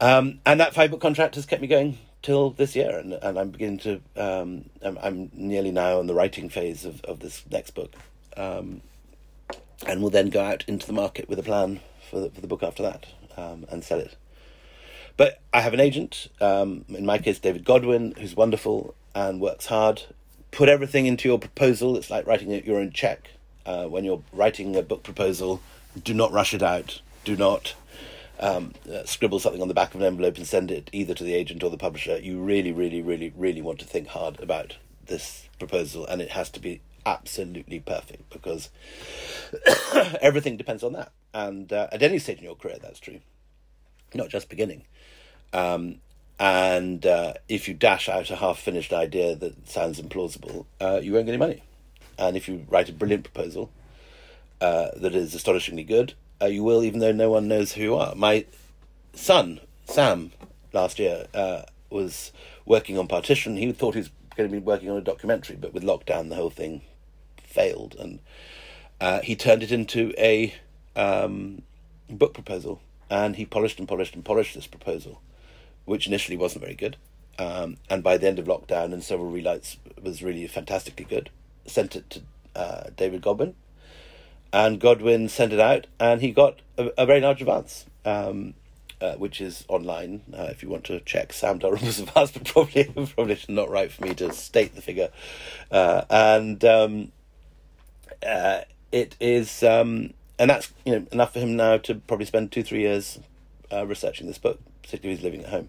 Um, 0.00 0.40
and 0.44 0.60
that 0.60 0.74
five 0.74 0.90
book 0.90 1.00
contract 1.00 1.36
has 1.36 1.46
kept 1.46 1.62
me 1.62 1.68
going 1.68 1.98
till 2.22 2.50
this 2.50 2.74
year, 2.74 2.98
and, 2.98 3.12
and 3.12 3.38
I'm 3.38 3.50
beginning 3.50 3.78
to. 3.78 4.00
Um, 4.16 4.70
I'm, 4.82 4.98
I'm, 5.02 5.30
nearly 5.32 5.70
now 5.70 6.00
in 6.00 6.06
the 6.06 6.14
writing 6.14 6.48
phase 6.48 6.84
of, 6.84 7.00
of 7.04 7.20
this 7.20 7.44
next 7.50 7.70
book, 7.70 7.94
um, 8.36 8.80
and 9.86 10.02
will 10.02 10.10
then 10.10 10.30
go 10.30 10.42
out 10.42 10.64
into 10.66 10.86
the 10.86 10.92
market 10.92 11.28
with 11.28 11.38
a 11.38 11.42
plan 11.42 11.80
for 12.10 12.20
the, 12.20 12.30
for 12.30 12.40
the 12.40 12.46
book 12.46 12.62
after 12.62 12.82
that 12.82 13.06
um, 13.36 13.66
and 13.70 13.84
sell 13.84 14.00
it. 14.00 14.16
But 15.16 15.40
I 15.52 15.60
have 15.60 15.74
an 15.74 15.80
agent, 15.80 16.28
um, 16.40 16.84
in 16.88 17.06
my 17.06 17.18
case, 17.18 17.38
David 17.38 17.64
Godwin, 17.64 18.14
who's 18.18 18.34
wonderful 18.34 18.94
and 19.14 19.40
works 19.40 19.66
hard 19.66 20.02
put 20.54 20.68
everything 20.68 21.06
into 21.06 21.28
your 21.28 21.38
proposal. 21.38 21.96
It's 21.96 22.10
like 22.10 22.26
writing 22.26 22.50
your 22.64 22.78
own 22.78 22.92
check. 22.92 23.30
Uh, 23.66 23.86
when 23.86 24.04
you're 24.04 24.22
writing 24.32 24.76
a 24.76 24.82
book 24.82 25.02
proposal, 25.02 25.60
do 26.02 26.14
not 26.14 26.32
rush 26.32 26.54
it 26.54 26.62
out. 26.62 27.00
Do 27.24 27.36
not 27.36 27.74
um, 28.38 28.72
uh, 28.90 29.04
scribble 29.04 29.40
something 29.40 29.60
on 29.60 29.68
the 29.68 29.74
back 29.74 29.94
of 29.94 30.00
an 30.00 30.06
envelope 30.06 30.36
and 30.36 30.46
send 30.46 30.70
it 30.70 30.90
either 30.92 31.12
to 31.14 31.24
the 31.24 31.34
agent 31.34 31.64
or 31.64 31.70
the 31.70 31.76
publisher. 31.76 32.18
You 32.18 32.40
really, 32.40 32.72
really, 32.72 33.02
really, 33.02 33.32
really 33.36 33.62
want 33.62 33.80
to 33.80 33.84
think 33.84 34.08
hard 34.08 34.40
about 34.40 34.76
this 35.06 35.48
proposal, 35.58 36.06
and 36.06 36.22
it 36.22 36.30
has 36.30 36.50
to 36.50 36.60
be 36.60 36.80
absolutely 37.04 37.80
perfect 37.80 38.30
because 38.30 38.70
everything 40.22 40.56
depends 40.56 40.84
on 40.84 40.92
that. 40.92 41.10
And 41.32 41.72
uh, 41.72 41.88
at 41.90 42.02
any 42.02 42.18
stage 42.20 42.38
in 42.38 42.44
your 42.44 42.54
career, 42.54 42.76
that's 42.80 43.00
true, 43.00 43.20
not 44.14 44.28
just 44.28 44.48
beginning. 44.48 44.84
Um, 45.52 45.96
and 46.38 47.04
uh, 47.06 47.34
if 47.48 47.68
you 47.68 47.74
dash 47.74 48.08
out 48.08 48.30
a 48.30 48.36
half 48.36 48.58
finished 48.58 48.92
idea 48.92 49.36
that 49.36 49.68
sounds 49.68 50.00
implausible, 50.00 50.66
uh, 50.80 51.00
you 51.02 51.12
won't 51.12 51.26
get 51.26 51.32
any 51.32 51.38
money. 51.38 51.62
And 52.18 52.36
if 52.36 52.48
you 52.48 52.66
write 52.68 52.88
a 52.88 52.92
brilliant 52.92 53.24
proposal 53.24 53.70
uh, 54.60 54.88
that 54.96 55.14
is 55.14 55.34
astonishingly 55.34 55.84
good, 55.84 56.14
uh, 56.42 56.46
you 56.46 56.64
will, 56.64 56.82
even 56.82 57.00
though 57.00 57.12
no 57.12 57.30
one 57.30 57.48
knows 57.48 57.72
who 57.72 57.82
you 57.82 57.94
are. 57.94 58.14
My 58.14 58.46
son, 59.14 59.60
Sam, 59.86 60.32
last 60.72 60.98
year, 60.98 61.26
uh, 61.34 61.62
was 61.90 62.32
working 62.66 62.98
on 62.98 63.06
Partition. 63.06 63.56
He 63.56 63.70
thought 63.72 63.94
he 63.94 64.00
was 64.00 64.10
going 64.36 64.48
to 64.48 64.52
be 64.52 64.58
working 64.62 64.90
on 64.90 64.96
a 64.96 65.02
documentary, 65.02 65.56
but 65.56 65.72
with 65.72 65.84
lockdown, 65.84 66.28
the 66.28 66.34
whole 66.34 66.50
thing 66.50 66.82
failed. 67.36 67.94
And 67.98 68.18
uh, 69.00 69.20
he 69.20 69.36
turned 69.36 69.62
it 69.62 69.70
into 69.70 70.12
a 70.18 70.54
um, 70.96 71.62
book 72.10 72.34
proposal, 72.34 72.80
and 73.08 73.36
he 73.36 73.44
polished 73.44 73.78
and 73.78 73.88
polished 73.88 74.14
and 74.14 74.24
polished 74.24 74.54
this 74.54 74.66
proposal, 74.66 75.20
which 75.84 76.06
initially 76.06 76.36
wasn't 76.36 76.62
very 76.62 76.74
good. 76.74 76.96
Um, 77.38 77.78
and 77.90 78.02
by 78.02 78.16
the 78.16 78.28
end 78.28 78.38
of 78.38 78.46
lockdown 78.46 78.92
and 78.92 79.02
several 79.02 79.30
relights 79.30 79.78
was 80.00 80.22
really 80.22 80.46
fantastically 80.46 81.04
good. 81.04 81.30
Sent 81.66 81.96
it 81.96 82.10
to 82.10 82.22
uh, 82.54 82.90
David 82.96 83.22
Godwin, 83.22 83.54
and 84.52 84.78
Godwin 84.78 85.28
sent 85.28 85.52
it 85.52 85.58
out, 85.58 85.86
and 85.98 86.20
he 86.20 86.30
got 86.30 86.60
a, 86.78 86.90
a 86.96 87.06
very 87.06 87.20
large 87.20 87.40
advance, 87.40 87.86
um, 88.04 88.54
uh, 89.00 89.14
which 89.14 89.40
is 89.40 89.64
online 89.66 90.22
uh, 90.32 90.46
if 90.50 90.62
you 90.62 90.68
want 90.68 90.84
to 90.84 91.00
check 91.00 91.32
Sam 91.32 91.58
Dalrymple's 91.58 91.98
advance, 92.00 92.30
but 92.30 92.44
probably 92.44 92.84
probably 92.84 93.38
not 93.48 93.70
right 93.70 93.90
for 93.90 94.04
me 94.04 94.14
to 94.14 94.32
state 94.32 94.74
the 94.76 94.82
figure. 94.82 95.10
Uh, 95.70 96.02
and 96.08 96.64
um, 96.64 97.12
uh, 98.24 98.60
it 98.92 99.16
is, 99.20 99.62
um, 99.64 100.14
and 100.38 100.50
that's 100.50 100.72
you 100.84 100.92
know 100.92 101.06
enough 101.10 101.32
for 101.32 101.40
him 101.40 101.56
now 101.56 101.78
to 101.78 101.96
probably 101.96 102.26
spend 102.26 102.52
two 102.52 102.62
three 102.62 102.82
years 102.82 103.18
uh, 103.72 103.84
researching 103.84 104.26
this 104.28 104.38
book, 104.38 104.60
particularly 104.84 105.16
he's 105.16 105.24
living 105.24 105.42
at 105.42 105.50
home. 105.50 105.68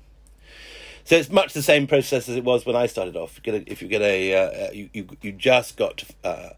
So 1.06 1.16
it's 1.16 1.30
much 1.30 1.54
the 1.54 1.62
same 1.62 1.88
process 1.88 2.28
as 2.28 2.36
it 2.36 2.44
was 2.44 2.66
when 2.66 2.76
I 2.76 2.88
started 2.88 3.16
off. 3.16 3.40
If 3.44 3.82
you 3.82 3.88
get 3.88 4.02
a, 4.02 4.32
a 4.32 4.68
uh, 4.68 4.72
you, 4.72 4.90
you 4.92 5.08
you 5.22 5.32
just 5.32 5.78
got 5.78 5.98
to 5.98 6.06
uh, 6.24 6.50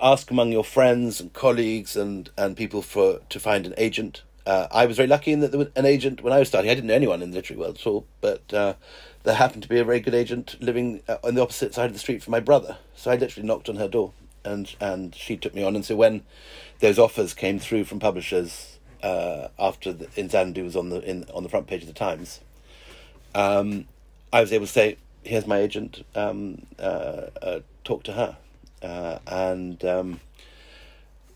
ask 0.00 0.30
among 0.30 0.52
your 0.52 0.64
friends 0.64 1.20
and 1.20 1.32
colleagues 1.32 1.96
and, 1.96 2.30
and 2.38 2.56
people 2.56 2.82
for 2.82 3.20
to 3.28 3.40
find 3.40 3.66
an 3.66 3.74
agent. 3.76 4.22
Uh, 4.46 4.68
I 4.70 4.86
was 4.86 4.96
very 4.96 5.08
lucky 5.08 5.32
in 5.32 5.40
that 5.40 5.50
there 5.50 5.58
was 5.58 5.68
an 5.76 5.86
agent 5.86 6.22
when 6.22 6.32
I 6.32 6.38
was 6.38 6.48
starting. 6.48 6.70
I 6.70 6.74
didn't 6.74 6.88
know 6.88 6.94
anyone 6.94 7.20
in 7.20 7.30
the 7.30 7.36
literary 7.36 7.60
world 7.60 7.76
at 7.76 7.86
all, 7.86 8.06
but 8.20 8.54
uh, 8.54 8.74
there 9.24 9.34
happened 9.34 9.64
to 9.64 9.68
be 9.68 9.78
a 9.78 9.84
very 9.84 10.00
good 10.00 10.14
agent 10.14 10.56
living 10.60 11.02
uh, 11.08 11.18
on 11.22 11.34
the 11.34 11.42
opposite 11.42 11.74
side 11.74 11.86
of 11.86 11.92
the 11.92 11.98
street 11.98 12.22
from 12.22 12.30
my 12.32 12.40
brother. 12.40 12.78
So 12.94 13.10
I 13.10 13.16
literally 13.16 13.46
knocked 13.46 13.68
on 13.68 13.76
her 13.76 13.88
door, 13.88 14.12
and 14.44 14.74
and 14.80 15.14
she 15.14 15.36
took 15.36 15.54
me 15.54 15.62
on. 15.62 15.74
And 15.74 15.84
so 15.84 15.96
when 15.96 16.22
those 16.78 16.98
offers 16.98 17.34
came 17.34 17.58
through 17.58 17.84
from 17.84 17.98
publishers 17.98 18.78
uh, 19.02 19.48
after 19.58 19.92
the, 19.92 20.08
In 20.16 20.28
Xanadu 20.28 20.64
was 20.64 20.76
on 20.76 20.90
the 20.90 21.00
in 21.00 21.24
on 21.34 21.42
the 21.42 21.48
front 21.48 21.66
page 21.66 21.82
of 21.82 21.88
the 21.88 21.94
Times, 21.94 22.40
um, 23.34 23.86
I 24.32 24.40
was 24.40 24.52
able 24.52 24.66
to 24.66 24.72
say, 24.72 24.96
"Here's 25.22 25.46
my 25.46 25.58
agent. 25.58 26.04
Um, 26.14 26.66
uh, 26.78 27.26
uh, 27.42 27.60
talk 27.84 28.02
to 28.04 28.12
her." 28.12 28.36
Uh, 28.82 29.18
and 29.26 29.84
um, 29.84 30.20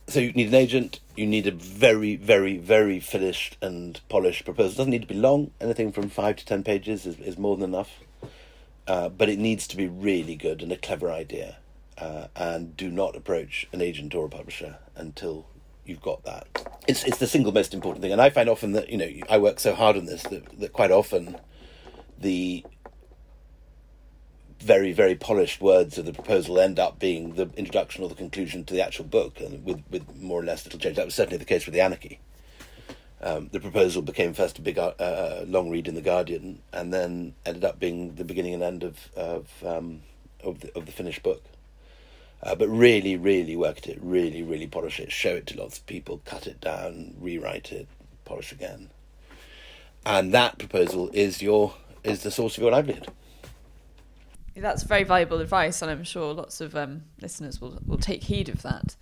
so 0.06 0.20
you 0.20 0.32
need 0.32 0.48
an 0.48 0.54
agent. 0.54 1.00
You 1.16 1.26
need 1.26 1.46
a 1.46 1.50
very, 1.52 2.16
very, 2.16 2.58
very 2.58 3.00
finished 3.00 3.56
and 3.62 4.00
polished 4.08 4.44
proposal. 4.44 4.72
It 4.72 4.76
doesn't 4.76 4.90
need 4.90 5.02
to 5.02 5.08
be 5.08 5.14
long. 5.14 5.50
Anything 5.60 5.92
from 5.92 6.08
five 6.08 6.36
to 6.36 6.46
ten 6.46 6.62
pages 6.62 7.06
is, 7.06 7.18
is 7.20 7.38
more 7.38 7.56
than 7.56 7.70
enough. 7.70 8.00
Uh, 8.86 9.08
but 9.08 9.30
it 9.30 9.38
needs 9.38 9.66
to 9.66 9.76
be 9.76 9.86
really 9.86 10.36
good 10.36 10.62
and 10.62 10.70
a 10.70 10.76
clever 10.76 11.10
idea. 11.10 11.56
Uh, 11.96 12.26
and 12.34 12.76
do 12.76 12.90
not 12.90 13.16
approach 13.16 13.66
an 13.72 13.80
agent 13.80 14.14
or 14.14 14.26
a 14.26 14.28
publisher 14.28 14.78
until 14.96 15.46
you've 15.84 16.02
got 16.02 16.24
that. 16.24 16.46
It's 16.86 17.04
it's 17.04 17.18
the 17.18 17.26
single 17.26 17.52
most 17.52 17.74
important 17.74 18.02
thing. 18.02 18.12
And 18.12 18.20
I 18.20 18.30
find 18.30 18.48
often 18.48 18.72
that 18.72 18.88
you 18.88 18.98
know 18.98 19.08
I 19.28 19.38
work 19.38 19.60
so 19.60 19.74
hard 19.74 19.96
on 19.96 20.06
this 20.06 20.22
that 20.24 20.58
that 20.60 20.72
quite 20.72 20.90
often 20.90 21.38
the 22.18 22.64
very 24.60 24.92
very 24.92 25.14
polished 25.14 25.60
words 25.60 25.98
of 25.98 26.06
the 26.06 26.12
proposal 26.12 26.58
end 26.58 26.78
up 26.78 26.98
being 26.98 27.34
the 27.34 27.50
introduction 27.56 28.02
or 28.02 28.08
the 28.08 28.14
conclusion 28.14 28.64
to 28.64 28.74
the 28.74 28.82
actual 28.82 29.04
book, 29.04 29.40
and 29.40 29.64
with 29.64 29.82
with 29.90 30.16
more 30.16 30.40
or 30.40 30.44
less 30.44 30.64
little 30.64 30.80
change. 30.80 30.96
That 30.96 31.06
was 31.06 31.14
certainly 31.14 31.38
the 31.38 31.44
case 31.44 31.66
with 31.66 31.74
the 31.74 31.80
Anarchy. 31.80 32.20
Um, 33.20 33.48
the 33.52 33.60
proposal 33.60 34.02
became 34.02 34.34
first 34.34 34.58
a 34.58 34.62
big 34.62 34.78
uh, 34.78 34.92
uh, 34.98 35.44
long 35.46 35.70
read 35.70 35.88
in 35.88 35.94
the 35.94 36.02
Guardian, 36.02 36.60
and 36.72 36.92
then 36.92 37.34
ended 37.46 37.64
up 37.64 37.80
being 37.80 38.16
the 38.16 38.24
beginning 38.24 38.54
and 38.54 38.62
end 38.62 38.82
of 38.84 39.08
of 39.16 39.48
um, 39.64 40.02
of, 40.42 40.60
the, 40.60 40.76
of 40.76 40.86
the 40.86 40.92
finished 40.92 41.22
book. 41.22 41.42
Uh, 42.44 42.54
but 42.54 42.68
really, 42.68 43.16
really 43.16 43.56
work 43.56 43.78
at 43.78 43.86
it, 43.88 43.98
really, 44.02 44.42
really 44.42 44.66
polish 44.66 45.00
it, 45.00 45.10
show 45.10 45.30
it 45.36 45.46
to 45.46 45.58
lots 45.58 45.78
of 45.78 45.86
people, 45.86 46.20
cut 46.26 46.46
it 46.46 46.60
down, 46.60 47.14
rewrite 47.18 47.72
it, 47.72 47.88
polish 48.26 48.52
again, 48.52 48.90
and 50.04 50.32
that 50.32 50.58
proposal 50.58 51.08
is 51.14 51.40
your 51.40 51.74
is 52.04 52.22
the 52.22 52.30
source 52.30 52.58
of 52.58 52.62
your 52.62 52.70
livelihood. 52.70 53.08
That's 54.54 54.84
very 54.84 55.04
valuable 55.04 55.40
advice, 55.40 55.82
and 55.82 55.90
I'm 55.90 56.04
sure 56.04 56.32
lots 56.34 56.60
of 56.60 56.76
um, 56.76 57.02
listeners 57.20 57.60
will, 57.60 57.80
will 57.86 57.98
take 57.98 58.22
heed 58.24 58.48
of 58.48 58.62
that. 58.62 58.94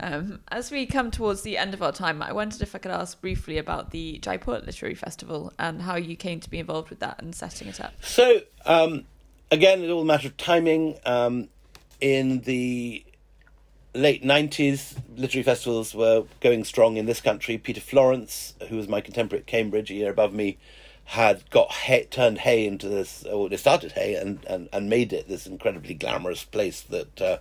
Um, 0.00 0.40
as 0.48 0.70
we 0.70 0.84
come 0.84 1.10
towards 1.10 1.42
the 1.42 1.56
end 1.56 1.74
of 1.74 1.82
our 1.82 1.92
time, 1.92 2.20
I 2.20 2.32
wondered 2.32 2.60
if 2.60 2.74
I 2.74 2.78
could 2.78 2.90
ask 2.90 3.20
briefly 3.20 3.58
about 3.58 3.90
the 3.90 4.18
Jaipur 4.18 4.60
Literary 4.64 4.94
Festival 4.94 5.52
and 5.58 5.82
how 5.82 5.96
you 5.96 6.14
came 6.14 6.40
to 6.40 6.50
be 6.50 6.58
involved 6.58 6.90
with 6.90 7.00
that 7.00 7.22
and 7.22 7.34
setting 7.34 7.68
it 7.68 7.80
up. 7.80 7.94
So, 8.02 8.42
um, 8.66 9.06
again, 9.50 9.82
it's 9.82 9.90
all 9.90 10.02
a 10.02 10.04
matter 10.04 10.28
of 10.28 10.36
timing. 10.36 10.98
Um, 11.06 11.48
in 12.00 12.40
the 12.40 13.04
late 13.94 14.22
90s, 14.22 14.96
literary 15.16 15.42
festivals 15.42 15.94
were 15.94 16.24
going 16.40 16.64
strong 16.64 16.96
in 16.96 17.06
this 17.06 17.20
country. 17.20 17.58
Peter 17.58 17.80
Florence, 17.80 18.54
who 18.68 18.76
was 18.76 18.88
my 18.88 19.00
contemporary 19.00 19.40
at 19.40 19.46
Cambridge, 19.46 19.90
a 19.90 19.94
year 19.94 20.10
above 20.10 20.32
me, 20.32 20.58
had 21.04 21.48
got 21.50 21.72
Hay, 21.72 22.04
turned 22.04 22.38
Hay 22.38 22.66
into 22.66 22.88
this, 22.88 23.24
or 23.24 23.48
they 23.48 23.56
started 23.56 23.92
Hay 23.92 24.14
and, 24.14 24.44
and, 24.44 24.68
and 24.72 24.90
made 24.90 25.12
it 25.12 25.26
this 25.26 25.46
incredibly 25.46 25.94
glamorous 25.94 26.44
place 26.44 26.82
that 26.82 27.20
uh, 27.20 27.38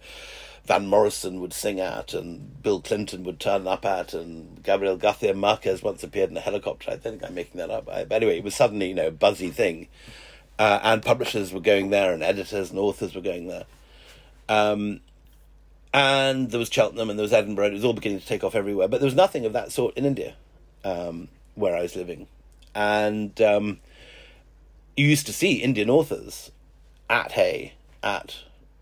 Van 0.66 0.88
Morrison 0.88 1.42
would 1.42 1.54
sing 1.54 1.80
at 1.80 2.14
and 2.14 2.62
Bill 2.64 2.82
Clinton 2.82 3.24
would 3.24 3.40
turn 3.40 3.68
up 3.68 3.86
at 3.86 4.14
and 4.14 4.64
Gabriel 4.64 4.98
Garcia 4.98 5.34
Marquez 5.34 5.84
once 5.84 6.02
appeared 6.02 6.30
in 6.30 6.38
a 6.38 6.42
helicopter. 6.42 6.92
I 6.92 6.98
think 6.98 7.24
I'm 7.24 7.36
making 7.36 7.58
that 7.60 7.70
up. 7.70 7.86
But 7.86 8.12
anyway, 8.12 8.38
it 8.38 8.44
was 8.44 8.56
suddenly, 8.56 8.90
you 8.90 8.96
know, 8.96 9.08
a 9.08 9.12
buzzy 9.12 9.50
thing. 9.50 9.90
Uh, 10.58 10.80
and 10.82 11.04
publishers 11.04 11.54
were 11.54 11.60
going 11.60 11.90
there 11.90 12.14
and 12.14 12.24
editors 12.24 12.70
and 12.70 12.80
authors 12.80 13.16
were 13.16 13.22
going 13.22 13.48
there. 13.48 13.66
Um, 14.50 15.02
and 15.94 16.52
there 16.52 16.60
was 16.60 16.70
Cheltenham 16.70 17.10
and 17.10 17.18
there 17.18 17.24
was 17.24 17.34
Edinburgh. 17.34 17.68
It 17.68 17.74
was 17.74 17.86
all 17.86 17.94
beginning 17.94 18.20
to 18.20 18.26
take 18.26 18.44
off 18.44 18.56
everywhere. 18.56 18.88
But 18.88 19.00
there 19.00 19.08
was 19.08 19.16
nothing 19.16 19.46
of 19.46 19.54
that 19.54 19.72
sort 19.72 19.98
in 19.98 20.06
India, 20.06 20.36
um, 20.84 21.28
where 21.56 21.76
I 21.76 21.82
was 21.82 21.96
living 21.96 22.28
and 22.78 23.42
um, 23.42 23.80
you 24.96 25.08
used 25.08 25.26
to 25.26 25.34
see 25.34 25.64
Indian 25.64 25.90
authors 25.90 26.52
at 27.10 27.32
Hay, 27.32 27.74
at 28.04 28.36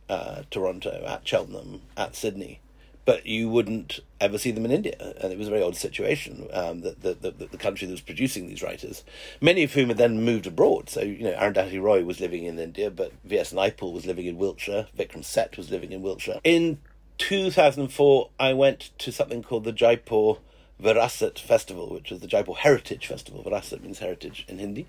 uh, 0.10 0.44
Toronto, 0.52 1.06
at 1.08 1.26
Cheltenham, 1.26 1.82
at 1.96 2.14
Sydney, 2.14 2.60
but 3.06 3.26
you 3.28 3.48
wouldn't 3.48 4.00
ever 4.20 4.38
see 4.38 4.52
them 4.52 4.66
in 4.66 4.72
India, 4.72 4.96
and 5.22 5.32
it 5.32 5.38
was 5.38 5.48
a 5.48 5.52
very 5.52 5.62
odd 5.62 5.76
situation. 5.76 6.48
Um, 6.52 6.82
that 6.82 7.02
the, 7.02 7.14
the, 7.14 7.46
the 7.46 7.58
country 7.58 7.88
that 7.88 7.94
was 7.94 8.02
producing 8.02 8.48
these 8.48 8.64
writers, 8.64 9.04
many 9.40 9.64
of 9.64 9.74
whom 9.74 9.90
had 9.90 9.98
then 9.98 10.24
moved 10.26 10.48
abroad. 10.48 10.90
So 10.90 11.02
you 11.02 11.24
know, 11.24 11.34
Arundhati 11.34 11.82
Roy 11.82 12.04
was 12.04 12.20
living 12.20 12.46
in 12.46 12.58
India, 12.58 12.90
but 12.90 13.12
V. 13.24 13.38
S. 13.38 13.54
Naipaul 13.54 13.94
was 13.94 14.06
living 14.06 14.26
in 14.26 14.38
Wiltshire. 14.38 14.88
Vikram 14.98 15.24
Seth 15.24 15.56
was 15.56 15.70
living 15.70 15.92
in 15.92 16.02
Wiltshire. 16.02 16.40
In 16.44 16.80
2004, 17.20 18.30
I 18.40 18.54
went 18.54 18.90
to 18.98 19.12
something 19.12 19.44
called 19.44 19.64
the 19.64 19.72
Jaipur 19.72 20.38
Virasat 20.82 21.40
Festival, 21.40 21.90
which 21.90 22.12
is 22.12 22.20
the 22.20 22.28
Jaipur 22.28 22.56
Heritage 22.56 23.08
Festival. 23.08 23.44
Virasat 23.44 23.82
means 23.82 24.00
heritage 24.00 24.46
in 24.48 24.58
Hindi. 24.58 24.88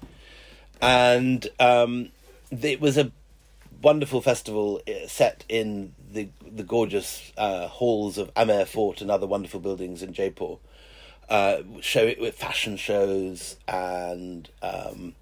And 0.80 1.48
um, 1.60 2.10
it 2.50 2.80
was 2.80 2.96
a 2.98 3.12
wonderful 3.82 4.20
festival 4.20 4.80
uh, 4.88 5.06
set 5.06 5.44
in 5.48 5.94
the 6.12 6.28
the 6.46 6.62
gorgeous 6.62 7.32
uh, 7.36 7.68
halls 7.68 8.18
of 8.18 8.30
Amer 8.36 8.64
Fort 8.64 9.00
and 9.00 9.10
other 9.10 9.26
wonderful 9.26 9.60
buildings 9.60 10.02
in 10.02 10.12
Jaipur. 10.12 10.56
Uh, 11.28 11.62
show 11.80 12.04
it 12.04 12.20
with 12.20 12.36
fashion 12.36 12.76
shows 12.76 13.56
and 13.66 14.48
um, 14.62 15.14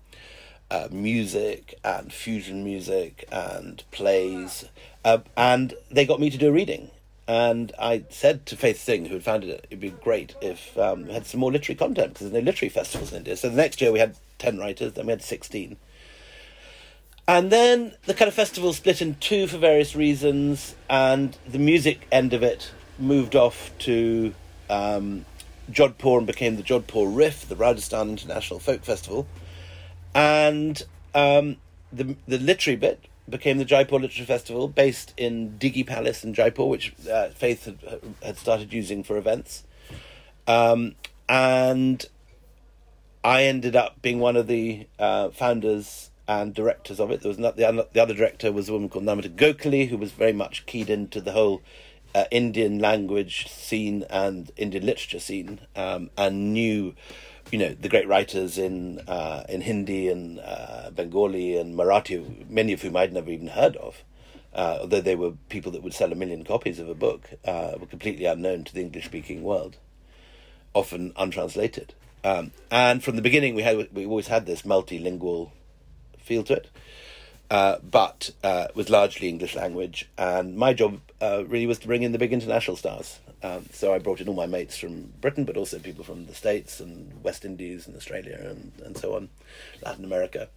uh, 0.71 0.89
music 0.91 1.79
and 1.83 2.13
fusion 2.13 2.63
music 2.63 3.27
and 3.33 3.83
plays, 3.91 4.67
uh, 5.05 5.19
and 5.37 5.75
they 5.91 6.05
got 6.05 6.21
me 6.21 6.31
to 6.31 6.39
do 6.39 6.49
a 6.49 6.53
reading. 6.53 6.91
And 7.27 7.73
I 7.79 8.05
said 8.11 8.45
to 8.47 8.57
Faith 8.57 8.81
Singh, 8.81 9.07
who 9.07 9.15
had 9.15 9.25
founded 9.25 9.49
it, 9.49 9.67
it'd 9.71 9.81
be 9.81 9.91
great 9.91 10.35
if 10.43 10.77
um, 10.77 11.07
we 11.07 11.15
had 11.15 11.27
some 11.27 11.41
more 11.41 11.51
literary 11.51 11.79
content 11.79 12.13
because 12.13 12.31
there's 12.31 12.45
no 12.45 12.47
literary 12.47 12.69
festivals 12.69 13.13
in 13.13 13.19
India. 13.19 13.37
So 13.37 13.49
the 13.49 13.57
next 13.57 13.81
year 13.81 13.91
we 13.91 13.99
had 13.99 14.17
10 14.39 14.59
writers, 14.59 14.93
then 14.93 15.07
we 15.07 15.13
had 15.13 15.23
16. 15.23 15.77
And 17.27 17.51
then 17.51 17.95
the 18.05 18.15
kind 18.15 18.29
of 18.29 18.35
festival 18.35 18.73
split 18.73 19.01
in 19.01 19.15
two 19.17 19.47
for 19.47 19.57
various 19.57 19.97
reasons, 19.97 20.75
and 20.91 21.37
the 21.47 21.59
music 21.59 22.07
end 22.13 22.35
of 22.35 22.43
it 22.43 22.71
moved 22.99 23.35
off 23.35 23.73
to 23.81 24.35
um, 24.69 25.25
Jodhpur 25.71 26.19
and 26.19 26.27
became 26.27 26.57
the 26.57 26.63
Jodhpur 26.63 27.17
Riff, 27.17 27.49
the 27.49 27.57
Rajasthan 27.57 28.11
International 28.11 28.61
Folk 28.61 28.85
Festival. 28.85 29.27
And 30.15 30.83
um, 31.15 31.57
the, 31.93 32.15
the 32.29 32.39
literary 32.39 32.77
bit 32.77 33.01
became 33.29 33.57
the 33.57 33.65
Jaipur 33.65 33.99
Literary 33.99 34.27
Festival, 34.27 34.69
based 34.69 35.15
in 35.17 35.59
Diggi 35.59 35.87
Palace 35.87 36.25
in 36.25 36.35
Jaipur, 36.35 36.65
which 36.67 36.93
uh, 37.11 37.31
Faith 37.31 37.65
had, 37.65 37.79
had 38.23 38.37
started 38.37 38.73
using 38.73 39.03
for 39.03 39.17
events. 39.17 39.65
Um, 40.47 40.95
and 41.27 42.05
I 43.25 43.45
ended 43.45 43.75
up 43.75 44.03
being 44.03 44.21
one 44.21 44.37
of 44.37 44.47
the 44.47 44.87
uh, 44.99 45.31
founders 45.31 46.11
and 46.27 46.55
directors 46.55 47.01
of 47.01 47.11
it. 47.11 47.21
There 47.21 47.29
was 47.29 47.39
not, 47.39 47.57
the, 47.57 47.87
the 47.93 48.03
other 48.03 48.15
director 48.15 48.51
was 48.53 48.69
a 48.69 48.73
woman 48.73 48.89
called 48.89 49.05
Namita 49.05 49.35
Gokhale, 49.35 49.89
who 49.89 49.97
was 49.97 50.13
very 50.13 50.33
much 50.33 50.67
keyed 50.67 50.91
into 50.91 51.21
the 51.21 51.33
whole 51.33 51.63
uh, 52.15 52.25
Indian 52.31 52.79
language 52.79 53.49
scene 53.49 54.05
and 54.09 54.51
Indian 54.57 54.87
literature 54.87 55.19
scene, 55.19 55.61
um, 55.77 56.11
and 56.17 56.53
knew 56.53 56.95
you 57.51 57.59
know 57.59 57.75
the 57.75 57.89
great 57.89 58.09
writers 58.09 58.57
in 58.57 59.01
uh, 59.01 59.45
in 59.49 59.61
Hindi 59.61 60.09
and 60.09 60.41
uh, 60.41 60.91
Bengali 60.91 61.57
and 61.57 61.77
Marathi, 61.77 62.49
many 62.49 62.73
of 62.73 62.83
whom 62.83 62.97
I'd 62.97 63.13
never 63.13 63.31
even 63.31 63.49
heard 63.49 63.77
of, 63.77 64.03
uh, 64.55 64.79
although 64.81 65.01
they 65.01 65.17
were 65.17 65.33
people 65.49 65.73
that 65.73 65.83
would 65.83 65.95
sell 65.95 66.13
a 66.13 66.15
million 66.15 66.45
copies 66.45 66.79
of 66.79 66.89
a 66.89 66.95
book, 66.95 67.31
uh, 67.45 67.73
were 67.79 67.87
completely 67.87 68.25
unknown 68.25 68.65
to 68.65 68.75
the 68.75 68.81
English 68.81 69.05
speaking 69.05 69.43
world, 69.43 69.77
often 70.73 71.13
untranslated. 71.17 71.95
Um, 72.23 72.53
and 72.71 73.05
from 73.05 73.17
the 73.17 73.23
beginning, 73.23 73.55
we 73.55 73.63
had 73.63 73.89
we 73.93 74.07
always 74.07 74.29
had 74.29 74.47
this 74.47 74.63
multilingual 74.63 75.51
feel 76.25 76.43
to 76.45 76.55
it, 76.55 76.71
uh, 77.51 77.77
but 77.83 78.31
uh, 78.43 78.69
was 78.75 78.91
largely 78.91 79.29
English 79.29 79.55
language. 79.55 80.09
And 80.19 80.57
my 80.57 80.73
job 80.73 81.01
uh, 81.21 81.45
really 81.47 81.67
was 81.67 81.79
to 81.81 81.87
bring 81.87 82.03
in 82.03 82.13
the 82.13 82.19
big 82.19 82.33
international 82.33 82.77
stars. 82.77 83.21
Um, 83.43 83.67
so 83.73 83.93
I 83.93 83.99
brought 83.99 84.21
in 84.21 84.29
all 84.29 84.35
my 84.35 84.47
mates 84.47 84.79
from 84.79 85.13
Britain, 85.21 85.45
but 85.45 85.59
also 85.59 85.79
people 85.79 86.03
from 86.03 86.27
the 86.27 86.35
States 86.35 86.81
and 86.81 87.23
West 87.23 87.45
Indies 87.45 87.87
and 87.87 87.95
Australia 87.95 88.39
and, 88.41 88.73
and 88.85 88.97
so 88.97 89.15
on, 89.15 89.29
Latin 89.85 90.05
America. 90.05 90.49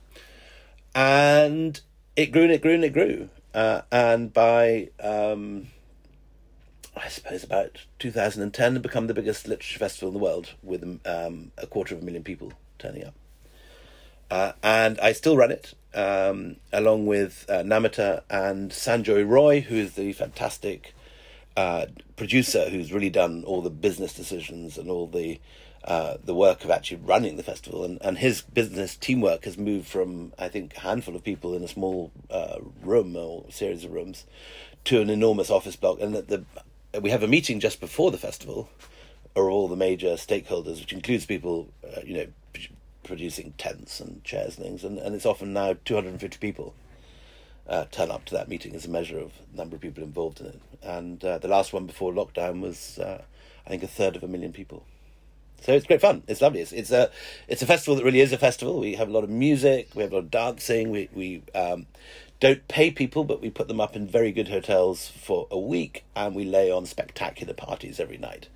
And 0.95 1.79
it 2.15 2.27
grew 2.27 2.43
and 2.43 2.51
it 2.53 2.61
grew 2.61 2.75
and 2.75 2.85
it 2.85 2.93
grew. 2.93 3.29
Uh, 3.53 3.81
and 3.91 4.31
by, 4.31 4.89
um, 5.01 5.67
I 6.95 7.09
suppose, 7.09 7.43
about 7.43 7.79
2010, 7.99 8.77
it 8.77 8.81
become 8.81 9.07
the 9.07 9.13
biggest 9.13 9.47
literature 9.47 9.79
festival 9.79 10.09
in 10.09 10.13
the 10.13 10.23
world 10.23 10.53
with 10.63 10.83
um, 11.05 11.51
a 11.57 11.67
quarter 11.67 11.93
of 11.93 12.01
a 12.01 12.05
million 12.05 12.23
people 12.23 12.53
turning 12.79 13.03
up. 13.03 13.13
Uh, 14.29 14.51
and 14.61 14.99
I 14.99 15.13
still 15.13 15.37
run 15.37 15.51
it 15.51 15.73
um, 15.93 16.57
along 16.73 17.05
with 17.05 17.45
uh, 17.49 17.63
Namita 17.63 18.23
and 18.29 18.71
Sanjoy 18.71 19.27
Roy, 19.27 19.61
who 19.61 19.75
is 19.75 19.93
the 19.93 20.13
fantastic 20.13 20.93
uh, 21.55 21.87
producer 22.15 22.69
who's 22.69 22.93
really 22.93 23.09
done 23.09 23.43
all 23.45 23.61
the 23.61 23.69
business 23.69 24.13
decisions 24.13 24.77
and 24.77 24.89
all 24.89 25.07
the 25.07 25.39
uh, 25.83 26.17
the 26.21 26.35
work 26.35 26.65
of 26.65 26.69
actually 26.69 26.97
running 26.97 27.37
the 27.37 27.43
festival. 27.43 27.85
And, 27.85 27.97
and 28.01 28.17
his 28.17 28.41
business 28.41 28.97
teamwork 28.97 29.45
has 29.45 29.57
moved 29.57 29.87
from, 29.87 30.33
I 30.37 30.49
think, 30.49 30.75
a 30.75 30.81
handful 30.81 31.15
of 31.15 31.23
people 31.23 31.55
in 31.55 31.63
a 31.63 31.67
small 31.67 32.11
uh, 32.29 32.57
room 32.81 33.15
or 33.15 33.45
series 33.49 33.85
of 33.85 33.93
rooms 33.93 34.25
to 34.85 35.01
an 35.01 35.09
enormous 35.09 35.49
office 35.49 35.77
block. 35.77 36.01
And 36.01 36.13
the, 36.13 36.43
the, 36.91 36.99
we 36.99 37.09
have 37.11 37.23
a 37.23 37.27
meeting 37.27 37.61
just 37.61 37.79
before 37.79 38.11
the 38.11 38.17
festival, 38.17 38.69
or 39.33 39.49
all 39.49 39.69
the 39.69 39.77
major 39.77 40.15
stakeholders, 40.15 40.81
which 40.81 40.91
includes 40.91 41.25
people, 41.25 41.69
uh, 41.85 42.01
you 42.03 42.15
know, 42.15 42.27
producing 43.07 43.53
tents 43.57 43.99
and 43.99 44.23
chairs 44.23 44.57
and 44.57 44.65
things. 44.65 44.83
And, 44.83 44.97
and 44.97 45.15
it's 45.15 45.25
often 45.25 45.53
now 45.53 45.75
250 45.85 46.37
people. 46.39 46.73
Uh, 47.67 47.83
turn 47.91 48.09
up 48.09 48.23
to 48.23 48.33
that 48.33 48.47
meeting 48.47 48.73
as 48.75 48.85
a 48.85 48.89
measure 48.89 49.19
of 49.19 49.33
number 49.53 49.75
of 49.75 49.81
people 49.81 50.01
involved 50.01 50.39
in 50.39 50.45
it. 50.45 50.61
And 50.81 51.23
uh, 51.25 51.37
the 51.37 51.49
last 51.49 51.73
one 51.73 51.85
before 51.85 52.13
lockdown 52.13 52.61
was, 52.61 52.97
uh, 52.97 53.21
I 53.65 53.69
think, 53.69 53.83
a 53.83 53.87
third 53.87 54.15
of 54.15 54.23
a 54.23 54.27
million 54.27 54.53
people. 54.53 54.85
So 55.61 55.73
it's 55.73 55.85
great 55.85 55.99
fun. 55.99 56.23
It's 56.27 56.41
lovely. 56.41 56.61
It's, 56.61 56.71
it's 56.71 56.91
a 56.91 57.09
it's 57.47 57.61
a 57.61 57.65
festival 57.65 57.95
that 57.95 58.05
really 58.05 58.21
is 58.21 58.31
a 58.31 58.37
festival. 58.37 58.79
We 58.79 58.93
have 58.93 59.09
a 59.09 59.11
lot 59.11 59.23
of 59.23 59.29
music. 59.29 59.89
We 59.95 60.03
have 60.03 60.11
a 60.11 60.15
lot 60.15 60.23
of 60.25 60.31
dancing. 60.31 60.91
We 60.91 61.09
we 61.13 61.43
um, 61.55 61.87
don't 62.39 62.65
pay 62.67 62.91
people, 62.91 63.23
but 63.23 63.41
we 63.41 63.49
put 63.49 63.67
them 63.67 63.81
up 63.81 63.95
in 63.95 64.07
very 64.07 64.31
good 64.31 64.47
hotels 64.47 65.09
for 65.09 65.47
a 65.49 65.59
week, 65.59 66.05
and 66.15 66.35
we 66.35 66.45
lay 66.45 66.71
on 66.71 66.85
spectacular 66.85 67.53
parties 67.53 67.99
every 67.99 68.17
night 68.17 68.47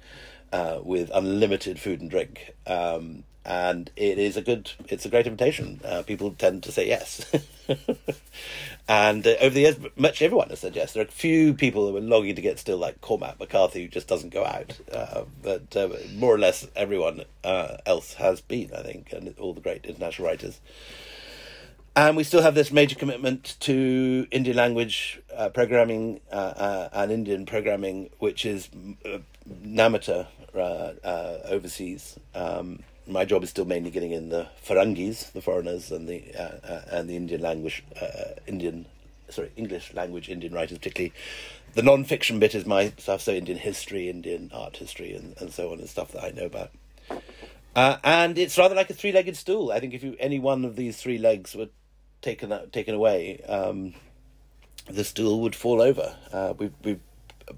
uh, 0.51 0.79
with 0.83 1.11
unlimited 1.13 1.79
food 1.79 2.01
and 2.01 2.09
drink. 2.09 2.53
Um, 2.67 3.23
and 3.43 3.89
it 3.95 4.19
is 4.19 4.37
a 4.37 4.41
good, 4.41 4.71
it's 4.87 5.05
a 5.05 5.09
great 5.09 5.25
invitation. 5.25 5.81
Uh, 5.83 6.03
people 6.03 6.31
tend 6.37 6.61
to 6.63 6.71
say 6.71 6.87
yes. 6.87 7.25
and 8.87 9.25
uh, 9.25 9.35
over 9.41 9.53
the 9.53 9.61
years, 9.61 9.77
much 9.95 10.21
everyone 10.21 10.49
has 10.49 10.59
said 10.59 10.75
yes. 10.75 10.93
There 10.93 11.01
are 11.03 11.07
a 11.07 11.11
few 11.11 11.53
people 11.53 11.89
who 11.89 11.97
are 11.97 12.01
longing 12.01 12.35
to 12.35 12.41
get 12.41 12.59
still, 12.59 12.77
like 12.77 13.01
Cormac 13.01 13.39
McCarthy, 13.39 13.83
who 13.83 13.87
just 13.87 14.07
doesn't 14.07 14.29
go 14.29 14.45
out. 14.45 14.79
Uh, 14.93 15.23
but 15.41 15.75
uh, 15.75 15.89
more 16.13 16.35
or 16.35 16.37
less 16.37 16.67
everyone 16.75 17.23
uh, 17.43 17.77
else 17.85 18.13
has 18.15 18.41
been, 18.41 18.71
I 18.75 18.83
think, 18.83 19.11
and 19.11 19.33
all 19.39 19.53
the 19.53 19.61
great 19.61 19.85
international 19.85 20.27
writers. 20.27 20.61
And 21.95 22.15
we 22.15 22.23
still 22.23 22.43
have 22.43 22.55
this 22.55 22.71
major 22.71 22.95
commitment 22.95 23.57
to 23.61 24.27
Indian 24.31 24.55
language 24.55 25.19
programming 25.53 26.21
and 26.31 27.11
Indian 27.11 27.45
programming, 27.45 28.11
which 28.19 28.45
is 28.45 28.69
Namita 29.49 30.27
overseas. 30.53 32.17
Um, 32.35 32.83
my 33.07 33.25
job 33.25 33.43
is 33.43 33.49
still 33.49 33.65
mainly 33.65 33.91
getting 33.91 34.11
in 34.11 34.29
the 34.29 34.47
Farangis, 34.65 35.31
the 35.31 35.41
foreigners, 35.41 35.91
and 35.91 36.07
the 36.07 36.23
uh, 36.37 36.57
uh, 36.65 36.81
and 36.91 37.09
the 37.09 37.15
Indian 37.15 37.41
language, 37.41 37.83
uh, 37.99 38.35
Indian, 38.47 38.85
sorry, 39.29 39.51
English 39.55 39.93
language 39.93 40.29
Indian 40.29 40.53
writers, 40.53 40.77
particularly. 40.77 41.13
The 41.73 41.83
non-fiction 41.83 42.39
bit 42.39 42.53
is 42.53 42.65
my 42.65 42.91
stuff, 42.97 43.21
so 43.21 43.31
Indian 43.31 43.57
history, 43.57 44.09
Indian 44.09 44.51
art 44.53 44.77
history, 44.77 45.13
and, 45.13 45.35
and 45.39 45.53
so 45.53 45.71
on, 45.71 45.79
and 45.79 45.87
stuff 45.87 46.11
that 46.11 46.23
I 46.23 46.31
know 46.31 46.45
about. 46.45 46.71
Uh, 47.73 47.97
and 48.03 48.37
it's 48.37 48.57
rather 48.57 48.75
like 48.75 48.89
a 48.89 48.93
three-legged 48.93 49.37
stool. 49.37 49.71
I 49.71 49.79
think 49.79 49.93
if 49.93 50.03
you 50.03 50.17
any 50.19 50.39
one 50.39 50.65
of 50.65 50.75
these 50.75 50.97
three 50.97 51.17
legs 51.17 51.55
were 51.55 51.69
taken 52.21 52.53
taken 52.71 52.93
away, 52.93 53.41
um, 53.47 53.93
the 54.89 55.03
stool 55.03 55.39
would 55.41 55.55
fall 55.55 55.81
over. 55.81 56.15
Uh, 56.33 56.53
we 56.57 56.71
we 56.83 56.99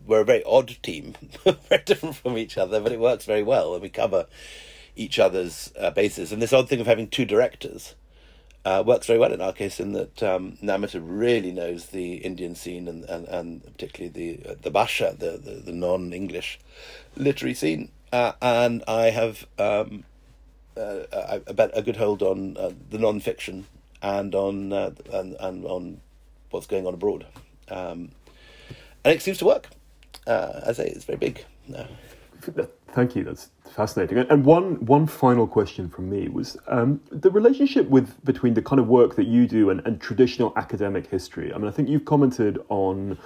we're 0.06 0.22
a 0.22 0.26
very 0.26 0.44
odd 0.44 0.78
team, 0.82 1.16
very 1.44 1.84
different 1.84 2.16
from 2.16 2.38
each 2.38 2.58
other, 2.58 2.80
but 2.80 2.92
it 2.92 3.00
works 3.00 3.26
very 3.26 3.44
well, 3.44 3.74
and 3.74 3.82
we 3.82 3.90
cover 3.90 4.28
each 4.96 5.20
other's 5.20 5.72
uh, 5.80 5.92
bases. 5.92 6.32
And 6.32 6.42
this 6.42 6.54
odd 6.54 6.70
thing 6.70 6.80
of 6.82 6.88
having 6.88 7.08
two 7.08 7.26
directors 7.26 7.96
uh, 8.66 8.84
works 8.86 9.08
very 9.08 9.20
well 9.20 9.34
in 9.34 9.42
our 9.42 9.54
case, 9.54 9.80
in 9.80 9.92
that 9.94 10.24
um, 10.24 10.58
Namita 10.64 11.02
really 11.04 11.52
knows 11.52 11.88
the 11.88 12.16
Indian 12.16 12.56
scene 12.56 12.88
and, 12.88 13.04
and, 13.06 13.28
and 13.28 13.64
particularly 13.64 14.10
the 14.10 14.52
uh, 14.52 14.56
the 14.62 14.72
Bhasha, 14.72 15.16
the, 15.18 15.32
the, 15.32 15.56
the 15.60 15.74
non 15.74 16.14
English 16.14 16.60
literary 17.16 17.54
scene. 17.54 17.92
Uh, 18.12 18.34
and 18.42 18.84
I 18.88 19.10
have 19.10 19.46
um, 19.60 20.06
uh, 20.78 21.40
I 21.48 21.52
bet 21.52 21.72
a 21.74 21.82
good 21.82 21.98
hold 21.98 22.22
on 22.22 22.56
uh, 22.58 22.72
the 22.90 23.00
non 23.00 23.20
fiction 23.20 23.66
and 24.02 24.34
on 24.34 24.72
and, 24.72 25.36
and 25.40 25.66
on 25.66 26.02
what's 26.52 26.68
going 26.68 26.88
on 26.88 26.94
abroad. 26.94 27.26
Um, 27.70 28.12
and 29.04 29.14
it 29.14 29.22
seems 29.22 29.38
to 29.40 29.46
work. 29.46 29.68
I 30.28 30.72
say 30.74 30.88
it's 30.88 31.06
very 31.06 31.18
big. 31.18 31.46
No. 31.68 31.86
Thank 32.94 33.16
you. 33.16 33.24
That's 33.24 33.50
fascinating. 33.72 34.20
And 34.20 34.46
one 34.46 34.86
one 34.86 35.08
final 35.08 35.48
question 35.48 35.90
from 35.90 36.10
me 36.10 36.30
was 36.30 36.58
um, 36.68 37.02
the 37.12 37.32
relationship 37.32 37.90
with 37.90 38.24
between 38.24 38.54
the 38.54 38.62
kind 38.62 38.80
of 38.80 38.88
work 38.88 39.16
that 39.16 39.28
you 39.28 39.48
do 39.48 39.70
and, 39.70 39.82
and 39.86 40.00
traditional 40.00 40.54
academic 40.58 41.08
history. 41.08 41.52
I 41.54 41.58
mean, 41.58 41.68
I 41.68 41.72
think 41.72 41.90
you've 41.90 42.06
commented 42.06 42.60
on 42.70 43.18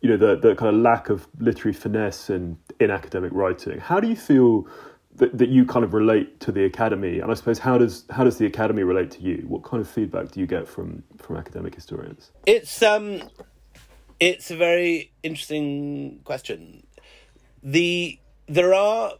you 0.00 0.10
know 0.10 0.16
the 0.16 0.36
the 0.36 0.54
kind 0.56 0.74
of 0.74 0.80
lack 0.80 1.08
of 1.08 1.28
literary 1.38 1.74
finesse 1.74 2.30
in 2.30 2.58
in 2.80 2.90
academic 2.90 3.32
writing. 3.32 3.78
How 3.78 4.00
do 4.00 4.08
you 4.08 4.16
feel? 4.16 4.66
That, 5.16 5.36
that 5.36 5.50
you 5.50 5.66
kind 5.66 5.84
of 5.84 5.92
relate 5.92 6.40
to 6.40 6.50
the 6.50 6.64
academy, 6.64 7.20
and 7.20 7.30
I 7.30 7.34
suppose 7.34 7.58
how 7.58 7.76
does 7.76 8.06
how 8.08 8.24
does 8.24 8.38
the 8.38 8.46
academy 8.46 8.82
relate 8.82 9.10
to 9.10 9.20
you? 9.20 9.44
What 9.46 9.62
kind 9.62 9.78
of 9.82 9.86
feedback 9.86 10.30
do 10.30 10.40
you 10.40 10.46
get 10.46 10.66
from 10.66 11.02
from 11.18 11.36
academic 11.36 11.74
historians? 11.74 12.30
It's 12.46 12.82
um, 12.82 13.20
it's 14.22 14.52
a 14.52 14.56
very 14.56 15.10
interesting 15.24 16.20
question. 16.22 16.86
The 17.60 18.20
there 18.46 18.72
are 18.72 19.14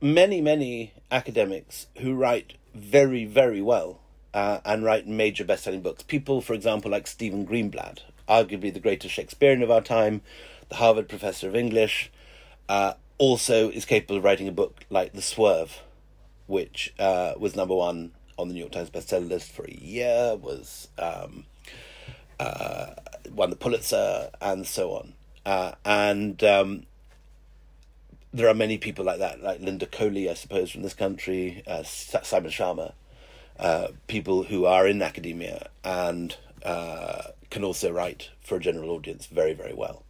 many, 0.00 0.40
many 0.40 0.92
academics 1.12 1.86
who 1.98 2.14
write 2.14 2.54
very, 2.74 3.26
very 3.26 3.62
well 3.62 4.00
uh, 4.32 4.58
and 4.64 4.82
write 4.82 5.06
major 5.06 5.44
best 5.44 5.62
selling 5.62 5.82
books. 5.82 6.02
People, 6.02 6.40
for 6.40 6.52
example, 6.52 6.90
like 6.90 7.06
Stephen 7.06 7.46
Greenblatt, 7.46 8.00
arguably 8.28 8.74
the 8.74 8.80
greatest 8.80 9.14
Shakespearean 9.14 9.62
of 9.62 9.70
our 9.70 9.80
time, 9.80 10.20
the 10.68 10.76
Harvard 10.76 11.08
professor 11.08 11.46
of 11.46 11.54
English, 11.54 12.10
uh, 12.68 12.94
also 13.18 13.70
is 13.70 13.84
capable 13.84 14.16
of 14.16 14.24
writing 14.24 14.48
a 14.48 14.52
book 14.52 14.84
like 14.90 15.12
The 15.12 15.22
Swerve, 15.22 15.80
which 16.48 16.92
uh, 16.98 17.34
was 17.38 17.54
number 17.54 17.76
one 17.76 18.10
on 18.36 18.48
the 18.48 18.54
New 18.54 18.60
York 18.60 18.72
Times 18.72 18.90
bestseller 18.90 19.28
list 19.28 19.52
for 19.52 19.64
a 19.64 19.72
year, 19.72 20.34
was 20.34 20.88
um, 20.98 21.44
uh, 22.40 22.94
won 23.32 23.50
the 23.50 23.56
Pulitzer, 23.56 24.30
and 24.40 24.66
so 24.66 24.92
on. 24.92 25.12
Uh, 25.46 25.72
and 25.84 26.42
um, 26.42 26.84
there 28.32 28.48
are 28.48 28.54
many 28.54 28.78
people 28.78 29.04
like 29.04 29.18
that, 29.18 29.42
like 29.42 29.60
Linda 29.60 29.86
Colley, 29.86 30.28
I 30.28 30.34
suppose, 30.34 30.70
from 30.70 30.82
this 30.82 30.94
country, 30.94 31.62
uh, 31.66 31.82
Simon 31.84 32.50
Schama, 32.50 32.92
uh, 33.58 33.88
people 34.08 34.44
who 34.44 34.64
are 34.64 34.88
in 34.88 35.00
academia 35.02 35.68
and 35.84 36.36
uh, 36.64 37.22
can 37.50 37.62
also 37.62 37.92
write 37.92 38.30
for 38.40 38.56
a 38.56 38.60
general 38.60 38.90
audience 38.90 39.26
very, 39.26 39.52
very 39.52 39.74
well. 39.74 40.02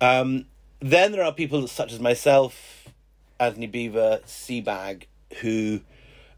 Um, 0.00 0.46
then 0.78 1.12
there 1.12 1.24
are 1.24 1.32
people 1.32 1.66
such 1.66 1.92
as 1.92 2.00
myself, 2.00 2.88
Antony 3.40 3.68
Beevor, 3.68 4.22
Sebag, 4.24 5.04
who 5.40 5.80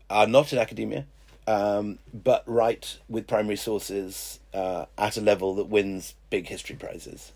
are 0.08 0.26
not 0.26 0.52
in 0.52 0.58
academia, 0.58 1.06
um, 1.47 1.99
but 2.12 2.42
write 2.47 2.99
with 3.09 3.26
primary 3.26 3.57
sources 3.57 4.40
uh, 4.53 4.86
at 4.97 5.16
a 5.16 5.20
level 5.20 5.55
that 5.57 5.68
wins 5.68 6.14
big 6.30 6.49
history 6.49 6.76
prizes. 6.76 7.32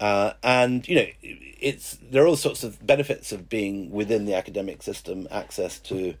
Uh, 0.00 0.32
and 0.42 0.86
you 0.88 0.94
know, 0.94 1.06
it's 1.22 1.98
there 2.02 2.22
are 2.22 2.26
all 2.26 2.36
sorts 2.36 2.62
of 2.62 2.84
benefits 2.86 3.32
of 3.32 3.48
being 3.48 3.90
within 3.90 4.26
the 4.26 4.34
academic 4.34 4.82
system, 4.82 5.26
access 5.30 5.78
to 5.80 6.14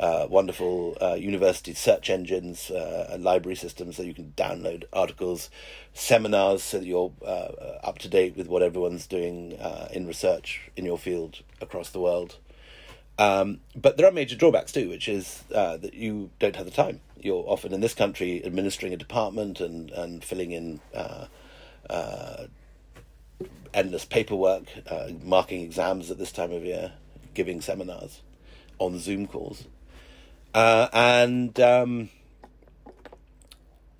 uh, 0.00 0.26
wonderful 0.30 0.96
uh, 1.02 1.14
university 1.14 1.74
search 1.74 2.08
engines, 2.08 2.70
uh, 2.70 3.10
and 3.12 3.24
library 3.24 3.56
systems, 3.56 3.96
so 3.96 4.02
you 4.02 4.14
can 4.14 4.32
download 4.36 4.84
articles, 4.92 5.50
seminars, 5.92 6.62
so 6.62 6.78
that 6.78 6.86
you're 6.86 7.12
uh, 7.26 7.50
up 7.82 7.98
to 7.98 8.08
date 8.08 8.36
with 8.36 8.46
what 8.46 8.62
everyone's 8.62 9.06
doing 9.06 9.58
in 9.92 10.06
research 10.06 10.70
in 10.76 10.84
your 10.84 10.98
field 10.98 11.42
across 11.60 11.90
the 11.90 12.00
world. 12.00 12.36
Um, 13.18 13.60
but 13.74 13.96
there 13.96 14.06
are 14.06 14.12
major 14.12 14.36
drawbacks 14.36 14.72
too, 14.72 14.88
which 14.88 15.08
is 15.08 15.42
that 15.48 15.92
you 15.94 16.30
don't 16.38 16.56
have 16.56 16.66
the 16.66 16.70
time. 16.72 17.00
You're 17.20 17.44
often 17.48 17.72
in 17.72 17.80
this 17.80 17.94
country 17.94 18.44
administering 18.44 18.92
a 18.92 18.96
department 18.96 19.60
and 19.60 19.90
and 19.90 20.24
filling 20.24 20.52
in 20.52 20.80
uh, 20.94 21.26
endless 23.74 24.04
paperwork, 24.04 24.64
uh, 24.90 25.08
marking 25.22 25.62
exams 25.62 26.10
at 26.10 26.18
this 26.18 26.32
time 26.32 26.52
of 26.52 26.64
year, 26.64 26.92
giving 27.34 27.60
seminars 27.60 28.22
on 28.78 28.98
Zoom 28.98 29.26
calls. 29.26 29.64
Uh, 30.54 30.88
and 30.92 31.58
um, 31.60 32.08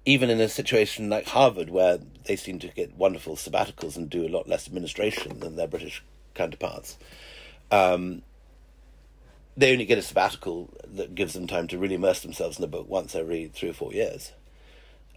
even 0.05 0.31
in 0.31 0.41
a 0.41 0.49
situation 0.49 1.11
like 1.11 1.27
Harvard, 1.27 1.71
where 1.71 1.99
they 2.25 2.37
seem 2.37 2.59
to 2.61 2.69
get 2.69 2.97
wonderful 2.97 3.37
sabbaticals 3.37 3.97
and 3.97 4.09
do 4.09 4.27
a 4.27 4.29
lot 4.29 4.49
less 4.49 4.67
administration 4.67 5.41
than 5.41 5.57
their 5.57 5.69
British 5.69 6.03
counterparts, 6.35 6.97
um, 7.71 8.23
they 9.59 9.73
only 9.73 9.85
get 9.85 9.99
a 9.99 10.03
sabbatical 10.03 10.73
that 10.87 11.17
gives 11.17 11.35
them 11.35 11.49
time 11.49 11.67
to 11.67 11.79
really 11.79 11.97
immerse 11.97 12.21
themselves 12.21 12.59
in 12.59 12.63
the 12.63 12.69
book 12.69 12.89
once 12.89 13.17
every 13.17 13.51
three 13.53 13.69
or 13.69 13.73
four 13.73 13.93
years. 13.93 14.31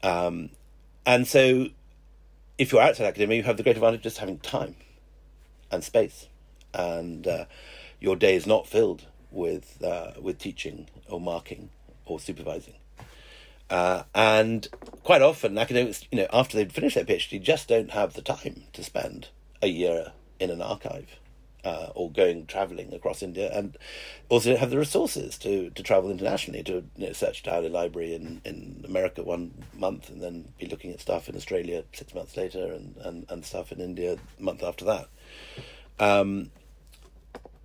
Um, 0.02 0.50
and 1.06 1.28
so, 1.28 1.68
if 2.58 2.72
you're 2.72 2.82
outside 2.82 3.06
academia, 3.06 3.38
you 3.38 3.44
have 3.44 3.58
the 3.58 3.64
great 3.64 3.76
advantage 3.76 4.00
of 4.00 4.04
just 4.04 4.18
having 4.18 4.40
time 4.40 4.76
and 5.72 5.84
space, 5.84 6.28
and 6.74 7.28
uh, 7.28 7.46
your 8.00 8.16
day 8.16 8.36
is 8.36 8.48
not 8.48 8.66
filled 8.66 9.06
with 9.30 9.82
uh, 9.84 10.14
with 10.20 10.40
teaching 10.40 10.88
or 11.08 11.22
marking 11.22 11.70
or 12.06 12.20
supervising. 12.20 12.74
Uh, 13.70 14.04
and 14.16 14.68
quite 15.04 15.22
often, 15.22 15.56
academics, 15.60 16.04
you 16.12 16.18
know, 16.18 16.28
after 16.34 16.58
they've 16.58 16.72
finished 16.72 16.96
their 16.96 17.06
PhD, 17.06 17.40
just 17.40 17.68
don't 17.68 17.92
have 17.92 18.16
the 18.16 18.24
time 18.24 18.64
to 18.74 18.84
spend 18.84 19.30
a 19.62 19.68
year 19.68 20.14
in 20.40 20.50
an 20.50 20.64
archive 20.64 21.20
uh, 21.64 21.90
or 21.96 22.12
going 22.12 22.46
traveling 22.46 22.94
across 22.94 23.22
India, 23.22 23.52
and 23.54 23.78
also 24.30 24.56
have 24.56 24.70
the 24.70 24.78
resources 24.78 25.38
to, 25.38 25.70
to 25.72 25.84
travel 25.84 26.10
internationally 26.10 26.64
to 26.64 26.84
you 26.96 27.08
know, 27.08 27.14
search 27.14 27.46
a 27.46 27.62
library 27.70 28.14
in, 28.14 28.42
in 28.46 28.84
America 28.88 29.24
one 29.24 29.54
month 29.78 30.10
and 30.10 30.22
then 30.22 30.54
be 30.60 30.66
looking 30.66 30.92
at 30.92 31.02
stuff 31.02 31.30
in 31.30 31.36
Australia 31.36 31.84
six 31.94 32.14
months 32.14 32.38
later 32.38 32.72
and, 32.74 32.96
and, 32.98 33.26
and 33.30 33.46
stuff 33.46 33.72
in 33.72 33.80
India 33.80 34.18
a 34.40 34.44
month 34.44 34.64
after 34.64 34.86
that. 34.86 35.08
Um, 36.00 36.52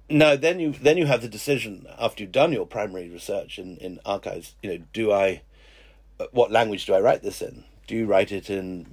now, 0.09 0.37
then 0.37 0.61
you 0.61 0.73
then 0.73 0.97
you 0.97 1.07
have 1.07 1.23
the 1.23 1.29
decision 1.29 1.87
after 1.99 2.23
you've 2.23 2.33
done 2.33 2.53
your 2.53 2.67
primary 2.67 3.09
research 3.09 3.59
in, 3.59 3.77
in 3.79 3.99
archives. 4.05 4.55
You 4.63 4.71
know, 4.71 4.85
do 4.93 5.13
I 5.13 5.43
what 6.31 6.53
language 6.53 6.87
do 6.87 6.95
I 6.95 7.01
write 7.01 7.23
this 7.23 7.43
in? 7.43 7.65
Do 7.87 7.97
you 7.97 8.07
write 8.07 8.33
it 8.33 8.49
in 8.49 8.87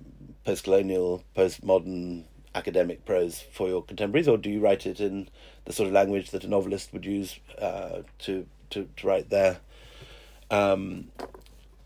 post-colonial, 0.43 1.23
post-modern 1.35 2.25
academic 2.55 3.05
prose 3.05 3.43
for 3.51 3.67
your 3.67 3.83
contemporaries, 3.83 4.27
or 4.27 4.37
do 4.37 4.49
you 4.49 4.59
write 4.59 4.85
it 4.85 4.99
in 4.99 5.29
the 5.65 5.73
sort 5.73 5.87
of 5.87 5.93
language 5.93 6.31
that 6.31 6.43
a 6.43 6.47
novelist 6.47 6.93
would 6.93 7.05
use 7.05 7.39
uh, 7.59 8.01
to, 8.19 8.45
to 8.69 8.87
to 8.95 9.07
write 9.07 9.29
their 9.29 9.59
um, 10.51 11.11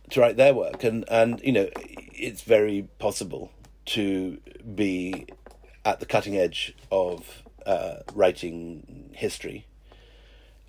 to 0.09 0.19
write 0.19 0.37
their 0.37 0.53
work? 0.53 0.83
And 0.83 1.05
and 1.09 1.41
you 1.43 1.51
know, 1.51 1.69
it's 1.75 2.41
very 2.41 2.87
possible 2.99 3.51
to 3.85 4.39
be 4.75 5.27
at 5.85 5.99
the 5.99 6.05
cutting 6.05 6.35
edge 6.35 6.75
of 6.91 7.43
uh, 7.65 7.97
writing 8.13 9.09
history 9.13 9.65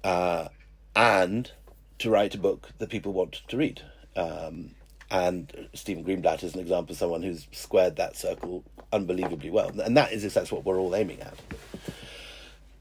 uh, 0.05 0.49
and 0.95 1.51
to 1.99 2.11
write 2.11 2.35
a 2.35 2.39
book 2.39 2.71
that 2.79 2.89
people 2.89 3.13
want 3.13 3.43
to 3.49 3.57
read. 3.57 3.83
Um, 4.15 4.75
and 5.11 5.69
Stephen 5.75 6.05
Greenblatt 6.05 6.43
is 6.43 6.55
an 6.55 6.61
example 6.61 6.93
of 6.93 6.99
someone 6.99 7.23
who's 7.23 7.47
squared 7.53 7.97
that 7.97 8.17
circle 8.17 8.65
unbelievably 8.93 9.51
well, 9.51 9.69
and 9.81 9.97
that 9.97 10.13
is 10.13 10.25
if 10.25 10.35
that's 10.35 10.53
what 10.53 10.65
we're 10.65 10.79
all 10.79 10.95
aiming 10.95 11.21
at. 11.21 11.35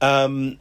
Um, 0.02 0.60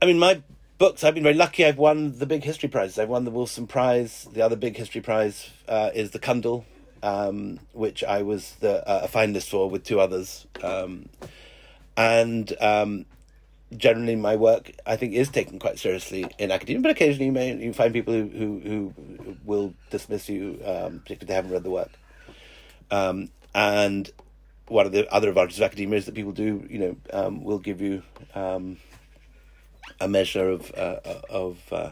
I 0.00 0.06
mean, 0.06 0.18
my 0.18 0.42
books. 0.78 1.04
I've 1.04 1.14
been 1.14 1.22
very 1.22 1.34
lucky. 1.34 1.64
I've 1.64 1.78
won 1.78 2.18
the 2.18 2.26
big 2.26 2.44
history 2.44 2.68
prizes. 2.68 2.98
I've 2.98 3.08
won 3.08 3.24
the 3.24 3.30
Wilson 3.30 3.66
Prize. 3.66 4.28
The 4.32 4.42
other 4.42 4.56
big 4.56 4.76
history 4.76 5.00
prize 5.00 5.50
uh, 5.68 5.90
is 5.94 6.10
the 6.10 6.18
Cundill, 6.18 6.64
um, 7.02 7.60
which 7.72 8.04
I 8.04 8.22
was 8.22 8.52
the, 8.60 8.86
uh, 8.88 9.02
a 9.04 9.08
finalist 9.08 9.48
for 9.48 9.70
with 9.70 9.84
two 9.84 10.00
others. 10.00 10.46
Um, 10.62 11.08
and 11.96 12.52
um, 12.60 13.06
generally 13.76 14.16
my 14.16 14.36
work 14.36 14.70
I 14.86 14.96
think 14.96 15.14
is 15.14 15.28
taken 15.28 15.58
quite 15.58 15.78
seriously 15.78 16.26
in 16.38 16.50
academia, 16.50 16.82
but 16.82 16.90
occasionally 16.92 17.26
you 17.26 17.32
may 17.32 17.54
you 17.56 17.72
find 17.72 17.92
people 17.92 18.14
who 18.14 18.28
who, 18.28 18.60
who 18.60 19.36
will 19.44 19.74
dismiss 19.90 20.28
you, 20.28 20.60
um, 20.64 21.00
particularly 21.00 21.26
they 21.26 21.34
haven't 21.34 21.52
read 21.52 21.64
the 21.64 21.70
work. 21.70 21.90
Um, 22.90 23.30
and 23.54 24.10
one 24.68 24.86
of 24.86 24.92
the 24.92 25.12
other 25.12 25.28
advantages 25.28 25.58
of 25.58 25.64
academia 25.64 25.98
is 25.98 26.06
that 26.06 26.14
people 26.14 26.32
do 26.32 26.66
you 26.68 26.78
know 26.78 26.96
um, 27.12 27.44
will 27.44 27.58
give 27.58 27.80
you 27.80 28.02
um, 28.34 28.78
a 30.00 30.08
measure 30.08 30.50
of 30.50 30.72
uh, 30.74 30.98
of 31.28 31.58
uh, 31.72 31.90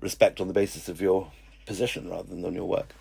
respect 0.00 0.40
on 0.40 0.48
the 0.48 0.54
basis 0.54 0.88
of 0.88 1.00
your 1.00 1.30
position 1.66 2.08
rather 2.08 2.28
than 2.28 2.44
on 2.44 2.54
your 2.54 2.66
work. 2.66 2.94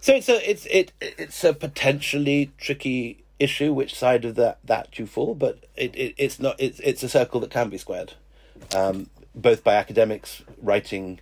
So 0.00 0.14
it's 0.14 0.28
a 0.28 0.50
it's 0.50 0.66
it 0.66 0.92
it's 1.00 1.44
a 1.44 1.52
potentially 1.52 2.52
tricky 2.58 3.24
issue 3.38 3.72
which 3.72 3.94
side 3.94 4.24
of 4.24 4.34
that 4.36 4.58
that 4.64 4.98
you 4.98 5.06
fall, 5.06 5.34
but 5.34 5.64
it, 5.76 5.94
it 5.94 6.14
it's 6.16 6.38
not 6.40 6.56
it's 6.58 6.80
it's 6.80 7.02
a 7.02 7.08
circle 7.08 7.40
that 7.40 7.50
can 7.50 7.68
be 7.68 7.78
squared, 7.78 8.14
um, 8.74 9.10
both 9.34 9.62
by 9.62 9.74
academics 9.74 10.42
writing 10.60 11.20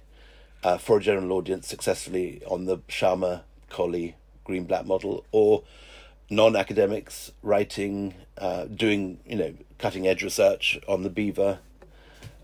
uh, 0.62 0.78
for 0.78 0.98
a 0.98 1.00
general 1.00 1.32
audience 1.32 1.66
successfully 1.66 2.42
on 2.46 2.66
the 2.66 2.78
Schama 2.88 3.42
Colley 3.68 4.16
Greenblatt 4.46 4.86
model, 4.86 5.24
or 5.32 5.64
non-academics 6.30 7.32
writing, 7.42 8.14
uh, 8.38 8.64
doing 8.66 9.18
you 9.26 9.36
know 9.36 9.54
cutting 9.78 10.06
edge 10.06 10.22
research 10.22 10.78
on 10.86 11.02
the 11.02 11.10
Beevor, 11.10 11.58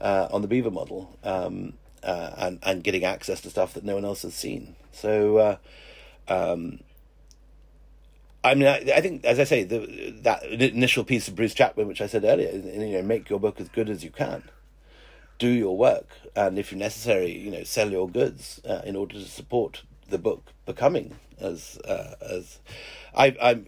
uh, 0.01 0.29
on 0.31 0.43
the 0.43 0.49
Beevor 0.49 0.73
model, 0.73 1.16
um, 1.23 1.75
uh, 2.03 2.31
and 2.37 2.59
and 2.62 2.83
getting 2.83 3.05
access 3.05 3.41
to 3.43 3.51
stuff 3.51 3.75
that 3.75 3.85
no 3.85 3.95
one 3.95 4.05
else 4.05 4.23
has 4.23 4.35
seen. 4.35 4.77
So. 4.93 5.37
Uh, 5.37 5.57
um, 6.29 6.81
I 8.43 8.55
mean, 8.55 8.68
I, 8.68 8.78
I, 8.97 9.01
think, 9.01 9.24
as 9.24 9.38
I 9.38 9.45
say, 9.45 9.64
the, 9.64 10.14
that 10.22 10.45
initial 10.45 11.05
piece 11.05 11.28
of 11.28 11.36
Bruce 11.36 11.55
Chatwin, 11.55 11.86
which 11.86 12.01
I 12.01 12.07
said 12.07 12.24
earlier, 12.24 12.51
you 12.51 12.93
know, 12.93 13.03
make 13.03 13.28
your 13.28 13.38
book 13.38 13.61
as 13.61 13.68
good 13.68 13.91
as 13.91 14.03
you 14.03 14.11
can, 14.11 14.45
do 15.38 15.49
your 15.49 15.76
work, 15.76 16.09
and 16.34 16.59
if 16.59 16.72
necessary, 16.72 17.36
you 17.36 17.51
know, 17.51 17.64
sell 17.64 17.91
your 17.91 18.09
goods 18.09 18.61
uh, 18.68 18.80
in 18.84 18.97
order 18.97 19.14
to 19.14 19.24
support 19.24 19.82
the 20.09 20.18
book 20.18 20.53
becoming 20.66 21.16
as 21.41 21.78
uh, 21.78 22.14
as 22.20 22.59
I 23.14 23.36
I 23.41 23.61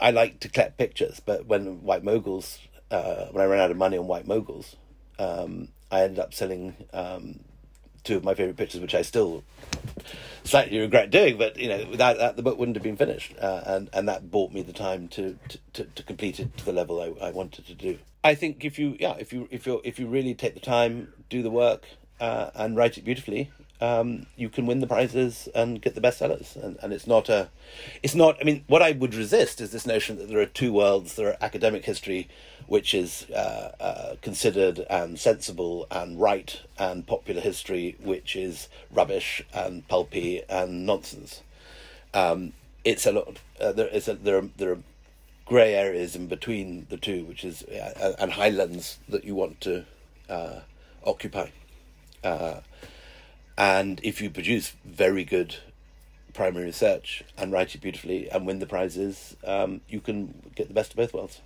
I 0.00 0.10
like 0.10 0.40
to 0.40 0.48
collect 0.48 0.78
pictures, 0.78 1.20
but 1.24 1.46
when 1.46 1.82
White 1.82 2.04
Mughals, 2.04 2.58
uh, 2.90 3.26
when 3.26 3.42
I 3.44 3.46
ran 3.46 3.60
out 3.60 3.70
of 3.70 3.76
money 3.76 3.96
on 3.96 4.06
White 4.06 4.26
Mughals, 4.26 4.74
um, 5.18 5.68
I 5.90 6.02
ended 6.02 6.18
up 6.18 6.34
selling 6.34 6.74
um, 6.92 7.40
two 8.04 8.16
of 8.16 8.24
my 8.24 8.34
favorite 8.34 8.56
pictures, 8.56 8.80
which 8.80 8.94
I 8.94 9.02
still 9.02 9.42
slightly 10.44 10.78
regret 10.78 11.10
doing. 11.10 11.38
But 11.38 11.56
you 11.58 11.68
know, 11.68 11.86
without 11.90 12.18
that, 12.18 12.36
the 12.36 12.42
book 12.42 12.58
wouldn't 12.58 12.76
have 12.76 12.82
been 12.82 12.96
finished, 12.96 13.34
uh, 13.40 13.62
and 13.66 13.90
and 13.92 14.08
that 14.08 14.30
bought 14.30 14.52
me 14.52 14.62
the 14.62 14.72
time 14.72 15.08
to 15.08 15.38
to, 15.48 15.58
to, 15.74 15.84
to 15.84 16.02
complete 16.02 16.40
it 16.40 16.56
to 16.58 16.64
the 16.64 16.72
level 16.72 17.00
I, 17.00 17.26
I 17.26 17.30
wanted 17.30 17.66
to 17.66 17.74
do. 17.74 17.98
I 18.22 18.34
think 18.34 18.64
if 18.64 18.78
you 18.78 18.96
yeah 18.98 19.14
if 19.18 19.32
you 19.32 19.48
if 19.50 19.66
you 19.66 19.80
if 19.84 19.98
you 19.98 20.06
really 20.06 20.34
take 20.34 20.54
the 20.54 20.60
time, 20.60 21.12
do 21.28 21.42
the 21.42 21.50
work, 21.50 21.84
uh, 22.20 22.50
and 22.54 22.76
write 22.76 22.98
it 22.98 23.04
beautifully, 23.04 23.50
um, 23.80 24.26
you 24.36 24.48
can 24.48 24.66
win 24.66 24.80
the 24.80 24.86
prizes 24.86 25.48
and 25.54 25.80
get 25.80 25.94
the 25.94 26.00
bestsellers. 26.00 26.56
And, 26.56 26.76
and 26.82 26.92
it's 26.92 27.06
not 27.06 27.28
a, 27.28 27.48
it's 28.02 28.14
not. 28.14 28.36
I 28.40 28.44
mean, 28.44 28.64
what 28.66 28.82
I 28.82 28.92
would 28.92 29.14
resist 29.14 29.60
is 29.60 29.72
this 29.72 29.86
notion 29.86 30.18
that 30.18 30.28
there 30.28 30.40
are 30.40 30.46
two 30.46 30.72
worlds. 30.72 31.14
There 31.14 31.28
are 31.28 31.36
academic 31.40 31.84
history, 31.84 32.28
which 32.70 32.94
is 32.94 33.28
uh, 33.30 33.72
uh, 33.80 34.14
considered 34.22 34.78
and 34.88 35.18
sensible 35.18 35.88
and 35.90 36.20
right, 36.20 36.60
and 36.78 37.04
popular 37.04 37.40
history, 37.40 37.96
which 38.00 38.36
is 38.36 38.68
rubbish 38.92 39.42
and 39.52 39.88
pulpy 39.88 40.40
and 40.48 40.86
nonsense. 40.86 41.42
Um, 42.14 42.52
it's 42.84 43.06
a 43.06 43.10
lot. 43.10 43.38
Uh, 43.60 43.72
there 43.72 43.88
is 43.88 44.06
a, 44.06 44.14
there 44.14 44.38
are 44.38 44.48
there 44.56 44.70
are 44.70 44.78
grey 45.46 45.74
areas 45.74 46.14
in 46.14 46.28
between 46.28 46.86
the 46.90 46.96
two, 46.96 47.24
which 47.24 47.44
is 47.44 47.64
uh, 47.64 48.14
and 48.20 48.30
highlands 48.34 49.00
that 49.08 49.24
you 49.24 49.34
want 49.34 49.60
to 49.62 49.84
uh, 50.28 50.60
occupy. 51.04 51.48
Uh, 52.22 52.60
and 53.58 53.98
if 54.04 54.20
you 54.20 54.30
produce 54.30 54.76
very 54.84 55.24
good 55.24 55.56
primary 56.34 56.66
research 56.66 57.24
and 57.36 57.50
write 57.50 57.74
it 57.74 57.80
beautifully 57.80 58.30
and 58.30 58.46
win 58.46 58.60
the 58.60 58.66
prizes, 58.66 59.36
um, 59.44 59.80
you 59.88 60.00
can 60.00 60.52
get 60.54 60.68
the 60.68 60.74
best 60.74 60.92
of 60.92 60.98
both 60.98 61.12
worlds, 61.12 61.40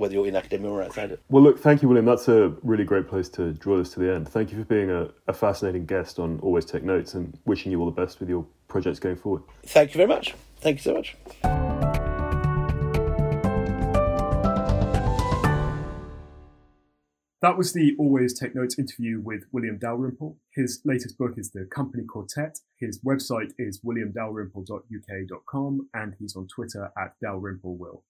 whether 0.00 0.14
you're 0.14 0.26
in 0.26 0.34
academia 0.34 0.70
or 0.70 0.82
outside 0.82 1.12
it. 1.12 1.20
Well, 1.28 1.42
look, 1.42 1.60
thank 1.60 1.82
you, 1.82 1.88
William. 1.88 2.06
That's 2.06 2.26
a 2.28 2.54
really 2.62 2.84
great 2.84 3.06
place 3.06 3.28
to 3.30 3.52
draw 3.52 3.76
this 3.76 3.90
to 3.90 4.00
the 4.00 4.12
end. 4.12 4.28
Thank 4.28 4.50
you 4.50 4.58
for 4.58 4.64
being 4.64 4.90
a, 4.90 5.10
a 5.28 5.34
fascinating 5.34 5.84
guest 5.84 6.18
on 6.18 6.40
Always 6.40 6.64
Take 6.64 6.82
Notes 6.82 7.14
and 7.14 7.38
wishing 7.44 7.70
you 7.70 7.78
all 7.80 7.86
the 7.86 7.92
best 7.92 8.18
with 8.18 8.30
your 8.30 8.46
projects 8.66 8.98
going 8.98 9.16
forward. 9.16 9.42
Thank 9.66 9.94
you 9.94 9.98
very 9.98 10.08
much. 10.08 10.34
Thank 10.56 10.78
you 10.78 10.82
so 10.82 10.94
much. 10.94 11.16
That 17.42 17.56
was 17.56 17.72
the 17.72 17.94
Always 17.98 18.38
Take 18.38 18.54
Notes 18.54 18.78
interview 18.78 19.20
with 19.22 19.44
William 19.52 19.78
Dalrymple. 19.78 20.38
His 20.54 20.80
latest 20.84 21.18
book 21.18 21.32
is 21.36 21.50
The 21.50 21.66
Company 21.70 22.04
Quartet. 22.04 22.58
His 22.78 23.00
website 23.02 23.52
is 23.58 23.80
williamdalrymple.uk.com 23.84 25.88
and 25.94 26.14
he's 26.18 26.36
on 26.36 26.48
Twitter 26.48 26.90
at 26.98 27.14
dalrymplewill. 27.22 28.02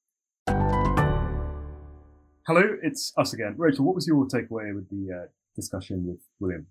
Hello, 2.46 2.62
it's 2.82 3.12
us 3.18 3.34
again. 3.34 3.54
Rachel, 3.58 3.84
what 3.84 3.94
was 3.94 4.06
your 4.06 4.26
takeaway 4.26 4.74
with 4.74 4.88
the 4.88 5.14
uh, 5.14 5.26
discussion 5.54 6.06
with 6.06 6.20
William? 6.40 6.66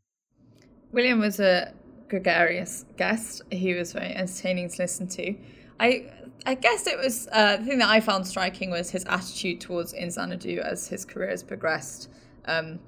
William 0.92 1.20
was 1.20 1.40
a 1.40 1.74
gregarious 2.08 2.86
guest. 2.98 3.44
He 3.52 3.76
was 3.76 3.94
very 3.94 4.16
entertaining 4.16 4.70
to 4.70 4.82
listen 4.82 5.08
to. 5.10 5.36
I 5.80 6.12
I 6.46 6.56
guess 6.56 6.88
it 6.88 6.98
was 6.98 7.28
uh, 7.32 7.58
the 7.58 7.66
thing 7.66 7.80
that 7.80 7.90
I 7.90 8.00
found 8.00 8.26
striking 8.26 8.72
was 8.72 8.90
his 8.90 9.06
attitude 9.06 9.62
towards 9.62 9.92
Xanadu 9.92 10.60
as 10.60 10.88
his 10.88 11.06
career 11.06 11.30
has 11.30 11.44
progressed. 11.44 12.10
Um, 12.46 12.80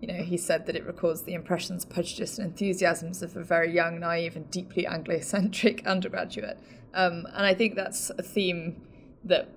you 0.00 0.08
know, 0.08 0.22
he 0.22 0.38
said 0.38 0.64
that 0.66 0.76
it 0.76 0.86
records 0.86 1.22
the 1.22 1.34
impressions, 1.34 1.84
prejudice, 1.84 2.38
and 2.38 2.46
enthusiasms 2.46 3.22
of 3.22 3.36
a 3.36 3.44
very 3.44 3.70
young, 3.70 4.00
naive, 4.00 4.34
and 4.34 4.50
deeply 4.50 4.86
Anglo-centric 4.86 5.86
undergraduate. 5.86 6.58
Um, 6.94 7.26
and 7.34 7.44
I 7.44 7.52
think 7.52 7.74
that's 7.74 8.08
a 8.10 8.22
theme 8.22 8.80
that 9.24 9.50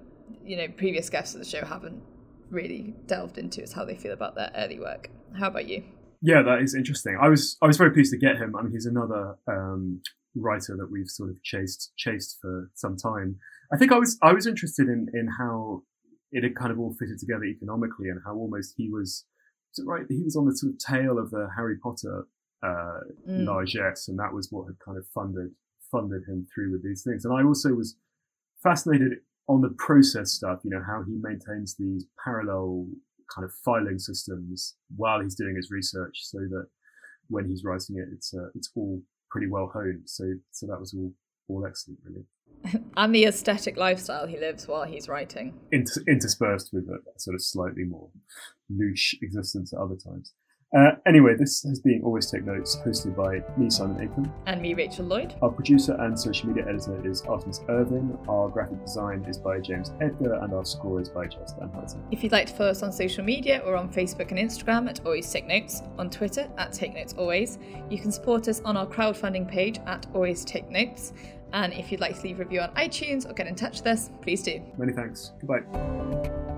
you 0.44 0.58
know 0.58 0.68
previous 0.68 1.10
guests 1.10 1.34
of 1.34 1.40
the 1.40 1.48
show 1.48 1.64
haven't 1.64 2.04
really 2.50 2.94
delved 3.08 3.38
into 3.38 3.62
is 3.62 3.74
how 3.74 3.86
they 3.86 3.96
feel 3.96 4.14
about 4.14 4.36
their 4.36 4.52
early 4.56 4.80
work. 4.80 5.10
How 5.38 5.48
about 5.48 5.68
you? 5.68 5.84
Yeah, 6.22 6.42
that 6.44 6.62
is 6.62 6.74
interesting. 6.74 7.18
I 7.22 7.28
was 7.28 7.58
I 7.62 7.68
was 7.68 7.78
very 7.78 7.92
pleased 7.92 8.12
to 8.14 8.18
get 8.18 8.38
him. 8.38 8.56
I 8.56 8.62
mean, 8.62 8.72
he's 8.72 8.86
another 8.86 9.38
um, 9.48 10.02
writer 10.36 10.76
that 10.78 10.90
we've 10.92 11.10
sort 11.10 11.30
of 11.30 11.42
chased 11.44 11.92
chased 11.98 12.38
for 12.42 12.72
some 12.76 12.96
time. 12.96 13.38
I 13.74 13.78
think 13.78 13.92
I 13.92 13.98
was 13.98 14.18
I 14.22 14.34
was 14.34 14.48
interested 14.48 14.88
in 14.88 15.08
in 15.14 15.28
how 15.38 15.84
it 16.32 16.44
had 16.44 16.56
kind 16.56 16.72
of 16.72 16.80
all 16.80 16.96
fitted 16.98 17.20
together 17.20 17.44
economically 17.44 18.10
and 18.10 18.20
how 18.26 18.36
almost 18.36 18.74
he 18.78 18.90
was 18.90 19.26
right 19.86 20.06
he 20.10 20.24
was 20.24 20.36
on 20.36 20.46
the 20.46 20.56
sort 20.56 20.74
of 20.74 20.80
tail 20.80 21.18
of 21.20 21.30
the 21.30 21.50
Harry 21.56 21.78
Potter 21.78 22.26
uh, 22.64 23.02
mm. 23.30 23.46
largesse 23.46 24.08
and 24.08 24.18
that 24.18 24.34
was 24.34 24.48
what 24.50 24.66
had 24.66 24.80
kind 24.80 24.98
of 24.98 25.06
funded 25.14 25.52
funded 25.92 26.24
him 26.28 26.48
through 26.54 26.72
with 26.72 26.84
these 26.84 27.04
things. 27.04 27.24
And 27.24 27.34
I 27.34 27.44
also 27.44 27.70
was 27.74 27.96
fascinated 28.62 29.20
on 29.48 29.62
the 29.62 29.74
process 29.78 30.32
stuff, 30.32 30.60
you 30.64 30.72
know, 30.72 30.82
how 30.86 31.04
he 31.04 31.18
maintains 31.22 31.76
these 31.76 32.06
parallel 32.24 32.88
kind 33.34 33.46
of 33.46 33.52
filing 33.66 34.00
systems 34.00 34.76
while 34.96 35.22
he's 35.22 35.36
doing 35.36 35.56
his 35.56 35.70
research 35.72 36.20
so 36.22 36.40
that 36.40 36.68
when 37.30 37.46
he's 37.46 37.64
writing 37.64 37.98
it, 37.98 38.08
it's, 38.14 38.34
uh, 38.34 38.48
it's 38.56 38.70
all 38.76 39.02
pretty 39.30 39.48
well 39.48 39.70
honed. 39.74 40.04
So, 40.06 40.26
so 40.52 40.68
that 40.68 40.80
was 40.80 40.94
all, 40.94 41.12
all 41.48 41.66
excellent, 41.66 42.00
really. 42.04 42.26
and 42.98 43.14
the 43.14 43.26
aesthetic 43.26 43.78
lifestyle 43.78 44.28
he 44.28 44.38
lives 44.38 44.68
while 44.68 44.86
he's 44.86 45.10
writing. 45.10 45.54
Inter- 45.72 46.04
interspersed 46.08 46.70
with 46.72 46.88
a 46.88 47.00
sort 47.20 47.36
of 47.36 47.42
slightly 47.42 47.84
more 47.84 48.10
louche 48.72 49.16
existence 49.22 49.74
at 49.74 49.80
other 49.80 49.96
times. 49.96 50.34
Uh, 50.76 50.92
anyway, 51.06 51.36
this 51.36 51.62
has 51.64 51.80
been 51.80 52.02
Always 52.04 52.32
Take 52.32 52.46
Notes, 52.46 52.78
hosted 52.84 53.16
by 53.16 53.44
me, 53.58 53.70
Simon 53.70 54.08
Akam. 54.08 54.32
And 54.48 54.62
me, 54.62 54.74
Rachel 54.74 55.06
Lloyd. 55.06 55.36
Our 55.42 55.52
producer 55.52 55.96
and 56.00 56.20
social 56.20 56.50
media 56.50 56.66
editor 56.68 57.06
is 57.08 57.22
Artemis 57.22 57.62
Irvin. 57.70 58.18
Our 58.28 58.50
graphic 58.50 58.84
design 58.84 59.24
is 59.26 59.38
by 59.38 59.60
James 59.60 59.92
Edgar, 60.02 60.34
and 60.36 60.52
our 60.54 60.66
score 60.66 61.00
is 61.00 61.10
by 61.10 61.28
Jess 61.28 61.54
Danhausen. 61.54 62.02
If 62.12 62.24
you'd 62.24 62.32
like 62.32 62.48
to 62.48 62.54
follow 62.54 62.72
us 62.72 62.82
on 62.82 62.92
social 62.92 63.24
media, 63.24 63.62
we're 63.64 63.76
on 63.76 63.92
Facebook 63.92 64.32
and 64.32 64.40
Instagram 64.40 64.90
at 64.90 65.06
Always 65.06 65.32
Take 65.32 65.46
Notes, 65.46 65.84
on 66.00 66.10
Twitter 66.10 66.50
at 66.58 66.74
Take 66.74 66.96
Notes 66.96 67.14
Always. 67.18 67.60
You 67.90 68.00
can 68.00 68.12
support 68.12 68.48
us 68.48 68.60
on 68.62 68.76
our 68.76 68.88
crowdfunding 68.88 69.48
page 69.48 69.80
at 69.86 70.08
Always 70.14 70.44
Take 70.44 70.72
Notes. 70.72 71.14
And 71.54 71.72
if 71.74 71.92
you'd 71.92 72.02
like 72.02 72.16
to 72.18 72.24
leave 72.24 72.40
a 72.40 72.44
review 72.44 72.62
on 72.62 72.74
iTunes 72.74 73.30
or 73.30 73.34
get 73.34 73.46
in 73.46 73.54
touch 73.54 73.78
with 73.78 73.88
us, 73.88 74.10
please 74.22 74.42
do. 74.42 74.60
Many 74.76 74.92
thanks. 74.92 75.34
Goodbye. 75.40 76.53